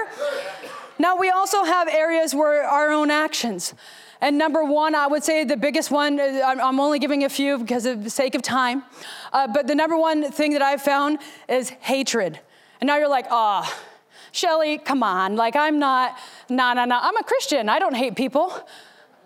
Now 1.00 1.18
we 1.18 1.30
also 1.30 1.64
have 1.64 1.88
areas 1.88 2.34
where 2.34 2.64
our 2.64 2.92
own 2.92 3.12
actions. 3.12 3.74
And 4.20 4.38
number 4.38 4.64
one, 4.64 4.96
I 4.96 5.08
would 5.08 5.24
say 5.24 5.44
the 5.44 5.58
biggest 5.58 5.92
one, 5.92 6.20
uh, 6.20 6.56
I'm 6.62 6.80
only 6.80 7.00
giving 7.00 7.24
a 7.24 7.30
few 7.30 7.58
because 7.60 7.86
of 7.86 8.04
the 8.04 8.10
sake 8.10 8.36
of 8.36 8.42
time, 8.42 8.84
uh, 9.32 9.48
but 9.48 9.68
the 9.68 9.76
number 9.76 9.98
one 9.98 10.32
thing 10.32 10.54
that 10.54 10.62
I've 10.62 10.82
found 10.82 11.20
is 11.48 11.70
hatred. 11.70 12.40
And 12.82 12.88
now 12.88 12.98
you're 12.98 13.10
like, 13.10 13.28
ah, 13.30 13.64
oh, 13.64 13.84
Shelly, 14.32 14.78
come 14.78 15.04
on. 15.04 15.36
Like, 15.36 15.56
I'm 15.56 15.80
not, 15.80 16.18
no, 16.50 16.74
no, 16.74 16.86
no. 16.86 17.00
I'm 17.02 17.16
a 17.18 17.24
Christian. 17.24 17.70
I 17.70 17.80
don't 17.80 17.96
hate 17.96 18.16
people. 18.16 18.54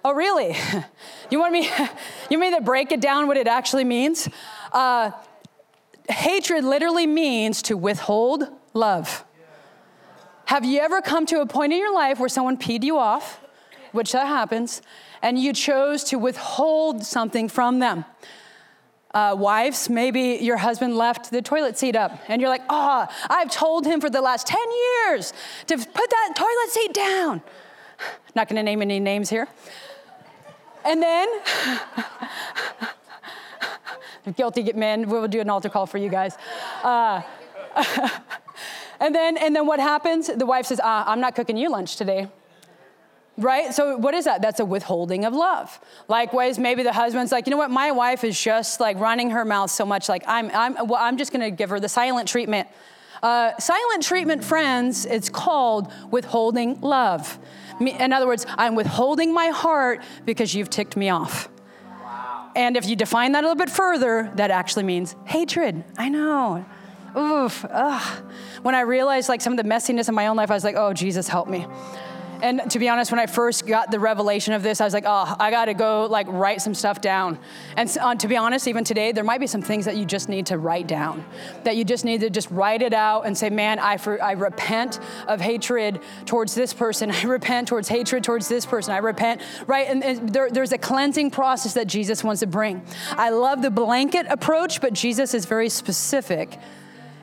Oh, 0.04 0.14
really? 0.14 0.56
you 1.30 1.40
want 1.40 1.54
me, 1.54 1.64
you 2.30 2.40
want 2.40 2.52
me 2.52 2.58
to 2.58 2.62
break 2.62 2.92
it 2.92 3.02
down 3.02 3.28
what 3.28 3.38
it 3.38 3.48
actually 3.48 3.84
means? 3.84 4.28
Uh, 4.72 5.12
hatred 6.10 6.64
literally 6.64 7.08
means 7.08 7.62
to 7.64 7.78
withhold 7.78 8.48
love. 8.74 9.24
Have 10.46 10.66
you 10.66 10.80
ever 10.82 11.02
come 11.02 11.26
to 11.28 11.40
a 11.42 11.46
point 11.46 11.72
in 11.72 11.80
your 11.80 11.94
life 11.94 12.20
where 12.20 12.30
someone 12.30 12.58
peed 12.58 12.84
you 12.84 12.98
off? 12.98 13.42
Which 13.92 14.12
that 14.12 14.28
happens, 14.28 14.82
and 15.22 15.38
you 15.38 15.54
chose 15.54 16.04
to 16.06 16.18
withhold 16.18 17.04
something 17.04 17.50
from 17.50 17.80
them. 17.80 18.06
Uh, 19.14 19.36
wives, 19.38 19.90
maybe 19.90 20.40
your 20.42 20.58
husband 20.58 20.96
left 20.96 21.32
the 21.32 21.42
toilet 21.42 21.78
seat 21.78 21.96
up, 21.96 22.18
and 22.30 22.42
you're 22.42 22.50
like, 22.50 22.64
oh, 22.70 23.08
I've 23.30 23.52
told 23.52 23.86
him 23.86 24.00
for 24.00 24.10
the 24.10 24.22
last 24.22 24.48
10 24.48 24.60
years 24.72 25.34
to 25.68 25.78
put 25.78 26.10
that 26.10 26.34
toilet 26.36 26.70
seat 26.70 26.94
down. 26.94 27.42
Not 28.36 28.48
gonna 28.48 28.64
name 28.64 28.82
any 28.82 29.00
names 29.00 29.30
here. 29.30 29.48
And 30.86 31.02
then, 31.02 31.28
guilty 34.36 34.64
get 34.64 34.78
men, 34.78 35.10
we'll 35.10 35.28
do 35.28 35.42
an 35.42 35.50
altar 35.50 35.70
call 35.70 35.86
for 35.86 35.98
you 35.98 36.10
guys. 36.10 36.38
Uh, 36.82 37.22
and 39.00 39.14
then, 39.14 39.38
and 39.38 39.56
then 39.56 39.68
what 39.68 39.80
happens? 39.80 40.28
The 40.28 40.46
wife 40.46 40.68
says, 40.68 40.80
uh, 40.80 41.04
I'm 41.06 41.20
not 41.20 41.36
cooking 41.36 41.58
you 41.58 41.70
lunch 41.70 41.98
today 41.98 42.30
right? 43.38 43.74
So 43.74 43.98
what 43.98 44.14
is 44.14 44.26
that? 44.26 44.42
That's 44.42 44.60
a 44.60 44.66
withholding 44.66 45.26
of 45.26 45.34
love. 45.34 45.80
Likewise, 46.08 46.60
maybe 46.60 46.84
the 46.84 46.94
husband's 46.94 47.32
like, 47.32 47.48
you 47.48 47.52
know 47.52 47.58
what? 47.58 47.72
My 47.72 47.92
wife 47.92 48.24
is 48.24 48.40
just 48.40 48.80
like 48.80 49.00
running 49.00 49.32
her 49.32 49.46
mouth 49.46 49.72
so 49.72 49.86
much. 49.86 50.10
Like 50.10 50.24
I'm, 50.28 50.52
I'm, 50.54 50.88
well, 50.88 51.02
I'm 51.02 51.18
just 51.18 51.32
going 51.32 51.42
to 51.42 51.52
give 51.52 51.70
her 51.70 51.80
the 51.80 51.90
silent 51.90 52.28
treatment. 52.28 52.68
Uh, 53.24 53.56
silent 53.60 54.04
treatment, 54.04 54.44
friends, 54.44 55.06
it's 55.06 55.30
called 55.30 55.92
withholding 56.10 56.82
love. 56.82 57.40
In 57.80 58.14
other 58.14 58.28
words, 58.28 58.46
I'm 58.50 58.76
withholding 58.76 59.34
my 59.34 59.48
heart 59.48 60.04
because 60.26 60.54
you've 60.54 60.70
ticked 60.70 60.98
me 60.98 61.10
off. 61.10 61.50
And 62.56 62.76
if 62.76 62.86
you 62.86 62.96
define 62.96 63.32
that 63.32 63.44
a 63.44 63.48
little 63.48 63.58
bit 63.58 63.70
further, 63.70 64.32
that 64.36 64.52
actually 64.52 64.84
means 64.84 65.16
hatred. 65.26 65.84
I 65.98 66.10
know. 66.10 66.66
Oof. 67.18 67.66
Ugh. 67.70 68.24
When 68.62 68.76
I 68.76 68.82
realized 68.82 69.30
like 69.30 69.42
some 69.42 69.54
of 69.54 69.58
the 69.58 69.64
messiness 69.64 70.10
in 70.10 70.16
my 70.16 70.28
own 70.28 70.36
life, 70.36 70.52
I 70.52 70.54
was 70.54 70.64
like, 70.64 70.76
oh, 70.76 70.94
Jesus, 70.94 71.28
help 71.28 71.48
me. 71.48 71.66
And 72.42 72.70
to 72.72 72.80
be 72.80 72.90
honest, 72.90 73.12
when 73.12 73.20
I 73.20 73.28
first 73.28 73.68
got 73.68 73.92
the 73.92 74.00
revelation 74.00 74.54
of 74.54 74.64
this, 74.64 74.82
I 74.82 74.86
was 74.86 74.94
like, 74.94 75.04
oh, 75.06 75.36
I 75.40 75.52
got 75.52 75.66
to 75.66 75.74
go 75.74 76.08
like 76.10 76.28
write 76.30 76.62
some 76.62 76.74
stuff 76.74 77.00
down. 77.00 77.38
And 77.78 77.96
uh, 78.00 78.16
to 78.16 78.28
be 78.28 78.36
honest, 78.36 78.68
even 78.68 78.84
today, 78.84 79.12
there 79.12 79.24
might 79.24 79.40
be 79.40 79.48
some 79.48 79.62
things 79.62 79.86
that 79.86 79.96
you 79.96 80.06
just 80.06 80.28
need 80.28 80.48
to 80.48 80.58
write 80.58 80.88
down, 80.88 81.24
that 81.64 81.76
you 81.76 81.86
just 81.86 82.04
need 82.04 82.22
to 82.22 82.30
just 82.30 82.50
write 82.50 82.82
it 82.82 82.94
out 82.94 83.26
and 83.26 83.38
say, 83.38 83.50
man, 83.50 83.78
I, 83.80 83.98
for, 83.98 84.22
I 84.22 84.32
repent 84.34 85.00
of 85.28 85.40
hatred 85.40 86.00
towards 86.26 86.56
this 86.56 86.74
person. 86.74 87.12
I 87.22 87.24
repent 87.24 87.68
towards 87.68 87.88
hatred 87.88 88.24
towards 88.24 88.48
this 88.48 88.66
person. 88.66 88.94
I 88.94 88.98
repent, 88.98 89.42
right? 89.68 89.88
And, 89.88 90.04
and 90.04 90.30
there, 90.30 90.50
there's 90.50 90.72
a 90.72 90.78
cleansing 90.78 91.32
process 91.32 91.74
that 91.76 91.88
Jesus 91.88 92.24
wants 92.24 92.40
to 92.40 92.48
bring. 92.48 92.84
I 93.12 93.30
love 93.30 93.62
the 93.62 93.72
blanket 93.72 94.26
approach, 94.30 94.82
but 94.82 94.94
Jesus 94.94 95.34
is 95.34 95.46
very 95.46 95.70
specific 95.70 96.60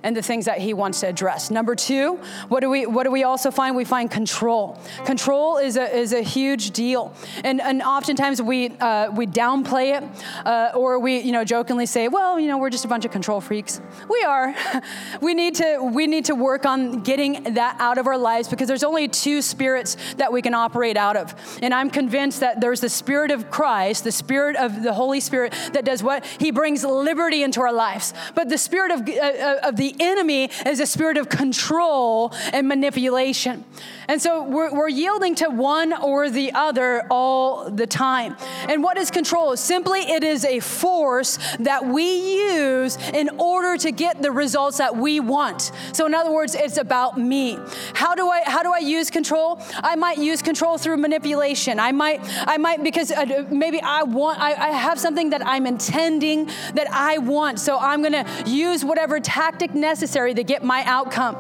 and 0.02 0.16
the 0.16 0.22
things 0.22 0.44
that 0.44 0.58
he 0.58 0.74
wants 0.74 1.00
to 1.00 1.08
address. 1.08 1.50
Number 1.50 1.74
two, 1.74 2.16
what 2.48 2.60
do 2.60 2.70
we 2.70 2.86
what 2.86 3.04
do 3.04 3.10
we 3.10 3.24
also 3.24 3.50
find? 3.50 3.76
We 3.76 3.84
find 3.84 4.10
control. 4.10 4.78
Control 5.04 5.58
is 5.58 5.76
a 5.76 5.96
is 5.96 6.12
a 6.12 6.22
huge 6.22 6.70
deal, 6.72 7.12
and 7.44 7.60
and 7.60 7.82
oftentimes 7.82 8.40
we 8.40 8.70
uh, 8.80 9.10
we 9.10 9.26
downplay 9.26 9.96
it, 9.96 10.24
uh, 10.46 10.72
or 10.74 10.98
we 10.98 11.18
you 11.18 11.32
know 11.32 11.44
jokingly 11.44 11.86
say, 11.86 12.08
well, 12.08 12.38
you 12.38 12.48
know, 12.48 12.58
we're 12.58 12.70
just 12.70 12.84
a 12.84 12.88
bunch 12.88 13.04
of 13.04 13.10
control 13.10 13.40
freaks. 13.40 13.80
We 14.08 14.22
are. 14.22 14.54
we 15.20 15.34
need 15.34 15.56
to 15.56 15.78
we 15.92 16.06
need 16.06 16.26
to 16.26 16.34
work 16.34 16.66
on 16.66 17.00
getting 17.00 17.54
that 17.54 17.76
out 17.78 17.98
of 17.98 18.06
our 18.06 18.18
lives 18.18 18.48
because 18.48 18.68
there's 18.68 18.84
only 18.84 19.08
two 19.08 19.42
spirits 19.42 19.96
that 20.16 20.32
we 20.32 20.42
can 20.42 20.54
operate 20.54 20.96
out 20.96 21.16
of, 21.16 21.34
and 21.62 21.72
I'm 21.74 21.90
convinced 21.90 22.40
that 22.40 22.60
there's 22.60 22.80
the 22.80 22.88
spirit 22.88 23.30
of 23.30 23.50
Christ, 23.50 24.04
the 24.04 24.12
spirit 24.12 24.56
of 24.56 24.82
the 24.82 24.92
Holy 24.92 25.20
Spirit 25.20 25.52
that 25.72 25.84
does 25.84 26.02
what 26.02 26.24
he 26.38 26.50
brings 26.50 26.84
liberty 26.84 27.42
into 27.42 27.60
our 27.60 27.72
lives, 27.72 28.14
but 28.34 28.48
the 28.48 28.58
spirit 28.58 28.92
of 28.92 29.08
uh, 29.08 29.68
of 29.68 29.76
the 29.76 29.87
the 29.88 30.04
enemy 30.04 30.50
is 30.66 30.80
a 30.80 30.86
spirit 30.86 31.16
of 31.16 31.28
control 31.28 32.32
and 32.52 32.68
manipulation. 32.68 33.64
And 34.08 34.20
so 34.22 34.42
we're, 34.42 34.72
we're 34.72 34.88
yielding 34.88 35.34
to 35.36 35.48
one 35.48 35.92
or 35.92 36.30
the 36.30 36.52
other 36.52 37.06
all 37.10 37.70
the 37.70 37.86
time. 37.86 38.36
And 38.68 38.82
what 38.82 38.96
is 38.96 39.10
control? 39.10 39.54
Simply, 39.56 40.00
it 40.00 40.24
is 40.24 40.46
a 40.46 40.60
force 40.60 41.38
that 41.60 41.86
we 41.86 42.38
use 42.54 42.96
in 43.12 43.28
order 43.38 43.76
to 43.76 43.92
get 43.92 44.22
the 44.22 44.30
results 44.30 44.78
that 44.78 44.96
we 44.96 45.20
want. 45.20 45.72
So, 45.92 46.06
in 46.06 46.14
other 46.14 46.32
words, 46.32 46.54
it's 46.54 46.78
about 46.78 47.18
me. 47.18 47.58
How 47.92 48.14
do 48.14 48.28
I 48.28 48.42
how 48.46 48.62
do 48.62 48.72
I 48.72 48.78
use 48.78 49.10
control? 49.10 49.60
I 49.76 49.94
might 49.96 50.18
use 50.18 50.40
control 50.40 50.78
through 50.78 50.96
manipulation. 50.96 51.78
I 51.78 51.92
might 51.92 52.20
I 52.48 52.56
might 52.56 52.82
because 52.82 53.10
uh, 53.10 53.44
maybe 53.50 53.80
I 53.82 54.04
want 54.04 54.40
I, 54.40 54.54
I 54.54 54.70
have 54.70 54.98
something 54.98 55.30
that 55.30 55.46
I'm 55.46 55.66
intending 55.66 56.46
that 56.72 56.88
I 56.90 57.18
want. 57.18 57.60
So 57.60 57.78
I'm 57.78 58.00
going 58.00 58.24
to 58.24 58.50
use 58.50 58.84
whatever 58.84 59.20
tactic 59.20 59.74
necessary 59.80 60.34
to 60.34 60.44
get 60.44 60.62
my 60.62 60.82
outcome. 60.84 61.36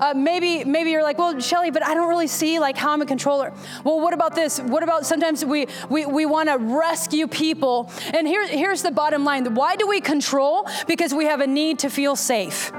Uh, 0.00 0.14
maybe 0.14 0.64
maybe 0.64 0.90
you're 0.90 1.02
like, 1.02 1.16
well, 1.16 1.38
Shelly, 1.38 1.70
but 1.70 1.84
I 1.84 1.94
don't 1.94 2.08
really 2.08 2.26
see 2.26 2.58
like 2.58 2.76
how 2.76 2.92
I'm 2.92 3.02
a 3.02 3.06
controller. 3.06 3.52
Well, 3.84 4.00
what 4.00 4.12
about 4.12 4.34
this? 4.34 4.58
What 4.58 4.82
about 4.82 5.06
sometimes 5.06 5.44
we 5.44 5.68
we, 5.88 6.06
we 6.06 6.26
want 6.26 6.48
to 6.48 6.58
rescue 6.58 7.28
people? 7.28 7.88
And 8.12 8.26
here, 8.26 8.46
here's 8.48 8.82
the 8.82 8.90
bottom 8.90 9.24
line: 9.24 9.54
Why 9.54 9.76
do 9.76 9.86
we 9.86 10.00
control? 10.00 10.66
Because 10.88 11.14
we 11.14 11.26
have 11.26 11.40
a 11.40 11.46
need 11.46 11.78
to 11.80 11.88
feel 11.88 12.16
safe. 12.16 12.72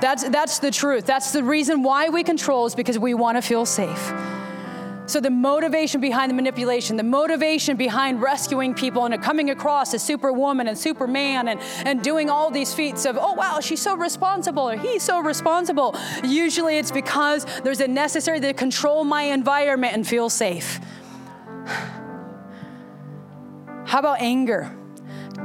That's 0.00 0.28
that's 0.28 0.60
the 0.60 0.70
truth. 0.70 1.04
That's 1.04 1.32
the 1.32 1.42
reason 1.42 1.82
why 1.82 2.10
we 2.10 2.22
control 2.22 2.66
is 2.66 2.74
because 2.74 2.98
we 2.98 3.14
want 3.14 3.38
to 3.38 3.42
feel 3.42 3.66
safe. 3.66 4.12
So, 5.06 5.18
the 5.18 5.30
motivation 5.30 6.00
behind 6.00 6.30
the 6.30 6.34
manipulation, 6.34 6.96
the 6.96 7.02
motivation 7.02 7.76
behind 7.76 8.22
rescuing 8.22 8.72
people 8.72 9.04
and 9.04 9.20
coming 9.20 9.50
across 9.50 9.92
as 9.94 10.02
superwoman 10.02 10.68
and 10.68 10.78
superman 10.78 11.48
and, 11.48 11.60
and 11.84 12.02
doing 12.02 12.30
all 12.30 12.52
these 12.52 12.72
feats 12.72 13.04
of, 13.04 13.18
oh, 13.20 13.32
wow, 13.32 13.58
she's 13.60 13.82
so 13.82 13.96
responsible 13.96 14.70
or 14.70 14.76
he's 14.76 15.02
so 15.02 15.20
responsible. 15.20 15.96
Usually 16.22 16.78
it's 16.78 16.92
because 16.92 17.44
there's 17.62 17.80
a 17.80 17.88
necessary 17.88 18.38
to 18.40 18.54
control 18.54 19.02
my 19.02 19.22
environment 19.24 19.94
and 19.94 20.06
feel 20.06 20.30
safe. 20.30 20.78
How 23.84 23.98
about 23.98 24.20
anger? 24.20 24.72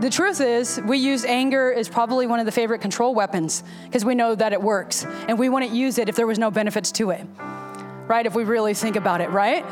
The 0.02 0.12
truth 0.12 0.40
is, 0.40 0.80
we 0.86 1.00
use 1.00 1.26
anger 1.26 1.74
as 1.74 1.90
probably 1.90 2.28
one 2.28 2.40
of 2.40 2.46
the 2.46 2.52
favorite 2.52 2.82
control 2.82 3.16
weapons 3.16 3.64
because 3.86 4.06
we 4.06 4.14
know 4.14 4.36
that 4.36 4.54
it 4.54 4.62
works 4.62 5.04
and 5.28 5.40
we 5.40 5.50
wouldn't 5.50 5.72
use 5.72 5.98
it 5.98 6.08
if 6.08 6.16
there 6.16 6.28
was 6.28 6.38
no 6.38 6.52
benefits 6.52 6.92
to 6.94 7.10
it 7.10 7.26
right? 8.08 8.26
If 8.26 8.36
we 8.36 8.44
really 8.44 8.74
think 8.74 8.96
about 8.96 9.22
it, 9.22 9.30
right? 9.30 9.66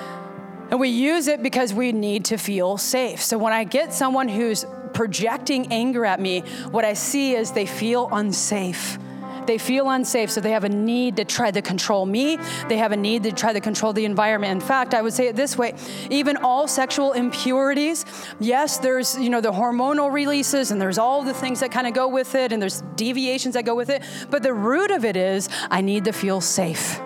And 0.72 0.80
we 0.80 0.90
use 0.90 1.28
it 1.28 1.44
because 1.44 1.74
we 1.74 1.92
need 1.92 2.26
to 2.26 2.38
feel 2.38 2.78
safe. 2.78 3.22
So 3.22 3.38
when 3.38 3.54
I 3.54 3.64
get 3.64 3.94
someone 3.94 4.28
who's 4.28 4.66
projecting 4.94 5.72
anger 5.72 6.06
at 6.06 6.20
me, 6.20 6.42
what 6.72 6.86
I 6.86 6.94
see 6.94 7.36
is 7.36 7.52
they 7.52 7.66
feel 7.66 8.10
unsafe. 8.12 8.98
They 9.46 9.60
feel 9.60 9.90
unsafe, 9.90 10.32
so 10.32 10.42
they 10.42 10.52
have 10.52 10.64
a 10.64 10.70
need 10.70 11.18
to 11.18 11.26
try 11.26 11.52
to 11.52 11.62
control 11.62 12.06
me. 12.06 12.40
They 12.68 12.78
have 12.78 12.92
a 12.92 12.98
need 12.98 13.24
to 13.24 13.32
try 13.32 13.54
to 13.54 13.60
control 13.60 13.94
the 13.94 14.06
environment. 14.06 14.52
In 14.52 14.60
fact, 14.60 14.96
I 14.96 15.04
would 15.04 15.14
say 15.14 15.28
it 15.28 15.36
this 15.36 15.56
way 15.56 15.76
even 16.10 16.38
all 16.38 16.68
sexual 16.68 17.14
impurities, 17.14 18.06
yes, 18.40 18.78
there's, 18.80 19.18
you 19.20 19.30
know, 19.30 19.42
the 19.42 19.52
hormonal 19.52 20.12
releases 20.12 20.72
and 20.72 20.82
there's 20.82 20.98
all 20.98 21.24
the 21.24 21.34
things 21.34 21.60
that 21.60 21.72
kind 21.72 21.86
of 21.86 21.94
go 21.94 22.08
with 22.08 22.34
it 22.34 22.52
and 22.52 22.60
there's 22.62 22.82
deviations 22.96 23.54
that 23.54 23.66
go 23.66 23.76
with 23.76 23.90
it. 23.90 24.02
But 24.30 24.44
the 24.44 24.54
root 24.54 24.92
of 24.92 25.06
it 25.06 25.16
is 25.16 25.50
I 25.70 25.82
need 25.82 26.06
to 26.06 26.12
feel 26.12 26.42
safe. 26.42 27.00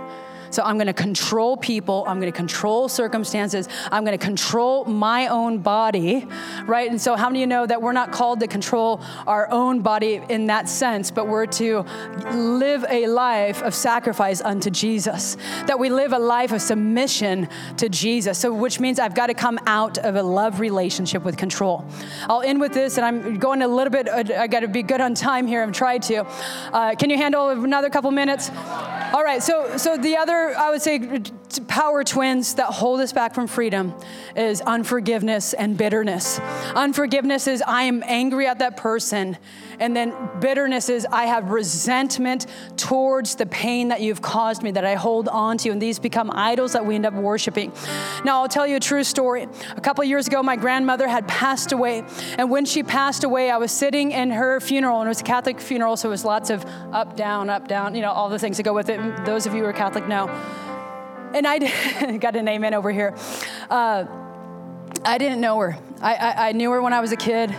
So 0.51 0.63
I'm 0.63 0.77
going 0.77 0.87
to 0.87 0.93
control 0.93 1.57
people. 1.57 2.03
I'm 2.07 2.19
going 2.19 2.31
to 2.31 2.35
control 2.35 2.89
circumstances. 2.89 3.67
I'm 3.91 4.03
going 4.03 4.17
to 4.17 4.23
control 4.23 4.85
my 4.85 5.27
own 5.27 5.59
body, 5.59 6.27
right? 6.65 6.89
And 6.89 6.99
so, 7.01 7.15
how 7.15 7.29
many 7.29 7.39
of 7.39 7.41
you 7.41 7.47
know 7.47 7.65
that 7.65 7.81
we're 7.81 7.93
not 7.93 8.11
called 8.11 8.39
to 8.39 8.47
control 8.47 9.01
our 9.27 9.49
own 9.51 9.81
body 9.81 10.21
in 10.29 10.47
that 10.47 10.69
sense, 10.69 11.11
but 11.11 11.27
we're 11.27 11.45
to 11.45 11.85
live 12.31 12.85
a 12.89 13.07
life 13.07 13.61
of 13.61 13.75
sacrifice 13.75 14.41
unto 14.41 14.69
Jesus? 14.69 15.37
That 15.67 15.79
we 15.79 15.89
live 15.89 16.13
a 16.13 16.19
life 16.19 16.51
of 16.51 16.61
submission 16.61 17.47
to 17.77 17.89
Jesus. 17.89 18.37
So, 18.37 18.53
which 18.53 18.79
means 18.79 18.99
I've 18.99 19.15
got 19.15 19.27
to 19.27 19.33
come 19.33 19.59
out 19.65 19.97
of 19.99 20.15
a 20.15 20.23
love 20.23 20.59
relationship 20.59 21.23
with 21.23 21.37
control. 21.37 21.85
I'll 22.23 22.41
end 22.41 22.59
with 22.59 22.73
this, 22.73 22.97
and 22.97 23.05
I'm 23.05 23.37
going 23.37 23.61
a 23.61 23.67
little 23.67 23.91
bit, 23.91 24.09
I 24.09 24.47
got 24.47 24.61
to 24.61 24.67
be 24.67 24.83
good 24.83 25.01
on 25.01 25.13
time 25.13 25.47
here. 25.47 25.61
I'm 25.61 25.71
trying 25.71 26.01
to. 26.01 26.25
Uh, 26.73 26.95
can 26.95 27.09
you 27.09 27.17
handle 27.17 27.49
another 27.49 27.89
couple 27.89 28.11
minutes? 28.11 28.49
All 29.13 29.23
right, 29.23 29.41
so, 29.41 29.77
so 29.77 29.97
the 29.97 30.17
other 30.17 30.38
I 30.57 30.69
would 30.71 30.81
say, 30.81 30.97
power 31.67 32.03
twins 32.03 32.55
that 32.55 32.65
hold 32.65 32.99
us 32.99 33.13
back 33.13 33.33
from 33.33 33.47
freedom 33.47 33.95
is 34.35 34.61
unforgiveness 34.61 35.53
and 35.53 35.77
bitterness. 35.77 36.39
Unforgiveness 36.75 37.47
is 37.47 37.63
I 37.65 37.83
am 37.83 38.03
angry 38.05 38.45
at 38.45 38.59
that 38.59 38.77
person. 38.77 39.37
And 39.79 39.95
then 39.95 40.13
bitterness 40.39 40.89
is 40.89 41.07
I 41.11 41.25
have 41.25 41.49
resentment 41.49 42.45
towards 42.75 43.35
the 43.35 43.45
pain 43.45 43.87
that 43.87 44.01
you've 44.01 44.21
caused 44.21 44.61
me 44.61 44.71
that 44.71 44.85
I 44.85 44.95
hold 44.95 45.27
on 45.29 45.57
to. 45.59 45.69
And 45.69 45.81
these 45.81 45.97
become 45.97 46.29
idols 46.31 46.73
that 46.73 46.85
we 46.85 46.95
end 46.95 47.05
up 47.05 47.13
worshiping. 47.13 47.71
Now, 48.25 48.41
I'll 48.41 48.49
tell 48.49 48.67
you 48.67 48.75
a 48.75 48.81
true 48.81 49.03
story. 49.03 49.47
A 49.75 49.81
couple 49.81 50.03
years 50.03 50.27
ago, 50.27 50.43
my 50.43 50.57
grandmother 50.57 51.07
had 51.07 51.27
passed 51.27 51.71
away. 51.71 52.03
And 52.37 52.51
when 52.51 52.65
she 52.65 52.83
passed 52.83 53.23
away, 53.23 53.49
I 53.49 53.57
was 53.57 53.71
sitting 53.71 54.11
in 54.11 54.31
her 54.31 54.59
funeral, 54.59 54.99
and 54.99 55.07
it 55.07 55.09
was 55.09 55.21
a 55.21 55.23
Catholic 55.23 55.59
funeral, 55.61 55.95
so 55.95 56.09
it 56.09 56.11
was 56.11 56.25
lots 56.25 56.49
of 56.49 56.65
up, 56.91 57.15
down, 57.15 57.49
up, 57.49 57.67
down, 57.67 57.95
you 57.95 58.01
know, 58.01 58.11
all 58.11 58.29
the 58.29 58.39
things 58.39 58.57
that 58.57 58.63
go 58.63 58.73
with 58.73 58.89
it. 58.89 58.99
those 59.25 59.45
of 59.45 59.53
you 59.53 59.61
who 59.61 59.65
are 59.65 59.73
Catholic 59.73 60.07
know. 60.07 60.27
And 61.33 61.45
I 61.47 62.17
got 62.17 62.35
an 62.35 62.47
amen 62.47 62.73
over 62.73 62.91
here. 62.91 63.15
Uh, 63.69 64.05
I 65.05 65.17
didn't 65.17 65.41
know 65.41 65.59
her. 65.59 65.77
I, 66.01 66.15
I, 66.15 66.49
I, 66.49 66.51
knew 66.53 66.71
her 66.71 66.81
when 66.81 66.93
I 66.93 67.01
was 67.01 67.11
a 67.11 67.17
kid. 67.17 67.55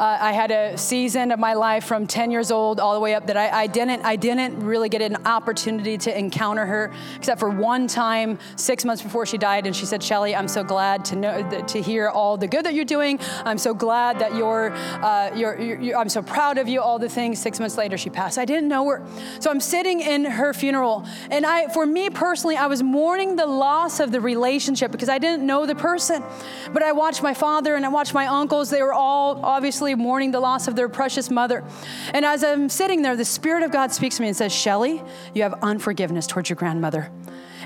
Uh, 0.00 0.16
I 0.18 0.32
had 0.32 0.50
a 0.50 0.78
season 0.78 1.30
of 1.30 1.38
my 1.38 1.52
life 1.52 1.84
from 1.84 2.06
10 2.06 2.30
years 2.30 2.50
old 2.50 2.80
all 2.80 2.94
the 2.94 3.00
way 3.00 3.14
up 3.14 3.26
that 3.26 3.36
I, 3.36 3.50
I, 3.50 3.66
didn't 3.66 4.02
I 4.02 4.16
didn't 4.16 4.58
really 4.64 4.88
get 4.88 5.02
an 5.02 5.26
opportunity 5.26 5.98
to 5.98 6.18
encounter 6.18 6.64
her 6.64 6.90
except 7.16 7.38
for 7.38 7.50
one 7.50 7.86
time 7.86 8.38
six 8.56 8.86
months 8.86 9.02
before 9.02 9.26
she 9.26 9.36
died 9.36 9.66
and 9.66 9.76
she 9.76 9.84
said 9.84 10.02
Shelly 10.02 10.34
I'm 10.34 10.48
so 10.48 10.64
glad 10.64 11.04
to 11.06 11.16
know 11.16 11.66
to 11.66 11.82
hear 11.82 12.08
all 12.08 12.38
the 12.38 12.48
good 12.48 12.64
that 12.64 12.72
you're 12.72 12.86
doing. 12.86 13.20
I'm 13.44 13.58
so 13.58 13.74
glad 13.74 14.20
that 14.20 14.34
you're, 14.34 14.72
uh, 14.72 15.32
you're, 15.36 15.60
you're 15.60 15.98
I'm 15.98 16.08
so 16.08 16.22
proud 16.22 16.56
of 16.56 16.66
you 16.66 16.80
all 16.80 16.98
the 16.98 17.10
things. 17.10 17.38
Six 17.38 17.60
months 17.60 17.76
later 17.76 17.98
she 17.98 18.08
passed. 18.08 18.38
I 18.38 18.46
didn't 18.46 18.68
know 18.68 18.88
her. 18.88 19.06
So 19.38 19.50
I'm 19.50 19.60
sitting 19.60 20.00
in 20.00 20.24
her 20.24 20.54
funeral 20.54 21.04
and 21.30 21.44
I 21.44 21.68
for 21.74 21.84
me 21.84 22.08
personally 22.08 22.56
I 22.56 22.68
was 22.68 22.82
mourning 22.82 23.36
the 23.36 23.44
loss 23.44 24.00
of 24.00 24.12
the 24.12 24.20
relationship 24.22 24.92
because 24.92 25.10
I 25.10 25.18
didn't 25.18 25.44
know 25.44 25.66
the 25.66 25.74
person. 25.74 26.24
But 26.72 26.82
I 26.82 26.92
watched 26.92 27.22
my 27.22 27.34
father 27.34 27.76
and 27.76 27.84
I 27.84 27.90
watched 27.90 28.14
my 28.14 28.28
uncles. 28.28 28.70
They 28.70 28.82
were 28.82 28.94
all 28.94 29.44
obviously 29.44 29.89
mourning 29.94 30.30
the 30.30 30.40
loss 30.40 30.68
of 30.68 30.76
their 30.76 30.88
precious 30.88 31.30
mother. 31.30 31.64
And 32.12 32.24
as 32.24 32.44
I'm 32.44 32.68
sitting 32.68 33.02
there, 33.02 33.16
the 33.16 33.24
Spirit 33.24 33.62
of 33.62 33.70
God 33.70 33.92
speaks 33.92 34.16
to 34.16 34.22
me 34.22 34.28
and 34.28 34.36
says, 34.36 34.52
Shelly, 34.52 35.02
you 35.34 35.42
have 35.42 35.54
unforgiveness 35.62 36.26
towards 36.26 36.48
your 36.48 36.56
grandmother. 36.56 37.10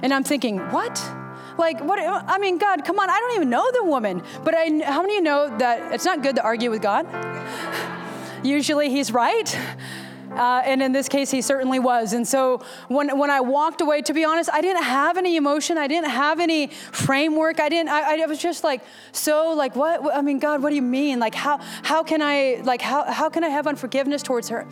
And 0.03 0.13
I'm 0.13 0.25
thinking, 0.25 0.59
what? 0.71 1.03
Like, 1.57 1.81
what? 1.83 1.99
I 2.01 2.39
mean, 2.39 2.59
God, 2.59 2.85
come 2.85 2.99
on, 2.99 3.09
I 3.09 3.19
don't 3.19 3.37
even 3.37 3.51
know 3.51 3.65
the 3.73 3.85
woman. 3.85 4.23
But 4.43 4.55
I, 4.55 4.65
how 4.85 5.03
many 5.03 5.15
of 5.15 5.19
you 5.19 5.23
know 5.23 5.59
that 5.59 5.93
it's 5.93 6.05
not 6.05 6.23
good 6.23 6.37
to 6.37 6.43
argue 6.43 6.71
with 6.71 6.83
God? 6.83 7.07
Usually 8.45 8.91
he's 8.91 9.13
right. 9.13 9.59
Uh, 10.37 10.63
and 10.65 10.83
in 10.83 10.93
this 10.93 11.09
case, 11.09 11.31
he 11.31 11.43
certainly 11.43 11.79
was. 11.79 12.13
And 12.13 12.27
so 12.27 12.63
when, 12.89 13.19
when 13.19 13.31
I 13.31 13.41
walked 13.41 13.81
away, 13.81 14.03
to 14.03 14.13
be 14.13 14.25
honest, 14.25 14.51
I 14.53 14.61
didn't 14.61 14.83
have 14.85 15.17
any 15.17 15.37
emotion. 15.37 15.79
I 15.79 15.87
didn't 15.87 16.11
have 16.11 16.41
any 16.41 16.69
framework. 16.69 17.61
I 17.61 17.69
didn't, 17.69 17.91
I, 17.91 18.23
I 18.23 18.27
was 18.27 18.39
just 18.39 18.65
like, 18.65 18.83
so 19.13 19.55
like, 19.55 19.77
what, 19.77 20.15
I 20.15 20.23
mean, 20.23 20.39
God, 20.39 20.63
what 20.63 20.71
do 20.71 20.77
you 20.77 20.83
mean? 20.83 21.19
Like, 21.19 21.35
how, 21.35 21.59
how 21.83 22.03
can 22.03 22.23
I, 22.23 22.61
like, 22.65 22.83
how, 22.83 23.05
how 23.05 23.29
can 23.29 23.45
I 23.45 23.49
have 23.49 23.67
unforgiveness 23.67 24.23
towards 24.23 24.49
her? 24.49 24.67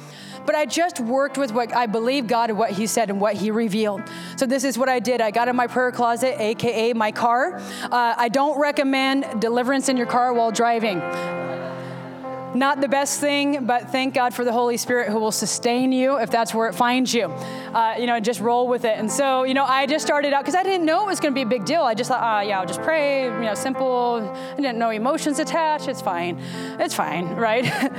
But 0.44 0.54
I 0.54 0.66
just 0.66 1.00
worked 1.00 1.38
with 1.38 1.52
what 1.52 1.74
I 1.74 1.86
believe 1.86 2.26
God 2.26 2.50
and 2.50 2.58
what 2.58 2.72
he 2.72 2.86
said 2.86 3.10
and 3.10 3.20
what 3.20 3.34
he 3.34 3.50
revealed. 3.50 4.02
So 4.36 4.46
this 4.46 4.64
is 4.64 4.76
what 4.76 4.88
I 4.88 4.98
did. 4.98 5.20
I 5.20 5.30
got 5.30 5.48
in 5.48 5.56
my 5.56 5.66
prayer 5.66 5.92
closet, 5.92 6.40
AKA 6.40 6.94
my 6.94 7.12
car. 7.12 7.56
Uh, 7.56 8.14
I 8.16 8.28
don't 8.28 8.58
recommend 8.58 9.40
deliverance 9.40 9.88
in 9.88 9.96
your 9.96 10.06
car 10.06 10.32
while 10.32 10.50
driving. 10.50 11.00
Not 12.54 12.82
the 12.82 12.88
best 12.88 13.18
thing, 13.18 13.64
but 13.64 13.90
thank 13.90 14.12
God 14.12 14.34
for 14.34 14.44
the 14.44 14.52
Holy 14.52 14.76
Spirit 14.76 15.08
who 15.08 15.18
will 15.18 15.32
sustain 15.32 15.90
you 15.90 16.18
if 16.18 16.30
that's 16.30 16.54
where 16.54 16.68
it 16.68 16.74
finds 16.74 17.14
you. 17.14 17.24
Uh, 17.24 17.94
you 17.98 18.06
know, 18.06 18.20
just 18.20 18.40
roll 18.40 18.68
with 18.68 18.84
it. 18.84 18.98
And 18.98 19.10
so, 19.10 19.44
you 19.44 19.54
know, 19.54 19.64
I 19.64 19.86
just 19.86 20.04
started 20.04 20.34
out 20.34 20.42
because 20.42 20.54
I 20.54 20.62
didn't 20.62 20.84
know 20.84 21.04
it 21.04 21.06
was 21.06 21.18
going 21.18 21.32
to 21.32 21.34
be 21.34 21.42
a 21.42 21.46
big 21.46 21.64
deal. 21.64 21.82
I 21.82 21.94
just 21.94 22.08
thought, 22.08 22.22
ah, 22.22 22.40
yeah, 22.42 22.60
I'll 22.60 22.66
just 22.66 22.82
pray, 22.82 23.24
you 23.24 23.40
know, 23.40 23.54
simple. 23.54 24.20
I 24.52 24.56
didn't 24.56 24.78
know 24.78 24.90
emotions 24.90 25.38
attached. 25.38 25.88
It's 25.88 26.02
fine. 26.02 26.38
It's 26.78 26.94
fine, 26.94 27.28
right? 27.36 27.64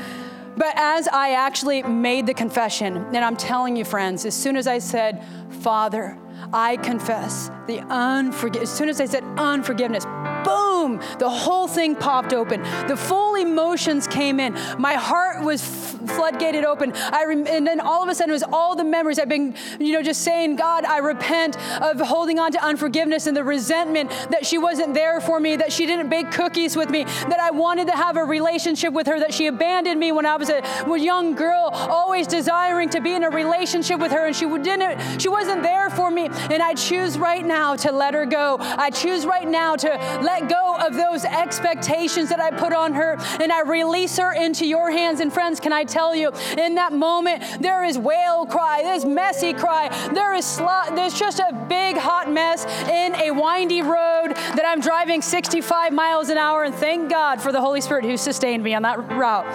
but 0.57 0.73
as 0.75 1.07
I 1.07 1.31
actually 1.31 1.81
made 1.81 2.27
the 2.27 2.35
confession, 2.35 2.97
and 2.97 3.17
I'm 3.17 3.35
telling 3.35 3.75
you, 3.75 3.85
friends, 3.85 4.23
as 4.23 4.35
soon 4.35 4.55
as 4.55 4.67
I 4.67 4.77
said, 4.77 5.23
Father, 5.61 6.19
I 6.51 6.77
confess 6.77 7.49
the 7.67 7.79
unforgiveness, 7.89 8.69
as 8.69 8.77
soon 8.77 8.89
as 8.89 9.01
I 9.01 9.05
said 9.05 9.23
unforgiveness, 9.37 10.05
boom, 10.43 11.01
the 11.19 11.29
whole 11.29 11.67
thing 11.67 11.95
popped 11.95 12.33
open. 12.33 12.61
The 12.87 12.97
full 12.97 13.35
emotions 13.35 14.07
came 14.07 14.39
in. 14.39 14.53
My 14.77 14.93
heart 14.95 15.43
was 15.43 15.63
floodgated 15.63 16.65
open. 16.65 16.93
I 16.93 17.25
rem- 17.25 17.47
and 17.47 17.65
then 17.65 17.79
all 17.79 18.03
of 18.03 18.09
a 18.09 18.15
sudden 18.15 18.31
it 18.31 18.33
was 18.33 18.43
all 18.43 18.75
the 18.75 18.83
memories. 18.83 19.19
I've 19.19 19.29
been, 19.29 19.55
you 19.79 19.93
know, 19.93 20.01
just 20.01 20.21
saying, 20.21 20.55
God, 20.55 20.85
I 20.85 20.97
repent 20.97 21.57
of 21.81 21.99
holding 21.99 22.39
on 22.39 22.51
to 22.51 22.63
unforgiveness 22.63 23.27
and 23.27 23.35
the 23.35 23.43
resentment 23.43 24.09
that 24.29 24.45
she 24.45 24.57
wasn't 24.57 24.93
there 24.93 25.21
for 25.21 25.39
me, 25.39 25.55
that 25.55 25.71
she 25.71 25.85
didn't 25.85 26.09
bake 26.09 26.31
cookies 26.31 26.75
with 26.75 26.89
me, 26.89 27.03
that 27.03 27.39
I 27.39 27.51
wanted 27.51 27.87
to 27.87 27.93
have 27.93 28.17
a 28.17 28.23
relationship 28.23 28.93
with 28.93 29.07
her, 29.07 29.19
that 29.19 29.33
she 29.33 29.47
abandoned 29.47 29.99
me 29.99 30.11
when 30.11 30.25
I 30.25 30.35
was 30.35 30.49
a 30.49 30.63
young 30.97 31.35
girl, 31.35 31.69
always 31.73 32.27
desiring 32.27 32.89
to 32.89 33.01
be 33.01 33.13
in 33.13 33.23
a 33.23 33.29
relationship 33.29 33.99
with 33.99 34.11
her, 34.11 34.25
and 34.25 34.35
she 34.35 34.45
didn't, 34.45 35.21
she 35.21 35.29
wasn't 35.29 35.63
there 35.63 35.89
for 35.89 36.09
me. 36.09 36.27
And 36.49 36.61
I 36.61 36.73
choose 36.73 37.17
right 37.17 37.45
now 37.45 37.75
to 37.77 37.91
let 37.91 38.13
her 38.13 38.25
go. 38.25 38.57
I 38.59 38.89
choose 38.89 39.25
right 39.25 39.47
now 39.47 39.75
to 39.75 39.89
let 40.21 40.32
go 40.41 40.75
of 40.75 40.93
those 40.95 41.25
expectations 41.25 42.29
that 42.29 42.39
I 42.39 42.51
put 42.51 42.73
on 42.73 42.93
her, 42.93 43.17
and 43.39 43.51
I 43.51 43.61
release 43.61 44.17
her 44.17 44.33
into 44.33 44.65
your 44.65 44.91
hands. 44.91 45.19
And 45.19 45.31
friends, 45.31 45.59
can 45.59 45.73
I 45.73 45.83
tell 45.83 46.15
you, 46.15 46.31
in 46.57 46.75
that 46.75 46.93
moment, 46.93 47.43
there 47.61 47.83
is 47.83 47.97
wail 47.97 48.45
cry, 48.45 48.81
there's 48.83 49.05
messy 49.05 49.53
cry, 49.53 49.89
there 50.13 50.33
is 50.33 50.45
slut, 50.45 50.95
there's 50.95 51.17
just 51.17 51.39
a 51.39 51.53
big 51.69 51.97
hot 51.97 52.29
mess 52.29 52.65
in 52.89 53.15
a 53.15 53.31
windy 53.31 53.81
road 53.81 54.33
that 54.33 54.63
I'm 54.65 54.79
driving 54.79 55.21
65 55.21 55.93
miles 55.93 56.29
an 56.29 56.37
hour, 56.37 56.63
and 56.63 56.73
thank 56.73 57.09
God 57.09 57.41
for 57.41 57.51
the 57.51 57.61
Holy 57.61 57.81
Spirit 57.81 58.05
who 58.05 58.17
sustained 58.17 58.63
me 58.63 58.73
on 58.73 58.81
that 58.83 58.99
route. 59.11 59.45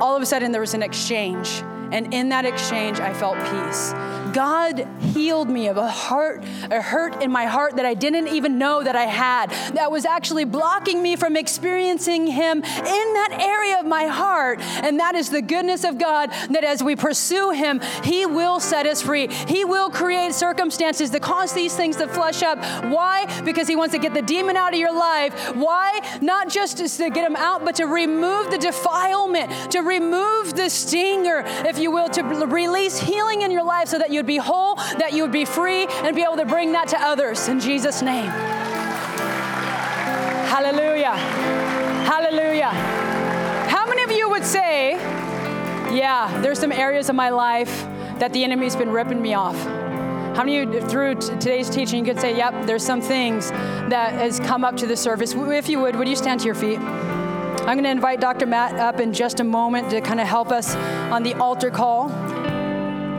All 0.00 0.16
of 0.16 0.22
a 0.22 0.26
sudden, 0.26 0.52
there 0.52 0.60
was 0.60 0.74
an 0.74 0.82
exchange, 0.82 1.62
and 1.92 2.12
in 2.14 2.28
that 2.28 2.44
exchange, 2.44 3.00
I 3.00 3.12
felt 3.14 3.36
peace. 3.36 3.92
God 4.38 4.86
healed 5.00 5.50
me 5.50 5.66
of 5.66 5.76
a 5.78 5.88
heart, 5.88 6.44
a 6.70 6.80
hurt 6.80 7.24
in 7.24 7.32
my 7.32 7.46
heart 7.46 7.74
that 7.74 7.84
I 7.84 7.94
didn't 7.94 8.28
even 8.28 8.56
know 8.56 8.84
that 8.84 8.94
I 8.94 9.06
had, 9.06 9.50
that 9.74 9.90
was 9.90 10.04
actually 10.04 10.44
blocking 10.44 11.02
me 11.02 11.16
from 11.16 11.36
experiencing 11.36 12.28
Him 12.28 12.58
in 12.58 12.62
that 12.62 13.36
area 13.40 13.80
of 13.80 13.86
my 13.86 14.04
heart. 14.04 14.60
And 14.60 15.00
that 15.00 15.16
is 15.16 15.28
the 15.30 15.42
goodness 15.42 15.82
of 15.82 15.98
God 15.98 16.30
that 16.50 16.62
as 16.62 16.84
we 16.84 16.94
pursue 16.94 17.50
Him, 17.50 17.80
He 18.04 18.26
will 18.26 18.60
set 18.60 18.86
us 18.86 19.02
free. 19.02 19.26
He 19.26 19.64
will 19.64 19.90
create 19.90 20.34
circumstances 20.34 21.10
that 21.10 21.20
cause 21.22 21.52
these 21.52 21.74
things 21.74 21.96
to 21.96 22.06
flush 22.06 22.44
up. 22.44 22.58
Why? 22.84 23.26
Because 23.44 23.66
He 23.66 23.74
wants 23.74 23.92
to 23.94 23.98
get 23.98 24.14
the 24.14 24.22
demon 24.22 24.56
out 24.56 24.72
of 24.72 24.78
your 24.78 24.96
life. 24.96 25.56
Why? 25.56 25.98
Not 26.22 26.48
just 26.48 26.76
to 26.76 27.10
get 27.10 27.28
him 27.28 27.34
out, 27.34 27.64
but 27.64 27.74
to 27.74 27.86
remove 27.86 28.52
the 28.52 28.58
defilement, 28.58 29.72
to 29.72 29.80
remove 29.80 30.54
the 30.54 30.70
stinger, 30.70 31.42
if 31.66 31.80
you 31.80 31.90
will, 31.90 32.08
to 32.10 32.22
release 32.22 33.00
healing 33.00 33.42
in 33.42 33.50
your 33.50 33.64
life 33.64 33.88
so 33.88 33.98
that 33.98 34.12
you'd 34.12 34.27
be 34.28 34.36
whole, 34.36 34.76
that 34.76 35.12
you 35.12 35.22
would 35.22 35.32
be 35.32 35.44
free, 35.44 35.86
and 36.04 36.14
be 36.14 36.22
able 36.22 36.36
to 36.36 36.46
bring 36.46 36.70
that 36.72 36.86
to 36.88 37.00
others 37.00 37.48
in 37.48 37.58
Jesus' 37.58 38.02
name. 38.02 38.30
Hallelujah. 40.46 41.16
Hallelujah. 42.06 42.70
How 43.68 43.86
many 43.86 44.02
of 44.04 44.12
you 44.12 44.30
would 44.30 44.44
say, 44.44 44.92
yeah, 45.92 46.40
there's 46.42 46.58
some 46.60 46.70
areas 46.70 47.08
of 47.08 47.16
my 47.16 47.30
life 47.30 47.86
that 48.18 48.32
the 48.32 48.44
enemy's 48.44 48.76
been 48.76 48.90
ripping 48.90 49.20
me 49.20 49.34
off? 49.34 49.56
How 50.36 50.44
many 50.44 50.60
of 50.60 50.72
you, 50.72 50.80
through 50.82 51.16
t- 51.16 51.28
today's 51.30 51.68
teaching, 51.68 52.04
you 52.04 52.12
could 52.12 52.20
say, 52.20 52.36
yep, 52.36 52.54
there's 52.66 52.84
some 52.84 53.00
things 53.00 53.50
that 53.50 54.12
has 54.12 54.38
come 54.40 54.64
up 54.64 54.76
to 54.76 54.86
the 54.86 54.96
surface? 54.96 55.34
If 55.34 55.68
you 55.68 55.80
would, 55.80 55.96
would 55.96 56.08
you 56.08 56.16
stand 56.16 56.40
to 56.40 56.46
your 56.46 56.54
feet? 56.54 56.78
I'm 56.78 57.74
going 57.74 57.84
to 57.84 57.90
invite 57.90 58.20
Dr. 58.20 58.46
Matt 58.46 58.74
up 58.78 59.00
in 59.00 59.12
just 59.12 59.40
a 59.40 59.44
moment 59.44 59.90
to 59.90 60.00
kind 60.00 60.20
of 60.20 60.26
help 60.26 60.52
us 60.52 60.74
on 61.10 61.22
the 61.22 61.34
altar 61.34 61.70
call 61.70 62.08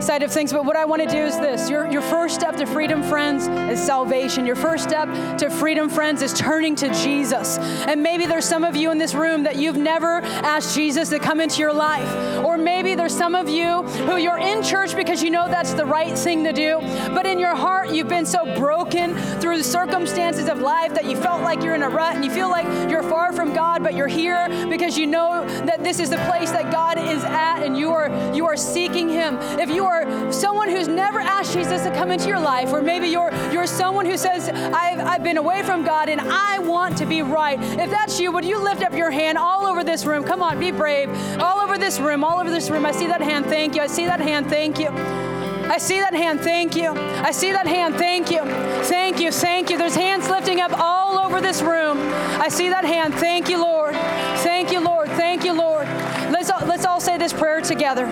side 0.00 0.22
of 0.22 0.32
things. 0.32 0.52
But 0.52 0.64
what 0.64 0.76
I 0.76 0.84
want 0.84 1.02
to 1.02 1.08
do 1.08 1.18
is 1.18 1.38
this 1.38 1.68
your, 1.68 1.90
your 1.90 2.02
first 2.02 2.34
step 2.34 2.56
to 2.56 2.66
freedom, 2.66 3.02
friends, 3.02 3.46
is 3.46 3.84
salvation. 3.84 4.46
Your 4.46 4.56
first 4.56 4.84
step 4.84 5.08
to 5.38 5.50
freedom, 5.50 5.88
friends, 5.88 6.22
is 6.22 6.32
turning 6.32 6.74
to 6.76 6.92
Jesus. 6.94 7.58
And 7.58 8.02
maybe 8.02 8.26
there's 8.26 8.44
some 8.44 8.64
of 8.64 8.76
you 8.76 8.90
in 8.90 8.98
this 8.98 9.14
room 9.14 9.42
that 9.44 9.56
you've 9.56 9.76
never 9.76 10.20
asked 10.22 10.74
Jesus 10.74 11.08
to 11.10 11.18
come 11.18 11.40
into 11.40 11.58
your 11.60 11.72
life. 11.72 12.44
Or 12.44 12.56
maybe 12.56 12.94
there's 12.94 13.16
some 13.16 13.34
of 13.34 13.48
you 13.48 13.82
who 13.82 14.16
you're 14.16 14.38
in 14.38 14.62
church 14.62 14.94
because 14.96 15.22
you 15.22 15.30
know 15.30 15.48
that's 15.48 15.74
the 15.74 15.84
right 15.84 16.16
thing 16.16 16.44
to 16.44 16.52
do. 16.52 16.78
But 17.14 17.26
in 17.26 17.38
your 17.38 17.54
heart, 17.54 17.90
you've 17.90 18.08
been 18.08 18.26
so 18.26 18.44
broken 18.56 19.14
through 19.40 19.58
the 19.58 19.64
circumstances 19.64 20.48
of 20.48 20.60
life 20.60 20.94
that 20.94 21.04
you 21.04 21.16
felt 21.16 21.42
like 21.42 21.62
you're 21.62 21.74
in 21.74 21.82
a 21.82 21.90
rut 21.90 22.16
and 22.16 22.24
you 22.24 22.30
feel 22.30 22.48
like 22.48 22.66
you're 22.90 23.02
far 23.02 23.32
from 23.32 23.49
God, 23.70 23.84
but 23.84 23.94
you're 23.94 24.08
here 24.08 24.48
because 24.68 24.98
you 24.98 25.06
know 25.06 25.46
that 25.64 25.84
this 25.84 26.00
is 26.00 26.10
the 26.10 26.16
place 26.28 26.50
that 26.50 26.72
God 26.72 26.98
is 26.98 27.22
at 27.22 27.62
and 27.62 27.78
you 27.78 27.90
are 27.90 28.08
you 28.34 28.44
are 28.46 28.56
seeking 28.56 29.08
him. 29.08 29.36
If 29.60 29.70
you 29.70 29.84
are 29.84 30.32
someone 30.32 30.68
who's 30.68 30.88
never 30.88 31.20
asked 31.20 31.52
Jesus 31.52 31.84
to 31.84 31.90
come 31.92 32.10
into 32.10 32.26
your 32.26 32.40
life, 32.40 32.72
or 32.72 32.82
maybe 32.82 33.06
you're, 33.06 33.32
you're 33.52 33.68
someone 33.68 34.06
who 34.06 34.16
says, 34.16 34.48
I've, 34.48 34.98
I've 34.98 35.22
been 35.22 35.36
away 35.36 35.62
from 35.62 35.84
God 35.84 36.08
and 36.08 36.20
I 36.20 36.58
want 36.58 36.98
to 36.98 37.06
be 37.06 37.22
right. 37.22 37.60
If 37.78 37.90
that's 37.90 38.18
you, 38.18 38.32
would 38.32 38.44
you 38.44 38.60
lift 38.60 38.82
up 38.82 38.92
your 38.92 39.12
hand 39.12 39.38
all 39.38 39.64
over 39.64 39.84
this 39.84 40.04
room? 40.04 40.24
Come 40.24 40.42
on, 40.42 40.58
be 40.58 40.72
brave. 40.72 41.08
All 41.38 41.60
over 41.60 41.78
this 41.78 42.00
room, 42.00 42.24
all 42.24 42.40
over 42.40 42.50
this 42.50 42.70
room. 42.70 42.84
I 42.84 42.90
see 42.90 43.06
that 43.06 43.20
hand. 43.20 43.46
Thank 43.46 43.76
you. 43.76 43.82
I 43.82 43.86
see 43.86 44.06
that 44.06 44.20
hand. 44.20 44.48
Thank 44.48 44.80
you. 44.80 44.88
I 44.88 45.78
see 45.78 46.00
that 46.00 46.14
hand. 46.14 46.40
Thank 46.40 46.74
you. 46.74 46.90
I 46.90 47.30
see 47.30 47.52
that 47.52 47.68
hand. 47.68 47.94
Thank 47.94 48.32
you. 48.32 48.40
Thank 48.84 49.20
you. 49.20 49.30
Thank 49.30 49.70
you. 49.70 49.78
There's 49.78 49.94
hands 49.94 50.28
lifting 50.28 50.60
up 50.60 50.72
all 50.76 51.16
over 51.20 51.40
this 51.40 51.62
room. 51.62 52.09
I 52.40 52.48
see 52.48 52.70
that 52.70 52.84
hand. 52.84 53.14
Thank 53.14 53.50
you, 53.50 53.60
Lord. 53.60 53.94
Thank 53.94 54.72
you, 54.72 54.80
Lord. 54.80 55.08
Thank 55.10 55.44
you, 55.44 55.52
Lord. 55.52 55.86
Let's 56.30 56.50
all, 56.50 56.66
let's 56.66 56.86
all 56.86 56.98
say 56.98 57.18
this 57.18 57.34
prayer 57.34 57.60
together. 57.60 58.06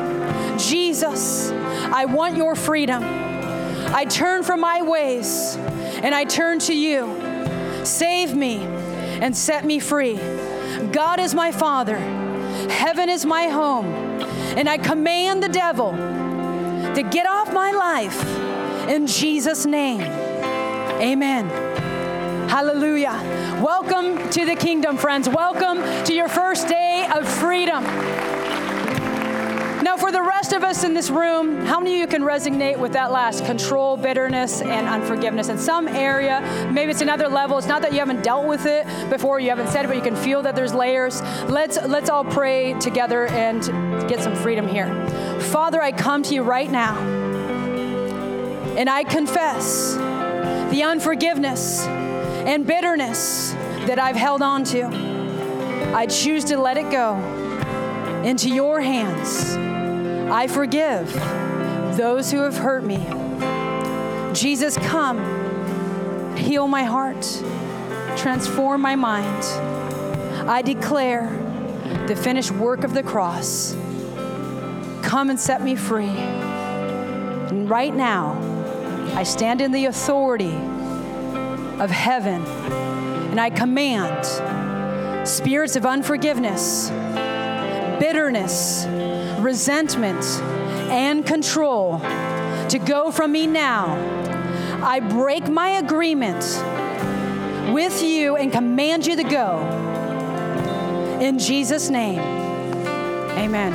Jesus, 0.58 1.50
I 1.50 2.04
want 2.04 2.36
your 2.36 2.54
freedom. 2.54 3.02
I 3.02 4.04
turn 4.04 4.42
from 4.42 4.60
my 4.60 4.82
ways 4.82 5.56
and 5.56 6.14
I 6.14 6.24
turn 6.24 6.58
to 6.60 6.74
you. 6.74 7.84
Save 7.84 8.34
me 8.34 8.58
and 8.58 9.34
set 9.34 9.64
me 9.64 9.78
free. 9.78 10.16
God 10.92 11.20
is 11.20 11.34
my 11.34 11.50
Father, 11.50 11.96
heaven 12.68 13.08
is 13.08 13.24
my 13.24 13.48
home, 13.48 13.86
and 14.56 14.68
I 14.68 14.76
command 14.76 15.42
the 15.42 15.48
devil 15.48 15.92
to 15.92 17.02
get 17.10 17.26
off 17.26 17.52
my 17.52 17.72
life 17.72 18.88
in 18.88 19.06
Jesus' 19.06 19.64
name. 19.64 20.02
Amen. 21.00 21.77
Hallelujah. 22.48 23.12
Welcome 23.62 24.30
to 24.30 24.46
the 24.46 24.56
kingdom, 24.56 24.96
friends. 24.96 25.28
Welcome 25.28 25.82
to 26.04 26.14
your 26.14 26.28
first 26.28 26.66
day 26.66 27.06
of 27.14 27.28
freedom. 27.28 27.84
Now, 29.84 29.98
for 29.98 30.10
the 30.10 30.22
rest 30.22 30.54
of 30.54 30.64
us 30.64 30.82
in 30.82 30.94
this 30.94 31.10
room, 31.10 31.66
how 31.66 31.78
many 31.78 31.96
of 31.96 32.00
you 32.00 32.06
can 32.06 32.22
resonate 32.22 32.78
with 32.78 32.94
that 32.94 33.12
last 33.12 33.44
control, 33.44 33.98
bitterness, 33.98 34.62
and 34.62 34.88
unforgiveness? 34.88 35.50
In 35.50 35.58
some 35.58 35.88
area, 35.88 36.40
maybe 36.72 36.90
it's 36.90 37.02
another 37.02 37.28
level. 37.28 37.58
It's 37.58 37.66
not 37.66 37.82
that 37.82 37.92
you 37.92 37.98
haven't 37.98 38.22
dealt 38.22 38.46
with 38.46 38.64
it 38.64 38.86
before, 39.10 39.38
you 39.40 39.50
haven't 39.50 39.68
said 39.68 39.84
it, 39.84 39.88
but 39.88 39.96
you 39.98 40.02
can 40.02 40.16
feel 40.16 40.40
that 40.40 40.56
there's 40.56 40.72
layers. 40.72 41.20
Let's 41.50 41.76
let's 41.86 42.08
all 42.08 42.24
pray 42.24 42.72
together 42.80 43.26
and 43.26 43.62
get 44.08 44.22
some 44.22 44.34
freedom 44.34 44.66
here. 44.66 44.88
Father, 45.52 45.82
I 45.82 45.92
come 45.92 46.22
to 46.22 46.34
you 46.34 46.42
right 46.44 46.70
now, 46.70 46.98
and 48.78 48.88
I 48.88 49.04
confess 49.04 49.96
the 50.70 50.82
unforgiveness 50.82 51.86
and 52.48 52.66
bitterness 52.66 53.52
that 53.86 53.98
I've 53.98 54.16
held 54.16 54.40
on 54.40 54.64
to. 54.64 54.86
I 55.94 56.06
choose 56.06 56.44
to 56.44 56.56
let 56.56 56.78
it 56.78 56.90
go 56.90 57.16
into 58.24 58.48
your 58.48 58.80
hands. 58.80 59.54
I 60.32 60.46
forgive 60.46 61.12
those 61.98 62.32
who 62.32 62.38
have 62.38 62.56
hurt 62.56 62.84
me. 62.84 63.06
Jesus, 64.32 64.78
come, 64.78 65.18
heal 66.38 66.66
my 66.66 66.84
heart, 66.84 67.20
transform 68.16 68.80
my 68.80 68.96
mind. 68.96 69.44
I 70.48 70.62
declare 70.62 71.28
the 72.06 72.16
finished 72.16 72.52
work 72.52 72.82
of 72.82 72.94
the 72.94 73.02
cross. 73.02 73.74
Come 75.02 75.28
and 75.28 75.38
set 75.38 75.60
me 75.60 75.76
free. 75.76 76.06
And 76.06 77.68
right 77.68 77.94
now, 77.94 78.38
I 79.14 79.22
stand 79.22 79.60
in 79.60 79.70
the 79.70 79.84
authority 79.84 80.58
of 81.80 81.90
heaven 81.90 82.44
and 82.44 83.40
I 83.40 83.50
command 83.50 85.28
spirits 85.28 85.76
of 85.76 85.86
unforgiveness, 85.86 86.90
bitterness, 88.00 88.86
resentment, 89.38 90.24
and 90.90 91.24
control 91.24 92.00
to 92.68 92.80
go 92.84 93.10
from 93.10 93.32
me 93.32 93.46
now. 93.46 93.94
I 94.82 95.00
break 95.00 95.48
my 95.48 95.70
agreement 95.70 96.44
with 97.72 98.02
you 98.02 98.36
and 98.36 98.50
command 98.50 99.06
you 99.06 99.16
to 99.16 99.24
go. 99.24 99.58
In 101.20 101.38
Jesus' 101.38 101.90
name, 101.90 102.20
amen. 103.38 103.72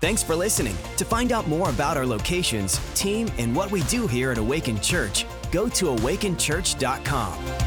Thanks 0.00 0.22
for 0.22 0.34
listening. 0.34 0.76
To 0.96 1.04
find 1.04 1.30
out 1.30 1.46
more 1.46 1.70
about 1.70 1.96
our 1.96 2.04
locations, 2.04 2.80
team, 2.94 3.30
and 3.38 3.54
what 3.54 3.70
we 3.70 3.82
do 3.84 4.08
here 4.08 4.32
at 4.32 4.38
Awaken 4.38 4.80
Church, 4.80 5.24
go 5.52 5.68
to 5.68 5.94
awakenchurch.com. 5.94 7.61